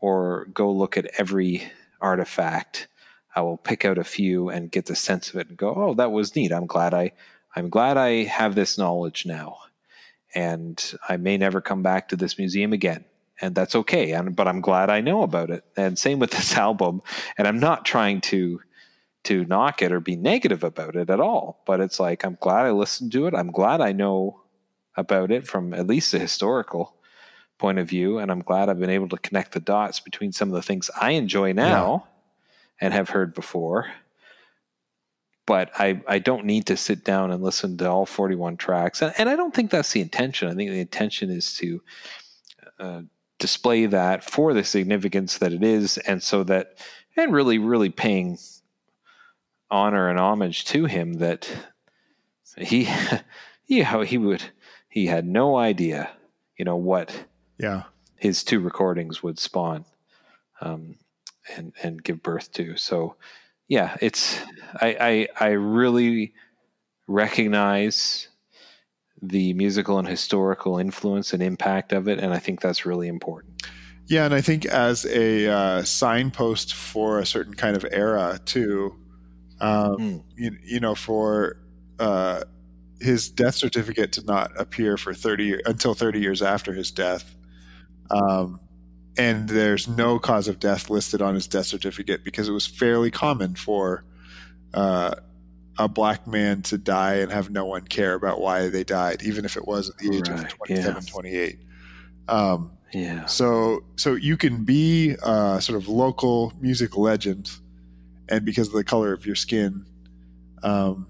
or 0.00 0.46
go 0.54 0.72
look 0.72 0.96
at 0.96 1.10
every 1.18 1.70
artifact. 2.00 2.88
I 3.34 3.42
will 3.42 3.58
pick 3.58 3.84
out 3.84 3.98
a 3.98 4.04
few 4.04 4.48
and 4.48 4.72
get 4.72 4.86
the 4.86 4.96
sense 4.96 5.30
of 5.30 5.36
it 5.36 5.48
and 5.48 5.58
go, 5.58 5.74
"Oh, 5.74 5.94
that 5.94 6.10
was 6.12 6.34
neat. 6.34 6.52
I'm 6.52 6.66
glad 6.66 6.94
I 6.94 7.12
I'm 7.54 7.68
glad 7.68 7.98
I 7.98 8.24
have 8.24 8.54
this 8.54 8.78
knowledge 8.78 9.26
now." 9.26 9.58
and 10.36 10.94
I 11.08 11.16
may 11.16 11.38
never 11.38 11.62
come 11.62 11.82
back 11.82 12.08
to 12.08 12.16
this 12.16 12.38
museum 12.38 12.74
again. 12.74 13.06
And 13.40 13.54
that's 13.54 13.74
okay. 13.74 14.12
And, 14.12 14.36
but 14.36 14.46
I'm 14.46 14.60
glad 14.60 14.90
I 14.90 15.00
know 15.00 15.22
about 15.22 15.50
it. 15.50 15.64
And 15.76 15.98
same 15.98 16.18
with 16.18 16.30
this 16.32 16.54
album. 16.56 17.02
And 17.38 17.48
I'm 17.48 17.58
not 17.58 17.86
trying 17.86 18.20
to 18.22 18.60
to 19.26 19.44
knock 19.44 19.82
it 19.82 19.92
or 19.92 20.00
be 20.00 20.16
negative 20.16 20.62
about 20.64 20.96
it 20.96 21.10
at 21.10 21.20
all. 21.20 21.62
But 21.66 21.80
it's 21.80 21.98
like 21.98 22.24
I'm 22.24 22.38
glad 22.40 22.66
I 22.66 22.70
listened 22.70 23.12
to 23.12 23.26
it. 23.26 23.34
I'm 23.34 23.50
glad 23.50 23.80
I 23.80 23.92
know 23.92 24.40
about 24.96 25.30
it 25.30 25.46
from 25.46 25.74
at 25.74 25.86
least 25.86 26.14
a 26.14 26.18
historical 26.18 26.94
point 27.58 27.78
of 27.78 27.88
view. 27.88 28.18
And 28.18 28.30
I'm 28.30 28.40
glad 28.40 28.68
I've 28.68 28.78
been 28.78 28.90
able 28.90 29.08
to 29.08 29.18
connect 29.18 29.52
the 29.52 29.60
dots 29.60 30.00
between 30.00 30.32
some 30.32 30.48
of 30.48 30.54
the 30.54 30.62
things 30.62 30.90
I 31.00 31.12
enjoy 31.12 31.52
now 31.52 32.06
and 32.80 32.94
have 32.94 33.08
heard 33.08 33.34
before. 33.34 33.90
But 35.46 35.70
I, 35.78 36.02
I 36.06 36.18
don't 36.18 36.44
need 36.44 36.66
to 36.66 36.76
sit 36.76 37.04
down 37.04 37.30
and 37.30 37.42
listen 37.42 37.76
to 37.78 37.90
all 37.90 38.06
41 38.06 38.56
tracks. 38.56 39.00
And, 39.00 39.14
and 39.16 39.28
I 39.28 39.36
don't 39.36 39.54
think 39.54 39.70
that's 39.70 39.92
the 39.92 40.00
intention. 40.00 40.48
I 40.48 40.54
think 40.54 40.70
the 40.70 40.80
intention 40.80 41.30
is 41.30 41.56
to 41.58 41.82
uh, 42.78 43.00
display 43.38 43.86
that 43.86 44.28
for 44.28 44.52
the 44.52 44.64
significance 44.64 45.38
that 45.38 45.52
it 45.52 45.62
is. 45.62 45.98
And 45.98 46.22
so 46.22 46.42
that, 46.44 46.78
and 47.16 47.32
really, 47.32 47.58
really 47.58 47.90
paying 47.90 48.38
honor 49.70 50.08
and 50.08 50.18
homage 50.18 50.64
to 50.66 50.84
him 50.86 51.14
that 51.14 51.48
he, 52.56 52.88
he, 53.64 53.80
how 53.80 54.02
he 54.02 54.18
would, 54.18 54.42
he 54.88 55.06
had 55.06 55.26
no 55.26 55.56
idea, 55.56 56.10
you 56.56 56.64
know, 56.64 56.76
what 56.76 57.26
Yeah. 57.58 57.84
his 58.16 58.44
two 58.44 58.60
recordings 58.60 59.22
would 59.22 59.38
spawn 59.38 59.84
um, 60.60 60.96
and 61.56 61.72
and 61.82 62.02
give 62.02 62.22
birth 62.22 62.52
to. 62.52 62.76
So 62.76 63.16
yeah, 63.68 63.96
it's 64.00 64.40
I, 64.80 65.28
I 65.40 65.46
I 65.46 65.48
really 65.50 66.34
recognize 67.08 68.28
the 69.22 69.52
musical 69.54 69.98
and 69.98 70.06
historical 70.06 70.78
influence 70.78 71.32
and 71.32 71.42
impact 71.42 71.92
of 71.92 72.08
it, 72.08 72.18
and 72.18 72.32
I 72.32 72.38
think 72.38 72.60
that's 72.60 72.86
really 72.86 73.08
important. 73.08 73.64
Yeah, 74.06 74.24
and 74.24 74.34
I 74.34 74.40
think 74.40 74.66
as 74.66 75.04
a 75.06 75.48
uh, 75.48 75.82
signpost 75.82 76.74
for 76.74 77.18
a 77.18 77.26
certain 77.26 77.54
kind 77.54 77.76
of 77.76 77.84
era 77.90 78.38
too, 78.44 78.94
um, 79.60 79.96
Mm. 79.96 80.22
you, 80.36 80.56
you 80.64 80.80
know, 80.80 80.94
for 80.94 81.56
uh, 81.98 82.42
his 83.00 83.28
death 83.30 83.54
certificate 83.54 84.12
to 84.12 84.24
not 84.24 84.50
appear 84.60 84.96
for 84.96 85.14
thirty 85.14 85.58
until 85.64 85.94
thirty 85.94 86.20
years 86.20 86.42
after 86.42 86.72
his 86.72 86.90
death, 86.90 87.34
um, 88.10 88.60
and 89.18 89.48
there's 89.48 89.88
no 89.88 90.18
cause 90.18 90.48
of 90.48 90.58
death 90.58 90.90
listed 90.90 91.22
on 91.22 91.34
his 91.34 91.46
death 91.46 91.66
certificate 91.66 92.22
because 92.24 92.48
it 92.48 92.52
was 92.52 92.66
fairly 92.66 93.10
common 93.10 93.54
for 93.54 94.04
uh, 94.74 95.14
a 95.78 95.88
black 95.88 96.26
man 96.26 96.62
to 96.62 96.78
die 96.78 97.14
and 97.16 97.30
have 97.32 97.50
no 97.50 97.64
one 97.64 97.82
care 97.86 98.14
about 98.14 98.40
why 98.40 98.68
they 98.68 98.84
died, 98.84 99.22
even 99.22 99.44
if 99.44 99.56
it 99.56 99.66
was 99.66 99.88
at 99.90 99.96
the 99.98 100.16
age 100.16 100.28
Right, 100.28 100.44
of 100.52 100.58
27, 100.58 101.02
yeah. 101.04 101.10
28. 101.12 101.58
Um, 102.28 102.70
Yeah, 102.92 103.26
so 103.26 103.84
so 103.96 104.14
you 104.14 104.36
can 104.36 104.64
be 104.64 105.16
a 105.22 105.60
sort 105.60 105.76
of 105.76 105.88
local 105.88 106.52
music 106.60 106.96
legend, 106.96 107.50
and 108.28 108.44
because 108.44 108.68
of 108.68 108.74
the 108.74 108.84
color 108.84 109.12
of 109.12 109.26
your 109.26 109.36
skin, 109.36 109.84
um, 110.62 111.06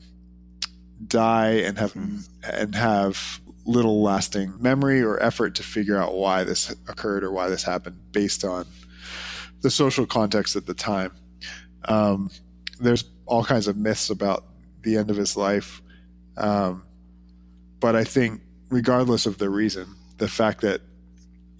die 1.07 1.51
and 1.67 1.79
have 1.79 1.93
Mhm. 1.95 2.27
and 2.45 2.75
have 2.75 3.41
little 3.64 4.03
lasting 4.03 4.55
memory 4.61 5.03
or 5.03 5.21
effort 5.23 5.55
to 5.57 5.62
figure 5.62 5.97
out 5.97 6.14
why 6.14 6.45
this 6.45 6.71
occurred 6.89 7.25
or 7.25 7.33
why 7.33 7.49
this 7.49 7.62
happened 7.64 7.97
based 8.12 8.45
on 8.45 8.64
the 9.62 9.71
social 9.71 10.07
context 10.07 10.55
at 10.57 10.67
the 10.67 10.75
time. 10.75 11.11
Um, 11.87 12.31
there's 12.81 13.05
all 13.27 13.45
kinds 13.45 13.67
of 13.67 13.77
myths 13.77 14.11
about 14.11 14.45
the 14.83 14.97
end 14.97 15.11
of 15.11 15.17
his 15.17 15.37
life, 15.37 15.83
um, 16.37 16.85
but 17.81 17.97
I 17.97 18.05
think 18.05 18.41
regardless 18.71 19.27
of 19.27 19.39
the 19.39 19.51
reason, 19.51 19.87
the 20.19 20.29
fact 20.29 20.61
that 20.62 20.81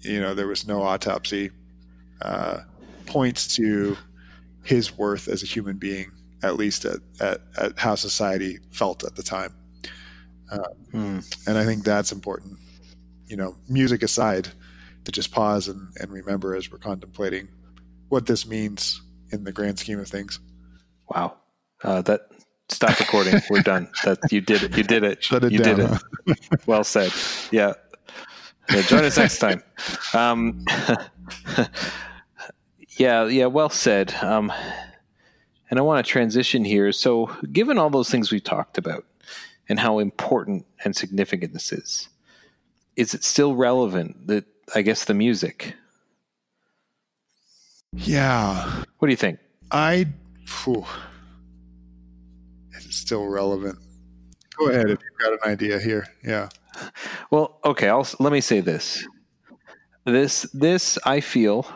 you 0.01 0.19
know 0.21 0.33
there 0.33 0.47
was 0.47 0.65
no 0.67 0.81
autopsy 0.81 1.51
uh, 2.21 2.59
points 3.05 3.47
to 3.55 3.97
his 4.67 4.97
worth 4.97 5.27
as 5.27 5.43
a 5.43 5.45
human 5.45 5.77
being, 5.77 6.11
at 6.43 6.57
least 6.57 6.85
at, 6.85 6.99
at, 7.21 7.41
at 7.57 7.79
how 7.79 7.95
society 7.95 8.59
felt 8.71 9.03
at 9.03 9.15
the 9.15 9.23
time. 9.23 9.53
Mm. 10.93 11.47
And 11.47 11.57
I 11.57 11.65
think 11.65 11.83
that's 11.83 12.11
important. 12.11 12.57
You 13.27 13.37
know, 13.37 13.55
music 13.67 14.03
aside, 14.03 14.49
to 15.05 15.11
just 15.11 15.31
pause 15.31 15.69
and, 15.69 15.87
and 16.01 16.11
remember 16.11 16.53
as 16.53 16.69
we're 16.69 16.79
contemplating 16.79 17.47
what 18.09 18.25
this 18.25 18.45
means 18.45 19.01
in 19.31 19.45
the 19.45 19.53
grand 19.53 19.79
scheme 19.79 19.99
of 19.99 20.07
things. 20.07 20.39
wow. 21.09 21.37
Uh, 21.83 22.01
that 22.01 22.21
stop 22.69 22.99
recording. 22.99 23.39
We're 23.49 23.61
done. 23.61 23.87
That 24.03 24.19
you 24.31 24.41
did 24.41 24.63
it. 24.63 24.75
You 24.75 24.83
did 24.83 25.03
it. 25.03 25.23
Shut 25.23 25.43
it 25.43 25.53
you 25.53 25.59
down. 25.59 25.77
did 25.77 25.99
it. 26.27 26.67
Well 26.67 26.83
said. 26.83 27.13
Yeah. 27.51 27.73
Yeah, 28.69 28.81
join 28.81 29.05
us 29.05 29.17
next 29.17 29.37
time. 29.37 29.63
Um, 30.13 30.65
yeah, 32.97 33.25
yeah, 33.27 33.45
well 33.45 33.69
said. 33.69 34.13
Um, 34.21 34.51
and 35.69 35.79
I 35.79 35.81
want 35.81 36.05
to 36.05 36.09
transition 36.11 36.65
here. 36.65 36.91
So, 36.91 37.27
given 37.51 37.77
all 37.77 37.89
those 37.89 38.09
things 38.09 38.31
we've 38.31 38.43
talked 38.43 38.77
about 38.77 39.05
and 39.69 39.79
how 39.79 39.99
important 39.99 40.65
and 40.83 40.95
significant 40.95 41.53
this 41.53 41.71
is, 41.71 42.09
is 42.95 43.13
it 43.13 43.23
still 43.23 43.55
relevant 43.55 44.27
that 44.27 44.45
I 44.75 44.81
guess 44.81 45.05
the 45.05 45.13
music? 45.13 45.73
Yeah, 47.93 48.83
What 48.99 49.07
do 49.07 49.11
you 49.11 49.17
think? 49.17 49.39
I. 49.71 50.07
Phew, 50.45 50.85
it's 52.71 52.95
still 52.95 53.25
relevant. 53.27 53.77
Go 54.57 54.69
ahead 54.69 54.89
if 54.89 54.99
you've 55.01 55.19
got 55.19 55.33
an 55.33 55.39
idea 55.43 55.79
here. 55.79 56.07
Yeah. 56.23 56.49
Well, 57.31 57.59
okay, 57.65 57.89
I'll 57.89 58.07
let 58.19 58.31
me 58.31 58.39
say 58.39 58.61
this. 58.61 59.05
This 60.05 60.43
this 60.53 60.97
I 61.05 61.19
feel 61.19 61.67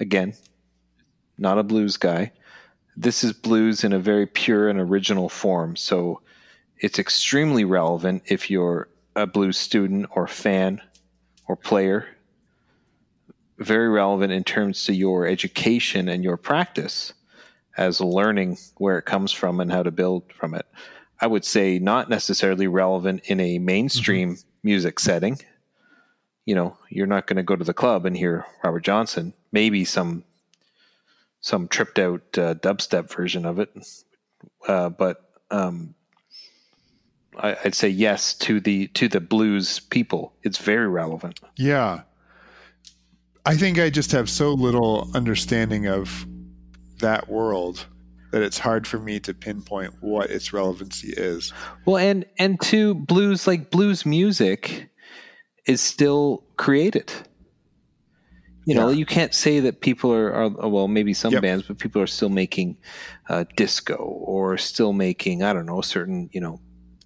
again, 0.00 0.34
not 1.38 1.58
a 1.58 1.62
blues 1.62 1.96
guy. 1.96 2.32
This 2.96 3.22
is 3.24 3.32
blues 3.32 3.84
in 3.84 3.92
a 3.92 3.98
very 3.98 4.26
pure 4.26 4.68
and 4.68 4.80
original 4.80 5.28
form. 5.28 5.76
So 5.76 6.20
it's 6.78 6.98
extremely 6.98 7.64
relevant 7.64 8.22
if 8.26 8.50
you're 8.50 8.88
a 9.14 9.26
blues 9.26 9.56
student 9.56 10.06
or 10.14 10.26
fan 10.26 10.80
or 11.46 11.56
player. 11.56 12.06
Very 13.58 13.88
relevant 13.88 14.32
in 14.32 14.44
terms 14.44 14.84
to 14.84 14.94
your 14.94 15.26
education 15.26 16.08
and 16.08 16.22
your 16.22 16.36
practice 16.36 17.14
as 17.76 18.00
learning 18.00 18.58
where 18.76 18.98
it 18.98 19.04
comes 19.04 19.32
from 19.32 19.60
and 19.60 19.70
how 19.70 19.82
to 19.82 19.90
build 19.90 20.32
from 20.32 20.54
it. 20.54 20.66
I 21.20 21.26
would 21.26 21.44
say 21.44 21.78
not 21.78 22.10
necessarily 22.10 22.66
relevant 22.66 23.22
in 23.24 23.40
a 23.40 23.58
mainstream 23.58 24.34
mm-hmm. 24.34 24.48
music 24.62 25.00
setting. 25.00 25.38
You 26.44 26.54
know, 26.54 26.76
you're 26.90 27.06
not 27.06 27.26
going 27.26 27.38
to 27.38 27.42
go 27.42 27.56
to 27.56 27.64
the 27.64 27.74
club 27.74 28.06
and 28.06 28.16
hear 28.16 28.46
Robert 28.62 28.84
Johnson. 28.84 29.32
Maybe 29.56 29.86
some 29.86 30.22
some 31.40 31.66
tripped 31.66 31.98
out 31.98 32.20
uh, 32.36 32.56
dubstep 32.56 33.10
version 33.10 33.46
of 33.46 33.58
it, 33.58 33.70
uh, 34.68 34.90
but 34.90 35.16
um, 35.50 35.94
I, 37.38 37.56
I'd 37.64 37.74
say 37.74 37.88
yes 37.88 38.34
to 38.34 38.60
the 38.60 38.88
to 38.88 39.08
the 39.08 39.18
blues 39.18 39.80
people. 39.80 40.34
It's 40.42 40.58
very 40.58 40.88
relevant. 40.88 41.40
Yeah. 41.56 42.02
I 43.46 43.56
think 43.56 43.78
I 43.78 43.88
just 43.88 44.12
have 44.12 44.28
so 44.28 44.52
little 44.52 45.10
understanding 45.14 45.86
of 45.86 46.26
that 46.98 47.26
world 47.30 47.86
that 48.32 48.42
it's 48.42 48.58
hard 48.58 48.86
for 48.86 48.98
me 48.98 49.20
to 49.20 49.32
pinpoint 49.32 49.94
what 50.02 50.28
its 50.28 50.52
relevancy 50.52 51.14
is. 51.16 51.54
Well, 51.86 51.96
and 51.96 52.26
and 52.38 52.60
to 52.72 52.94
blues 52.94 53.46
like 53.46 53.70
blues 53.70 54.04
music 54.04 54.90
is 55.64 55.80
still 55.80 56.44
created. 56.58 57.10
You 58.66 58.74
know, 58.74 58.90
Yeah. 58.90 58.96
you 58.98 59.06
can't 59.06 59.32
say 59.32 59.60
that 59.60 59.80
people 59.80 60.12
are, 60.12 60.32
are 60.34 60.68
well, 60.68 60.88
maybe 60.88 61.14
some 61.14 61.32
Yep. 61.32 61.42
bands, 61.42 61.64
but 61.68 61.78
people 61.78 62.02
are 62.02 62.06
still 62.08 62.28
making 62.28 62.76
uh, 63.28 63.44
disco 63.56 63.94
or 63.96 64.58
still 64.58 64.92
making 64.92 65.42
I 65.42 65.52
don't 65.52 65.66
know 65.66 65.80
certain 65.80 66.28
you 66.32 66.40
know 66.40 66.60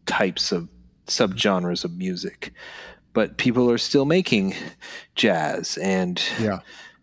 types 0.07 0.53
of 0.53 0.69
subgenres 1.07 1.85
of 1.85 1.93
music, 1.97 2.53
but 3.13 3.37
people 3.37 3.71
are 3.71 3.79
still 3.79 4.07
making 4.07 4.55
jazz 5.17 5.77
and 5.79 6.21
Yeah. 6.41 6.61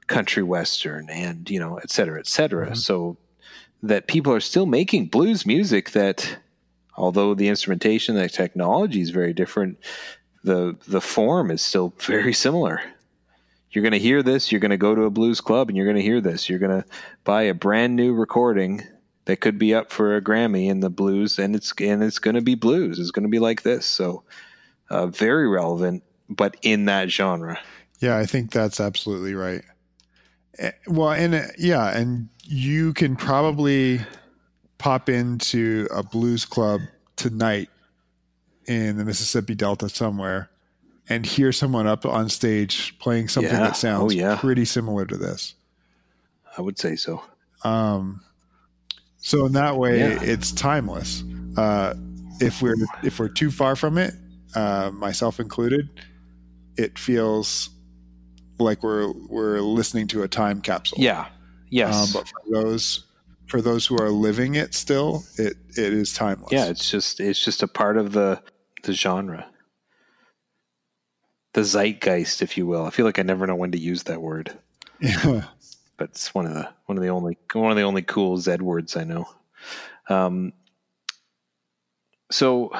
country 0.07 0.41
western 0.43 1.09
and 1.09 1.49
you 1.49 1.59
know 1.59 1.77
et 1.77 1.91
cetera 1.91 2.19
et 2.19 2.27
cetera 2.27 2.71
Mhm. 2.71 2.77
so 2.77 3.17
that 3.83 4.07
people 4.07 4.33
are 4.33 4.39
still 4.39 4.65
making 4.65 5.07
blues 5.07 5.45
music 5.45 5.91
that 5.91 6.39
although 6.95 7.35
the 7.35 7.47
instrumentation 7.49 8.15
the 8.15 8.29
technology 8.29 9.01
is 9.01 9.09
very 9.11 9.33
different 9.33 9.77
the 10.43 10.75
the 10.87 11.01
form 11.01 11.51
is 11.51 11.61
still 11.61 11.93
very 11.99 12.33
similar 12.33 12.81
you're 13.77 13.83
going 13.83 13.91
to 13.91 13.99
hear 13.99 14.23
this 14.23 14.51
you're 14.51 14.59
going 14.59 14.71
to 14.71 14.77
go 14.77 14.95
to 14.95 15.03
a 15.03 15.11
blues 15.11 15.39
club 15.39 15.67
and 15.67 15.77
you're 15.77 15.85
going 15.85 15.97
to 15.97 16.01
hear 16.01 16.19
this. 16.19 16.49
You're 16.49 16.57
going 16.57 16.81
to 16.81 16.87
buy 17.25 17.43
a 17.43 17.53
brand 17.53 17.95
new 17.95 18.11
recording 18.11 18.81
that 19.25 19.39
could 19.39 19.59
be 19.59 19.75
up 19.75 19.91
for 19.91 20.15
a 20.15 20.21
grammy 20.21 20.67
in 20.67 20.79
the 20.79 20.89
blues 20.89 21.37
and 21.37 21.55
it's 21.55 21.71
and 21.79 22.01
it's 22.01 22.17
going 22.17 22.33
to 22.33 22.41
be 22.41 22.55
blues. 22.55 22.97
It's 22.97 23.11
going 23.11 23.21
to 23.21 23.29
be 23.29 23.37
like 23.37 23.61
this. 23.61 23.85
So 23.85 24.23
uh, 24.89 25.05
very 25.05 25.47
relevant 25.47 26.01
but 26.27 26.57
in 26.63 26.85
that 26.85 27.11
genre. 27.11 27.59
Yeah, 27.99 28.17
I 28.17 28.25
think 28.25 28.51
that's 28.51 28.79
absolutely 28.79 29.35
right. 29.35 29.61
Eh, 30.57 30.71
Well, 30.87 31.11
and 31.11 31.35
uh, 31.35 31.43
yeah, 31.59 31.95
and 31.95 32.29
you 32.45 32.93
can 32.93 33.15
probably 33.15 34.01
pop 34.79 35.07
into 35.07 35.87
a 35.93 36.01
blues 36.01 36.45
club 36.45 36.81
tonight 37.15 37.69
in 38.65 38.97
the 38.97 39.05
Mississippi 39.05 39.53
Delta 39.53 39.87
somewhere 39.87 40.49
and 41.09 41.25
hear 41.25 41.51
someone 41.51 41.87
up 41.87 42.05
on 42.05 42.29
stage 42.29 42.97
playing 42.99 43.27
something 43.29 43.51
Yeah. 43.53 43.59
that 43.59 43.75
sounds 43.77 44.13
Oh, 44.13 44.15
yeah. 44.15 44.35
pretty 44.37 44.65
similar 44.65 45.05
to 45.05 45.15
this. 45.17 45.55
I 46.57 46.61
would 46.61 46.77
say 46.79 46.95
so. 46.95 47.21
Um, 47.63 48.21
so 49.19 49.45
in 49.45 49.53
that 49.53 49.77
way, 49.77 49.99
Yeah. 49.99 50.21
it's 50.21 50.51
timeless. 50.51 51.23
Uh, 51.55 51.93
if 52.39 52.61
we're 52.61 52.75
if 53.03 53.19
we're 53.19 53.29
too 53.29 53.49
far 53.51 53.75
from 53.75 53.97
it, 53.97 54.13
uh, 54.55 54.91
myself 54.93 55.39
included, 55.39 55.89
it 56.77 56.97
feels 56.99 57.69
like 58.59 58.83
we're 58.83 59.11
we're 59.27 59.59
listening 59.61 60.07
to 60.07 60.23
a 60.23 60.27
time 60.27 60.61
capsule. 60.61 60.97
Yeah. 61.01 61.27
Yes. 61.69 61.93
Um, 62.15 62.21
but 62.21 62.27
for 62.27 62.61
those 62.61 63.03
for 63.47 63.61
those 63.61 63.85
who 63.87 63.97
are 63.97 64.09
living 64.09 64.55
it 64.55 64.73
still, 64.75 65.23
it 65.37 65.57
it 65.77 65.93
is 65.93 66.13
timeless. 66.13 66.51
yeah, 66.51 66.65
it's 66.65 66.89
just 66.91 67.19
it's 67.19 67.43
just 67.43 67.63
a 67.63 67.67
part 67.67 67.97
of 67.97 68.11
the 68.13 68.41
the 68.83 68.93
genre. 68.93 69.47
The 71.57 71.63
zeitgeist, 71.63 72.43
if 72.43 72.55
you 72.55 72.67
will. 72.67 72.85
I 72.85 72.91
feel 72.91 73.03
like 73.07 73.17
I 73.17 73.23
never 73.23 73.47
know 73.47 73.55
when 73.55 73.71
to 73.71 73.79
use 73.79 74.03
that 74.03 74.21
word. 74.21 74.55
Yeah. 74.99 75.45
but 75.97 76.09
it's 76.09 76.31
one 76.35 76.45
of 76.45 76.53
the 76.53 76.69
one 76.85 76.99
of 76.99 77.03
the 77.03 77.09
only 77.09 77.35
one 77.53 77.71
of 77.71 77.77
the 77.77 77.81
only 77.81 78.03
cool 78.03 78.37
Z 78.37 78.57
words 78.57 78.95
I 78.95 79.03
know. 79.05 79.27
Um, 80.07 80.53
so, 82.29 82.71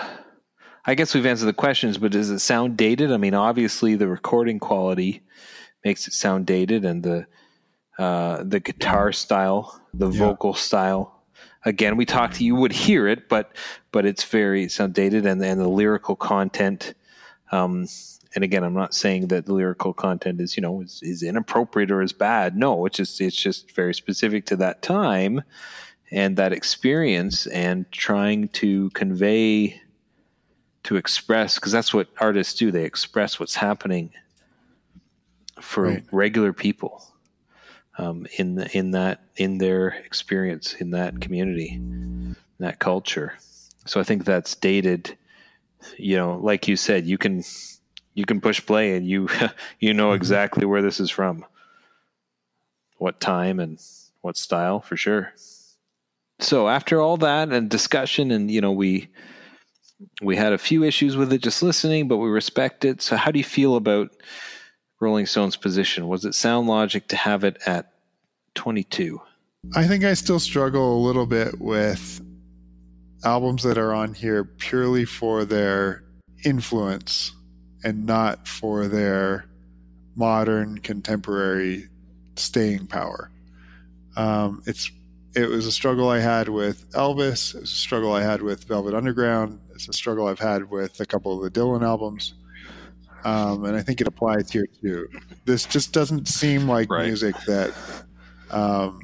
I 0.85 0.93
guess 0.93 1.15
we've 1.15 1.25
answered 1.25 1.47
the 1.47 1.53
questions, 1.53 1.97
but 1.97 2.11
does 2.11 2.29
it 2.29 2.37
sound 2.37 2.77
dated? 2.77 3.11
I 3.11 3.17
mean, 3.17 3.33
obviously 3.33 3.95
the 3.95 4.07
recording 4.07 4.59
quality 4.59 5.23
makes 5.83 6.07
it 6.07 6.13
sound 6.13 6.45
dated, 6.45 6.85
and 6.85 7.01
the 7.01 7.25
uh, 7.97 8.43
the 8.43 8.59
guitar 8.59 9.11
style, 9.11 9.81
the 9.91 10.11
Yeah. 10.11 10.19
vocal 10.19 10.53
style. 10.53 11.23
Again, 11.65 11.97
we 11.97 12.05
talked. 12.05 12.39
You 12.39 12.53
would 12.53 12.73
hear 12.73 13.07
it, 13.07 13.27
but 13.27 13.55
but 13.91 14.05
it's 14.05 14.23
very 14.23 14.65
it 14.65 14.71
sound 14.71 14.93
dated, 14.93 15.25
and 15.25 15.43
and 15.43 15.59
the 15.59 15.67
lyrical 15.67 16.15
content. 16.15 16.93
Um, 17.51 17.87
and 18.37 18.43
again, 18.43 18.63
I'm 18.63 18.75
not 18.75 18.93
saying 18.93 19.29
that 19.29 19.47
the 19.47 19.53
lyrical 19.55 19.93
content 19.93 20.39
is 20.39 20.55
you 20.55 20.61
know 20.61 20.81
is, 20.81 20.99
is 21.01 21.23
inappropriate 21.23 21.89
or 21.89 22.03
is 22.03 22.13
bad. 22.13 22.55
No, 22.55 22.85
it's 22.85 22.97
just 22.97 23.19
it's 23.19 23.35
just 23.35 23.71
very 23.71 23.95
specific 23.95 24.45
to 24.45 24.55
that 24.57 24.83
time 24.83 25.41
and 26.11 26.37
that 26.37 26.53
experience, 26.53 27.47
and 27.47 27.91
trying 27.91 28.49
to 28.49 28.91
convey, 28.91 29.81
to 30.83 30.97
express, 30.97 31.55
because 31.55 31.71
that's 31.71 31.95
what 31.95 32.09
artists 32.19 32.53
do. 32.53 32.69
They 32.69 32.83
express 32.83 33.39
what's 33.39 33.55
happening 33.55 34.11
for 35.59 35.85
Right. 35.85 36.03
regular 36.11 36.53
people 36.53 37.03
um, 37.97 38.27
in 38.37 38.53
the, 38.53 38.77
in 38.77 38.91
that 38.91 39.21
in 39.37 39.57
their 39.57 39.87
experience 40.05 40.75
in 40.75 40.91
that 40.91 41.19
community, 41.21 41.69
in 41.73 42.35
that 42.59 42.77
culture. 42.77 43.33
So 43.87 43.99
I 43.99 44.03
think 44.03 44.25
that's 44.25 44.53
dated. 44.53 45.17
You 45.97 46.17
know, 46.17 46.37
like 46.37 46.67
you 46.67 46.75
said, 46.75 47.07
you 47.07 47.17
can 47.17 47.43
you 48.17 48.25
can 48.25 48.41
push 48.41 48.65
play 48.65 48.97
and 48.97 49.07
you 49.07 49.29
you 49.79 49.93
know 49.93 50.07
mm-hmm. 50.07 50.15
exactly 50.15 50.65
where 50.65 50.81
this 50.81 50.99
is 50.99 51.11
from, 51.11 51.45
what 52.97 53.21
time 53.21 53.59
and 53.59 53.79
what 54.21 54.35
style 54.35 54.81
for 54.81 54.97
sure. 54.97 55.31
So 56.39 56.67
after 56.67 56.99
all 56.99 57.17
that 57.17 57.49
and 57.49 57.69
discussion, 57.69 58.31
and 58.31 58.49
you 58.49 58.59
know 58.59 58.71
we 58.71 59.07
we 60.21 60.35
had 60.35 60.51
a 60.51 60.57
few 60.57 60.83
issues 60.83 61.15
with 61.15 61.31
it 61.31 61.43
just 61.43 61.61
listening, 61.61 62.07
but 62.07 62.17
we 62.17 62.29
respect 62.29 62.85
it. 62.85 63.03
So 63.03 63.15
how 63.15 63.29
do 63.29 63.37
you 63.37 63.45
feel 63.45 63.75
about 63.75 64.09
Rolling 64.99 65.27
Stone's 65.27 65.55
position? 65.55 66.07
Was 66.07 66.25
it 66.25 66.33
sound 66.33 66.67
logic 66.67 67.07
to 67.09 67.15
have 67.15 67.43
it 67.43 67.59
at 67.67 67.93
22? 68.55 69.21
I 69.75 69.85
think 69.85 70.03
I 70.03 70.15
still 70.15 70.39
struggle 70.39 70.97
a 70.97 71.05
little 71.05 71.25
bit 71.27 71.59
with 71.59 72.21
albums 73.23 73.61
that 73.63 73.77
are 73.77 73.93
on 73.93 74.15
here 74.15 74.43
purely 74.43 75.05
for 75.05 75.45
their 75.45 76.03
influence 76.43 77.33
and 77.83 78.05
not 78.05 78.47
for 78.47 78.87
their 78.87 79.45
modern 80.15 80.79
contemporary 80.79 81.87
staying 82.35 82.87
power. 82.87 83.29
Um, 84.15 84.63
it's 84.65 84.91
it 85.35 85.47
was 85.49 85.67
a 85.67 85.71
struggle 85.71 86.09
I 86.09 86.19
had 86.19 86.49
with 86.49 86.89
Elvis. 86.93 87.53
It 87.53 87.61
was 87.61 87.71
a 87.71 87.75
struggle 87.75 88.13
I 88.13 88.23
had 88.23 88.41
with 88.41 88.63
Velvet 88.63 88.95
Underground. 88.95 89.59
It's 89.75 89.87
a 89.87 89.93
struggle 89.93 90.27
I've 90.27 90.39
had 90.39 90.69
with 90.71 90.99
a 90.99 91.05
couple 91.05 91.35
of 91.37 91.43
the 91.43 91.59
Dylan 91.59 91.83
albums. 91.83 92.33
Um, 93.23 93.65
and 93.65 93.75
I 93.75 93.81
think 93.81 94.01
it 94.01 94.07
applies 94.07 94.49
here 94.51 94.65
too. 94.81 95.07
This 95.45 95.65
just 95.65 95.93
doesn't 95.93 96.27
seem 96.27 96.67
like 96.67 96.89
Right. 96.89 97.05
music 97.05 97.35
that 97.45 97.73
um, 98.49 99.01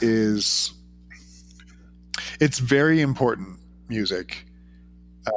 is 0.00 0.72
it's 2.40 2.58
very 2.58 3.00
important 3.00 3.58
music. 3.88 4.46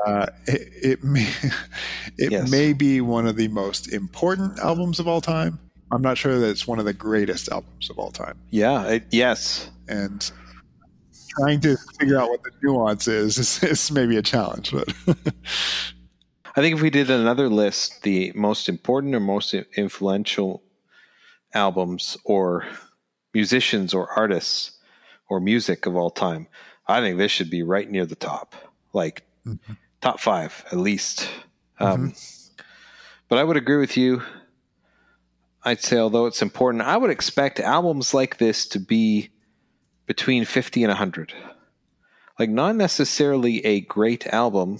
Uh, 0.06 0.28
it, 0.48 0.62
it 1.00 1.04
may 1.04 1.30
it 2.18 2.32
Yes. 2.32 2.50
may 2.50 2.74
be 2.74 3.02
one 3.02 3.28
of 3.28 3.36
the 3.36 3.48
most 3.50 3.92
important 3.94 4.58
albums 4.60 5.00
of 5.00 5.08
all 5.08 5.22
time. 5.22 5.60
I'm 5.92 6.02
not 6.02 6.18
sure 6.18 6.40
that 6.40 6.50
it's 6.50 6.66
one 6.68 6.80
of 6.80 6.86
the 6.86 6.94
greatest 6.94 7.50
albums 7.52 7.90
of 7.90 8.00
all 8.00 8.12
time. 8.12 8.38
Yeah, 8.50 8.86
it, 8.88 9.04
yes. 9.12 9.70
And 9.88 10.30
trying 11.38 11.60
to 11.62 11.78
figure 12.00 12.20
out 12.20 12.30
what 12.30 12.42
the 12.44 12.52
nuance 12.64 13.08
is 13.08 13.38
is, 13.38 13.62
is 13.64 13.92
maybe 13.92 14.18
a 14.18 14.22
challenge. 14.22 14.72
But 14.72 14.92
I 16.56 16.62
think 16.62 16.76
if 16.76 16.82
we 16.82 16.90
did 16.90 17.10
another 17.12 17.50
list, 17.50 18.02
the 18.04 18.32
most 18.36 18.68
important 18.70 19.14
or 19.14 19.20
most 19.20 19.54
influential 19.54 20.64
albums 21.54 22.18
or 22.26 22.66
musicians 23.34 23.94
or 23.94 24.10
artists 24.12 24.72
or 25.30 25.40
music 25.40 25.86
of 25.86 25.96
all 25.96 26.10
time, 26.10 26.48
I 26.88 27.02
think 27.02 27.18
this 27.18 27.32
should 27.32 27.50
be 27.50 27.62
right 27.64 27.90
near 27.90 28.06
the 28.06 28.16
top, 28.16 28.56
like 28.94 29.24
top 30.02 30.20
five 30.20 30.66
at 30.72 30.78
least. 30.78 31.28
Um, 31.80 32.14
but 33.30 33.38
I 33.40 33.44
would 33.44 33.58
agree 33.58 33.78
with 33.78 33.98
you. 33.98 34.22
I'd 35.64 35.82
say, 35.82 35.98
although 35.98 36.28
it's 36.28 36.42
important, 36.44 36.84
I 36.84 36.96
would 36.96 37.10
expect 37.10 37.60
albums 37.60 38.14
like 38.14 38.38
this 38.38 38.68
to 38.68 38.80
be 38.80 39.30
between 40.06 40.46
50 40.46 40.84
and 40.84 40.90
100. 40.92 41.34
Like, 42.38 42.50
not 42.50 42.76
necessarily 42.76 43.66
a 43.66 43.82
great 43.82 44.28
album 44.28 44.80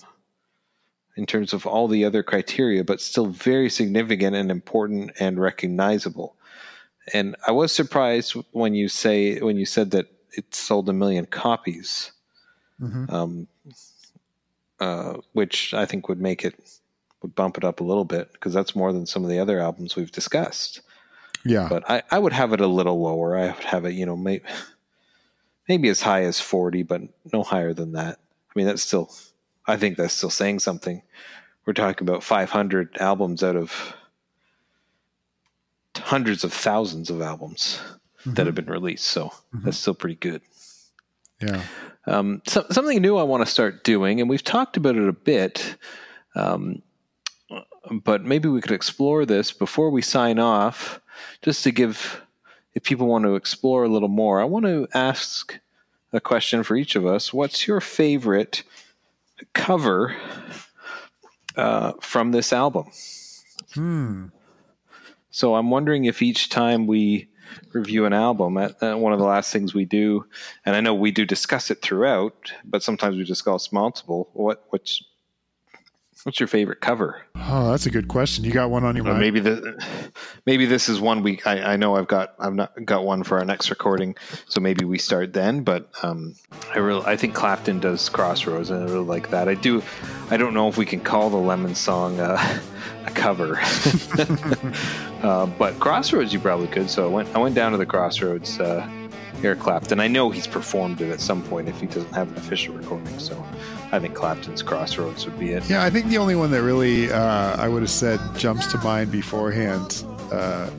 in 1.18 1.26
terms 1.26 1.54
of 1.54 1.66
all 1.66 1.88
the 1.88 2.06
other 2.06 2.22
criteria, 2.22 2.84
but 2.84 3.02
still 3.02 3.26
very 3.28 3.70
significant 3.70 4.36
and 4.36 4.52
important 4.52 5.12
and 5.20 5.40
recognizable. 5.40 6.36
And 7.14 7.36
I 7.48 7.52
was 7.52 7.72
surprised 7.72 8.34
when 8.52 8.76
you 8.76 8.90
say 8.90 9.40
when 9.40 9.58
you 9.58 9.66
said 9.66 9.92
that 9.92 10.08
it 10.34 10.54
sold 10.54 10.90
a 10.90 10.94
million 10.94 11.26
copies, 11.26 12.12
Mhm. 12.82 13.12
um, 13.12 13.48
uh, 14.80 15.18
which 15.34 15.74
I 15.74 15.86
think 15.86 16.10
would 16.10 16.20
make 16.20 16.44
it 16.44 16.56
would 17.22 17.36
bump 17.36 17.58
it 17.58 17.64
up 17.64 17.80
a 17.80 17.84
little 17.84 18.06
bit 18.06 18.32
because 18.34 18.54
that's 18.54 18.76
more 18.76 18.94
than 18.94 19.06
some 19.06 19.24
of 19.24 19.30
the 19.30 19.40
other 19.40 19.60
albums 19.60 19.96
we've 19.96 20.12
discussed. 20.12 20.82
yeah, 21.44 21.68
But 21.70 21.90
I, 21.90 22.04
I 22.12 22.20
would 22.20 22.34
have 22.34 22.54
it 22.54 22.62
a 22.62 22.68
little 22.68 23.02
lower. 23.02 23.38
I 23.38 23.48
would 23.48 23.64
have 23.64 23.86
it, 23.86 23.94
you 23.94 24.06
know, 24.06 24.16
maybe 24.18 24.44
maybe 25.68 25.90
as 25.90 26.02
high 26.02 26.24
as 26.24 26.40
forty, 26.40 26.84
but 26.84 27.02
no 27.34 27.44
higher 27.44 27.74
than 27.74 27.94
that. 27.94 28.20
I 28.20 28.52
mean, 28.56 28.68
that's 28.68 28.84
still, 28.84 29.12
I 29.66 29.76
think 29.78 29.98
that's 29.98 30.14
still 30.14 30.30
saying 30.30 30.60
something. 30.60 31.02
We're 31.66 31.74
talking 31.74 32.08
about 32.08 32.24
500 32.24 32.98
albums 33.00 33.44
out 33.44 33.56
of 33.56 33.96
hundreds 35.98 36.44
of 36.44 36.54
thousands 36.54 37.10
of 37.10 37.22
albums 37.22 37.80
that 38.26 38.46
have 38.46 38.56
been 38.56 38.68
released. 38.68 39.06
So 39.08 39.32
that's 39.54 39.78
still 39.78 39.94
pretty 39.94 40.16
good. 40.16 40.42
yeah, 41.42 41.64
Um, 42.08 42.42
so, 42.48 42.66
something 42.70 43.02
new 43.02 43.18
I 43.18 43.24
want 43.24 43.46
to 43.46 43.52
start 43.52 43.84
doing, 43.84 44.22
and 44.22 44.30
we've 44.30 44.44
talked 44.44 44.78
about 44.78 44.96
it 44.96 45.08
a 45.08 45.14
bit, 45.14 45.76
um, 46.36 46.82
but 47.92 48.24
maybe 48.24 48.48
we 48.48 48.62
could 48.62 48.72
explore 48.72 49.26
this 49.26 49.52
before 49.52 49.90
we 49.90 50.02
sign 50.02 50.40
off, 50.40 51.00
just 51.42 51.64
to 51.64 51.72
give, 51.72 52.22
if 52.74 52.84
people 52.84 53.08
want 53.08 53.26
to 53.26 53.36
explore 53.36 53.84
a 53.84 53.90
little 53.90 54.10
more. 54.10 54.40
I 54.40 54.46
want 54.46 54.66
to 54.66 54.88
ask 54.94 55.60
a 56.14 56.20
question 56.20 56.64
for 56.64 56.76
each 56.76 56.96
of 56.96 57.06
us. 57.06 57.34
What's 57.34 57.68
your 57.68 57.82
favorite 57.82 58.64
cover 59.54 60.16
uh, 61.56 61.94
from 62.02 62.32
this 62.32 62.54
album? 62.54 62.92
hmm. 63.74 64.26
So 65.32 65.56
I'm 65.56 65.70
wondering 65.70 66.06
if 66.06 66.22
each 66.22 66.50
time 66.50 66.88
we 66.88 67.28
review 67.74 68.06
an 68.06 68.14
album, 68.14 68.58
uh, 68.58 68.70
uh, 68.82 68.96
one 68.96 69.14
of 69.14 69.20
the 69.20 69.26
last 69.26 69.52
things 69.52 69.74
we 69.74 69.86
do, 69.86 70.26
and 70.66 70.76
I 70.76 70.82
know 70.82 70.94
we 70.94 71.12
do 71.12 71.26
discuss 71.26 71.70
it 71.72 71.82
throughout, 71.82 72.52
but 72.64 72.84
sometimes 72.84 73.18
we 73.18 73.24
discuss 73.24 73.72
multiple. 73.72 74.30
What 74.34 74.64
what's 74.70 75.04
what's 76.24 76.40
your 76.40 76.48
favorite 76.48 76.82
cover? 76.82 77.22
Oh, 77.36 77.70
that's 77.70 77.86
a 77.86 77.92
good 77.92 78.08
question. 78.08 78.44
You 78.46 78.52
got 78.52 78.72
one 78.72 78.84
on 78.84 78.96
your 78.96 79.06
Or 79.06 79.10
mind? 79.10 79.20
maybe 79.20 79.40
the 79.40 79.78
maybe 80.48 80.66
this 80.66 80.90
is 80.90 81.00
one 81.00 81.22
we 81.22 81.40
I, 81.46 81.74
I 81.74 81.76
know 81.76 81.96
I've 81.96 82.08
got 82.08 82.34
I've 82.40 82.56
not 82.56 82.74
got 82.84 83.06
one 83.06 83.24
for 83.24 83.38
our 83.38 83.46
next 83.46 83.70
recording, 83.70 84.16
so 84.48 84.60
maybe 84.60 84.86
we 84.86 84.98
start 84.98 85.34
then. 85.34 85.62
But 85.64 85.90
um, 86.02 86.36
I 86.74 86.80
really 86.80 87.06
I 87.06 87.16
think 87.16 87.36
Clapton 87.36 87.80
does 87.80 88.10
Crossroads, 88.10 88.70
and 88.72 88.82
I 88.82 88.86
really 88.92 89.06
like 89.06 89.30
that. 89.30 89.48
I 89.48 89.54
do. 89.54 89.84
I 90.32 90.38
don't 90.38 90.54
know 90.56 90.68
if 90.68 90.78
we 90.78 90.86
can 90.86 91.00
call 91.00 91.30
the 91.30 91.38
Lemon 91.38 91.76
song 91.76 92.20
uh, 92.20 92.60
cover, 93.16 93.58
uh, 95.24 95.46
but 95.46 95.80
Crossroads 95.80 96.34
you 96.34 96.40
probably 96.40 96.68
could. 96.68 96.90
So 96.90 97.06
I 97.06 97.10
went 97.10 97.36
I 97.36 97.40
went 97.40 97.56
down 97.56 97.72
to 97.72 97.78
the 97.78 97.86
Crossroads 97.86 98.60
uh, 98.60 98.88
Eric 99.44 99.60
Clapton. 99.60 100.00
I 100.00 100.08
know 100.08 100.30
he's 100.30 100.48
performed 100.48 101.02
it 101.02 101.12
at 101.12 101.22
some 101.22 101.44
point 101.44 101.70
if 101.70 101.80
he 101.80 101.88
doesn't 101.88 102.14
have 102.14 102.30
an 102.30 102.38
official 102.38 102.76
recording. 102.76 103.18
So 103.20 103.44
I 103.92 104.00
think 104.00 104.16
Clapton's 104.16 104.62
Crossroads 104.62 105.26
would 105.26 105.40
be 105.40 105.52
it. 105.52 105.70
Yeah, 105.70 105.84
I 105.84 105.90
think 105.90 106.08
the 106.08 106.18
only 106.18 106.36
one 106.36 106.52
that 106.52 106.62
really 106.62 107.12
uh, 107.12 107.56
I 107.58 107.68
would 107.68 107.82
have 107.82 107.92
said 107.92 108.20
jumps 108.36 108.68
to 108.68 108.78
mind 108.80 109.12
beforehand. 109.12 110.04
Uh, 110.32 110.70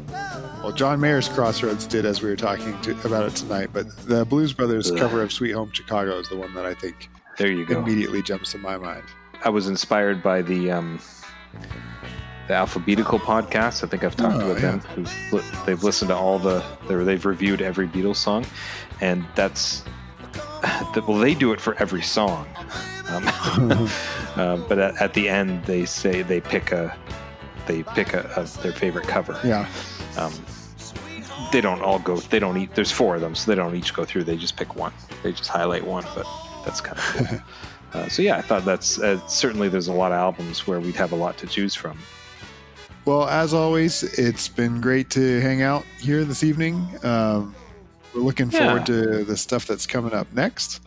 well, 0.63 0.73
John 0.73 0.99
Mayer's 0.99 1.29
Crossroads 1.29 1.87
did 1.87 2.05
as 2.05 2.23
we 2.23 2.29
were 2.29 2.37
talking 2.37 2.79
to, 2.83 2.91
about 3.05 3.25
it 3.25 3.37
tonight, 3.37 3.71
but 3.73 3.97
the 4.09 4.25
Blues 4.25 4.53
Brothers 4.53 4.91
Ugh. 4.91 4.99
cover 4.99 5.23
of 5.23 5.33
Sweet 5.33 5.53
Home 5.53 5.71
Chicago 5.73 6.19
is 6.19 6.29
the 6.29 6.37
one 6.37 6.53
that 6.55 6.67
I 6.67 6.75
think 6.75 7.09
There 7.39 7.53
you 7.53 7.65
go. 7.65 7.79
immediately 7.79 8.21
jumps 8.21 8.51
to 8.53 8.59
my 8.59 8.77
mind. 8.77 9.05
I 9.45 9.51
was 9.51 9.69
inspired 9.69 10.25
by 10.25 10.43
the 10.43 10.73
um, 10.73 10.99
the 12.49 12.55
Alphabetical 12.55 13.19
podcast. 13.19 13.83
I 13.85 13.89
think 13.89 14.05
I've 14.05 14.17
talked 14.17 14.43
Oh, 14.43 14.49
with 14.55 14.63
yeah. 14.63 14.77
them. 14.95 15.07
Li- 15.33 15.43
they've 15.65 15.83
listened 15.83 16.09
to 16.11 16.17
all 16.17 16.39
the 16.39 16.63
they've 16.89 17.25
reviewed 17.27 17.61
every 17.63 17.89
Beatles 17.89 18.17
song, 18.17 18.45
and 19.01 19.25
that's 19.35 19.83
that, 20.63 21.05
well 21.07 21.19
they 21.19 21.35
do 21.35 21.53
it 21.53 21.61
for 21.61 21.75
every 21.81 22.03
song. 22.03 22.47
Um, 23.09 23.25
uh, 24.37 24.57
but 24.69 24.79
at, 24.79 25.01
at 25.01 25.15
the 25.15 25.29
end 25.29 25.65
they 25.65 25.85
say 25.85 26.23
they 26.23 26.41
pick 26.41 26.73
a 26.73 26.97
they 27.67 27.83
pick 27.83 28.13
a, 28.15 28.21
a 28.37 28.45
their 28.63 28.73
favorite 28.73 29.07
cover. 29.09 29.39
Yeah, 29.45 29.69
Um, 30.17 30.33
they 31.53 31.61
don't 31.61 31.83
all 31.83 31.99
go. 31.99 32.17
They 32.17 32.39
don't 32.39 32.57
eat. 32.57 32.75
There's 32.75 32.93
four 32.93 33.15
of 33.17 33.21
them, 33.21 33.35
so 33.35 33.51
they 33.51 33.55
don't 33.57 33.75
each 33.75 33.93
go 33.95 34.05
through. 34.05 34.25
They 34.25 34.37
just 34.37 34.57
pick 34.57 34.75
one. 34.77 34.93
They 35.23 35.33
just 35.33 35.49
highlight 35.49 35.85
one. 35.85 36.05
But 36.15 36.27
that's 36.65 36.81
kind 36.81 36.99
of 36.99 37.05
cool. 37.29 37.41
uh, 38.03 38.09
so 38.09 38.23
yeah, 38.23 38.37
I 38.37 38.43
thought 38.43 38.65
that's 38.65 38.99
uh, 39.01 39.19
certainly 39.29 39.69
there's 39.69 39.89
a 39.89 39.93
lot 39.93 40.13
of 40.13 40.19
albums 40.19 40.67
where 40.67 40.81
we'd 40.81 40.97
have 40.97 41.13
a 41.13 41.17
lot 41.17 41.39
to 41.39 41.47
choose 41.47 41.75
from. 41.75 41.99
Well, 43.07 43.29
as 43.29 43.55
always, 43.55 44.03
it's 44.03 44.49
been 44.49 44.81
great 44.81 45.11
to 45.11 45.41
hang 45.41 45.63
out 45.63 45.85
here 46.01 46.25
this 46.25 46.43
evening. 46.43 46.89
Um, 47.05 47.55
we're 48.13 48.21
looking 48.23 48.51
Yeah. 48.51 48.67
forward 48.67 48.87
to 48.87 49.23
the 49.25 49.37
stuff 49.37 49.67
that's 49.67 49.87
coming 49.87 50.13
up 50.13 50.27
next. 50.33 50.81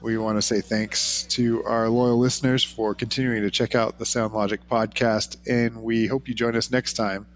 We 0.00 0.16
want 0.16 0.38
to 0.38 0.42
say 0.42 0.62
thanks 0.62 1.24
to 1.30 1.62
our 1.64 1.90
loyal 1.90 2.18
listeners 2.18 2.64
for 2.64 2.94
continuing 2.94 3.42
to 3.42 3.50
check 3.50 3.74
out 3.74 3.98
the 3.98 4.06
Sound 4.06 4.32
Logic 4.32 4.60
podcast, 4.70 5.36
and 5.46 5.82
we 5.82 6.06
hope 6.06 6.28
you 6.28 6.34
join 6.34 6.56
us 6.56 6.70
next 6.70 6.94
time 6.94 7.26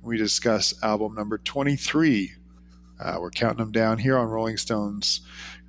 when 0.00 0.10
we 0.12 0.16
discuss 0.16 0.72
album 0.82 1.14
number 1.14 1.36
23. 1.36 2.32
Uh, 2.98 3.18
we're 3.20 3.30
counting 3.30 3.58
them 3.58 3.70
down 3.72 3.98
here 3.98 4.16
on 4.16 4.28
Rolling 4.28 4.56
Stone's 4.56 5.20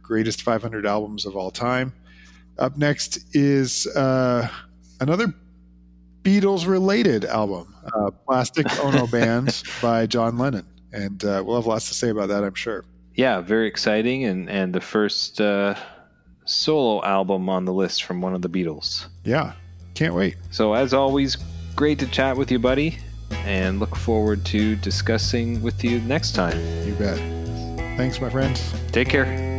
greatest 0.02 0.42
500 0.42 0.86
albums 0.88 1.26
of 1.26 1.36
all 1.36 1.52
time. 1.52 1.92
Up 2.58 2.78
next 2.78 3.20
is 3.36 3.86
uh, 3.88 4.48
another 5.02 5.34
Beatles 6.30 6.68
related 6.68 7.26
album, 7.26 7.74
uh, 7.94 8.12
Plastic 8.28 8.68
Ono 8.84 9.08
Band 9.12 9.64
by 9.82 10.06
John 10.06 10.38
Lennon. 10.38 10.66
And 10.92 11.24
uh, 11.26 11.44
we'll 11.46 11.56
have 11.56 11.66
lots 11.66 11.88
to 11.90 11.96
say 11.96 12.10
about 12.10 12.30
that, 12.30 12.44
I'm 12.44 12.54
sure. 12.54 12.86
Yeah, 13.16 13.42
very 13.42 13.68
exciting, 13.68 14.26
and 14.26 14.50
and 14.50 14.74
the 14.74 14.80
first 14.80 15.42
uh, 15.42 15.76
solo 16.46 17.04
album 17.04 17.50
on 17.50 17.66
the 17.66 17.74
list 17.74 18.04
from 18.04 18.22
one 18.22 18.34
of 18.34 18.42
the 18.42 18.50
Beatles. 18.50 19.08
Yeah, 19.24 19.54
can't 19.94 20.14
wait. 20.14 20.38
So 20.52 20.74
as 20.74 20.94
always, 20.94 21.36
great 21.76 22.00
to 22.00 22.08
chat 22.08 22.38
with 22.38 22.52
you, 22.52 22.60
buddy, 22.60 23.00
and 23.44 23.80
look 23.80 23.96
forward 23.96 24.46
to 24.46 24.76
discussing 24.78 25.62
with 25.62 25.84
you 25.84 26.00
next 26.02 26.34
time. 26.34 26.58
You 26.88 26.94
bet. 26.94 27.18
Thanks, 27.98 28.22
my 28.22 28.30
friends. 28.30 28.74
Take 28.92 29.10
care. 29.10 29.59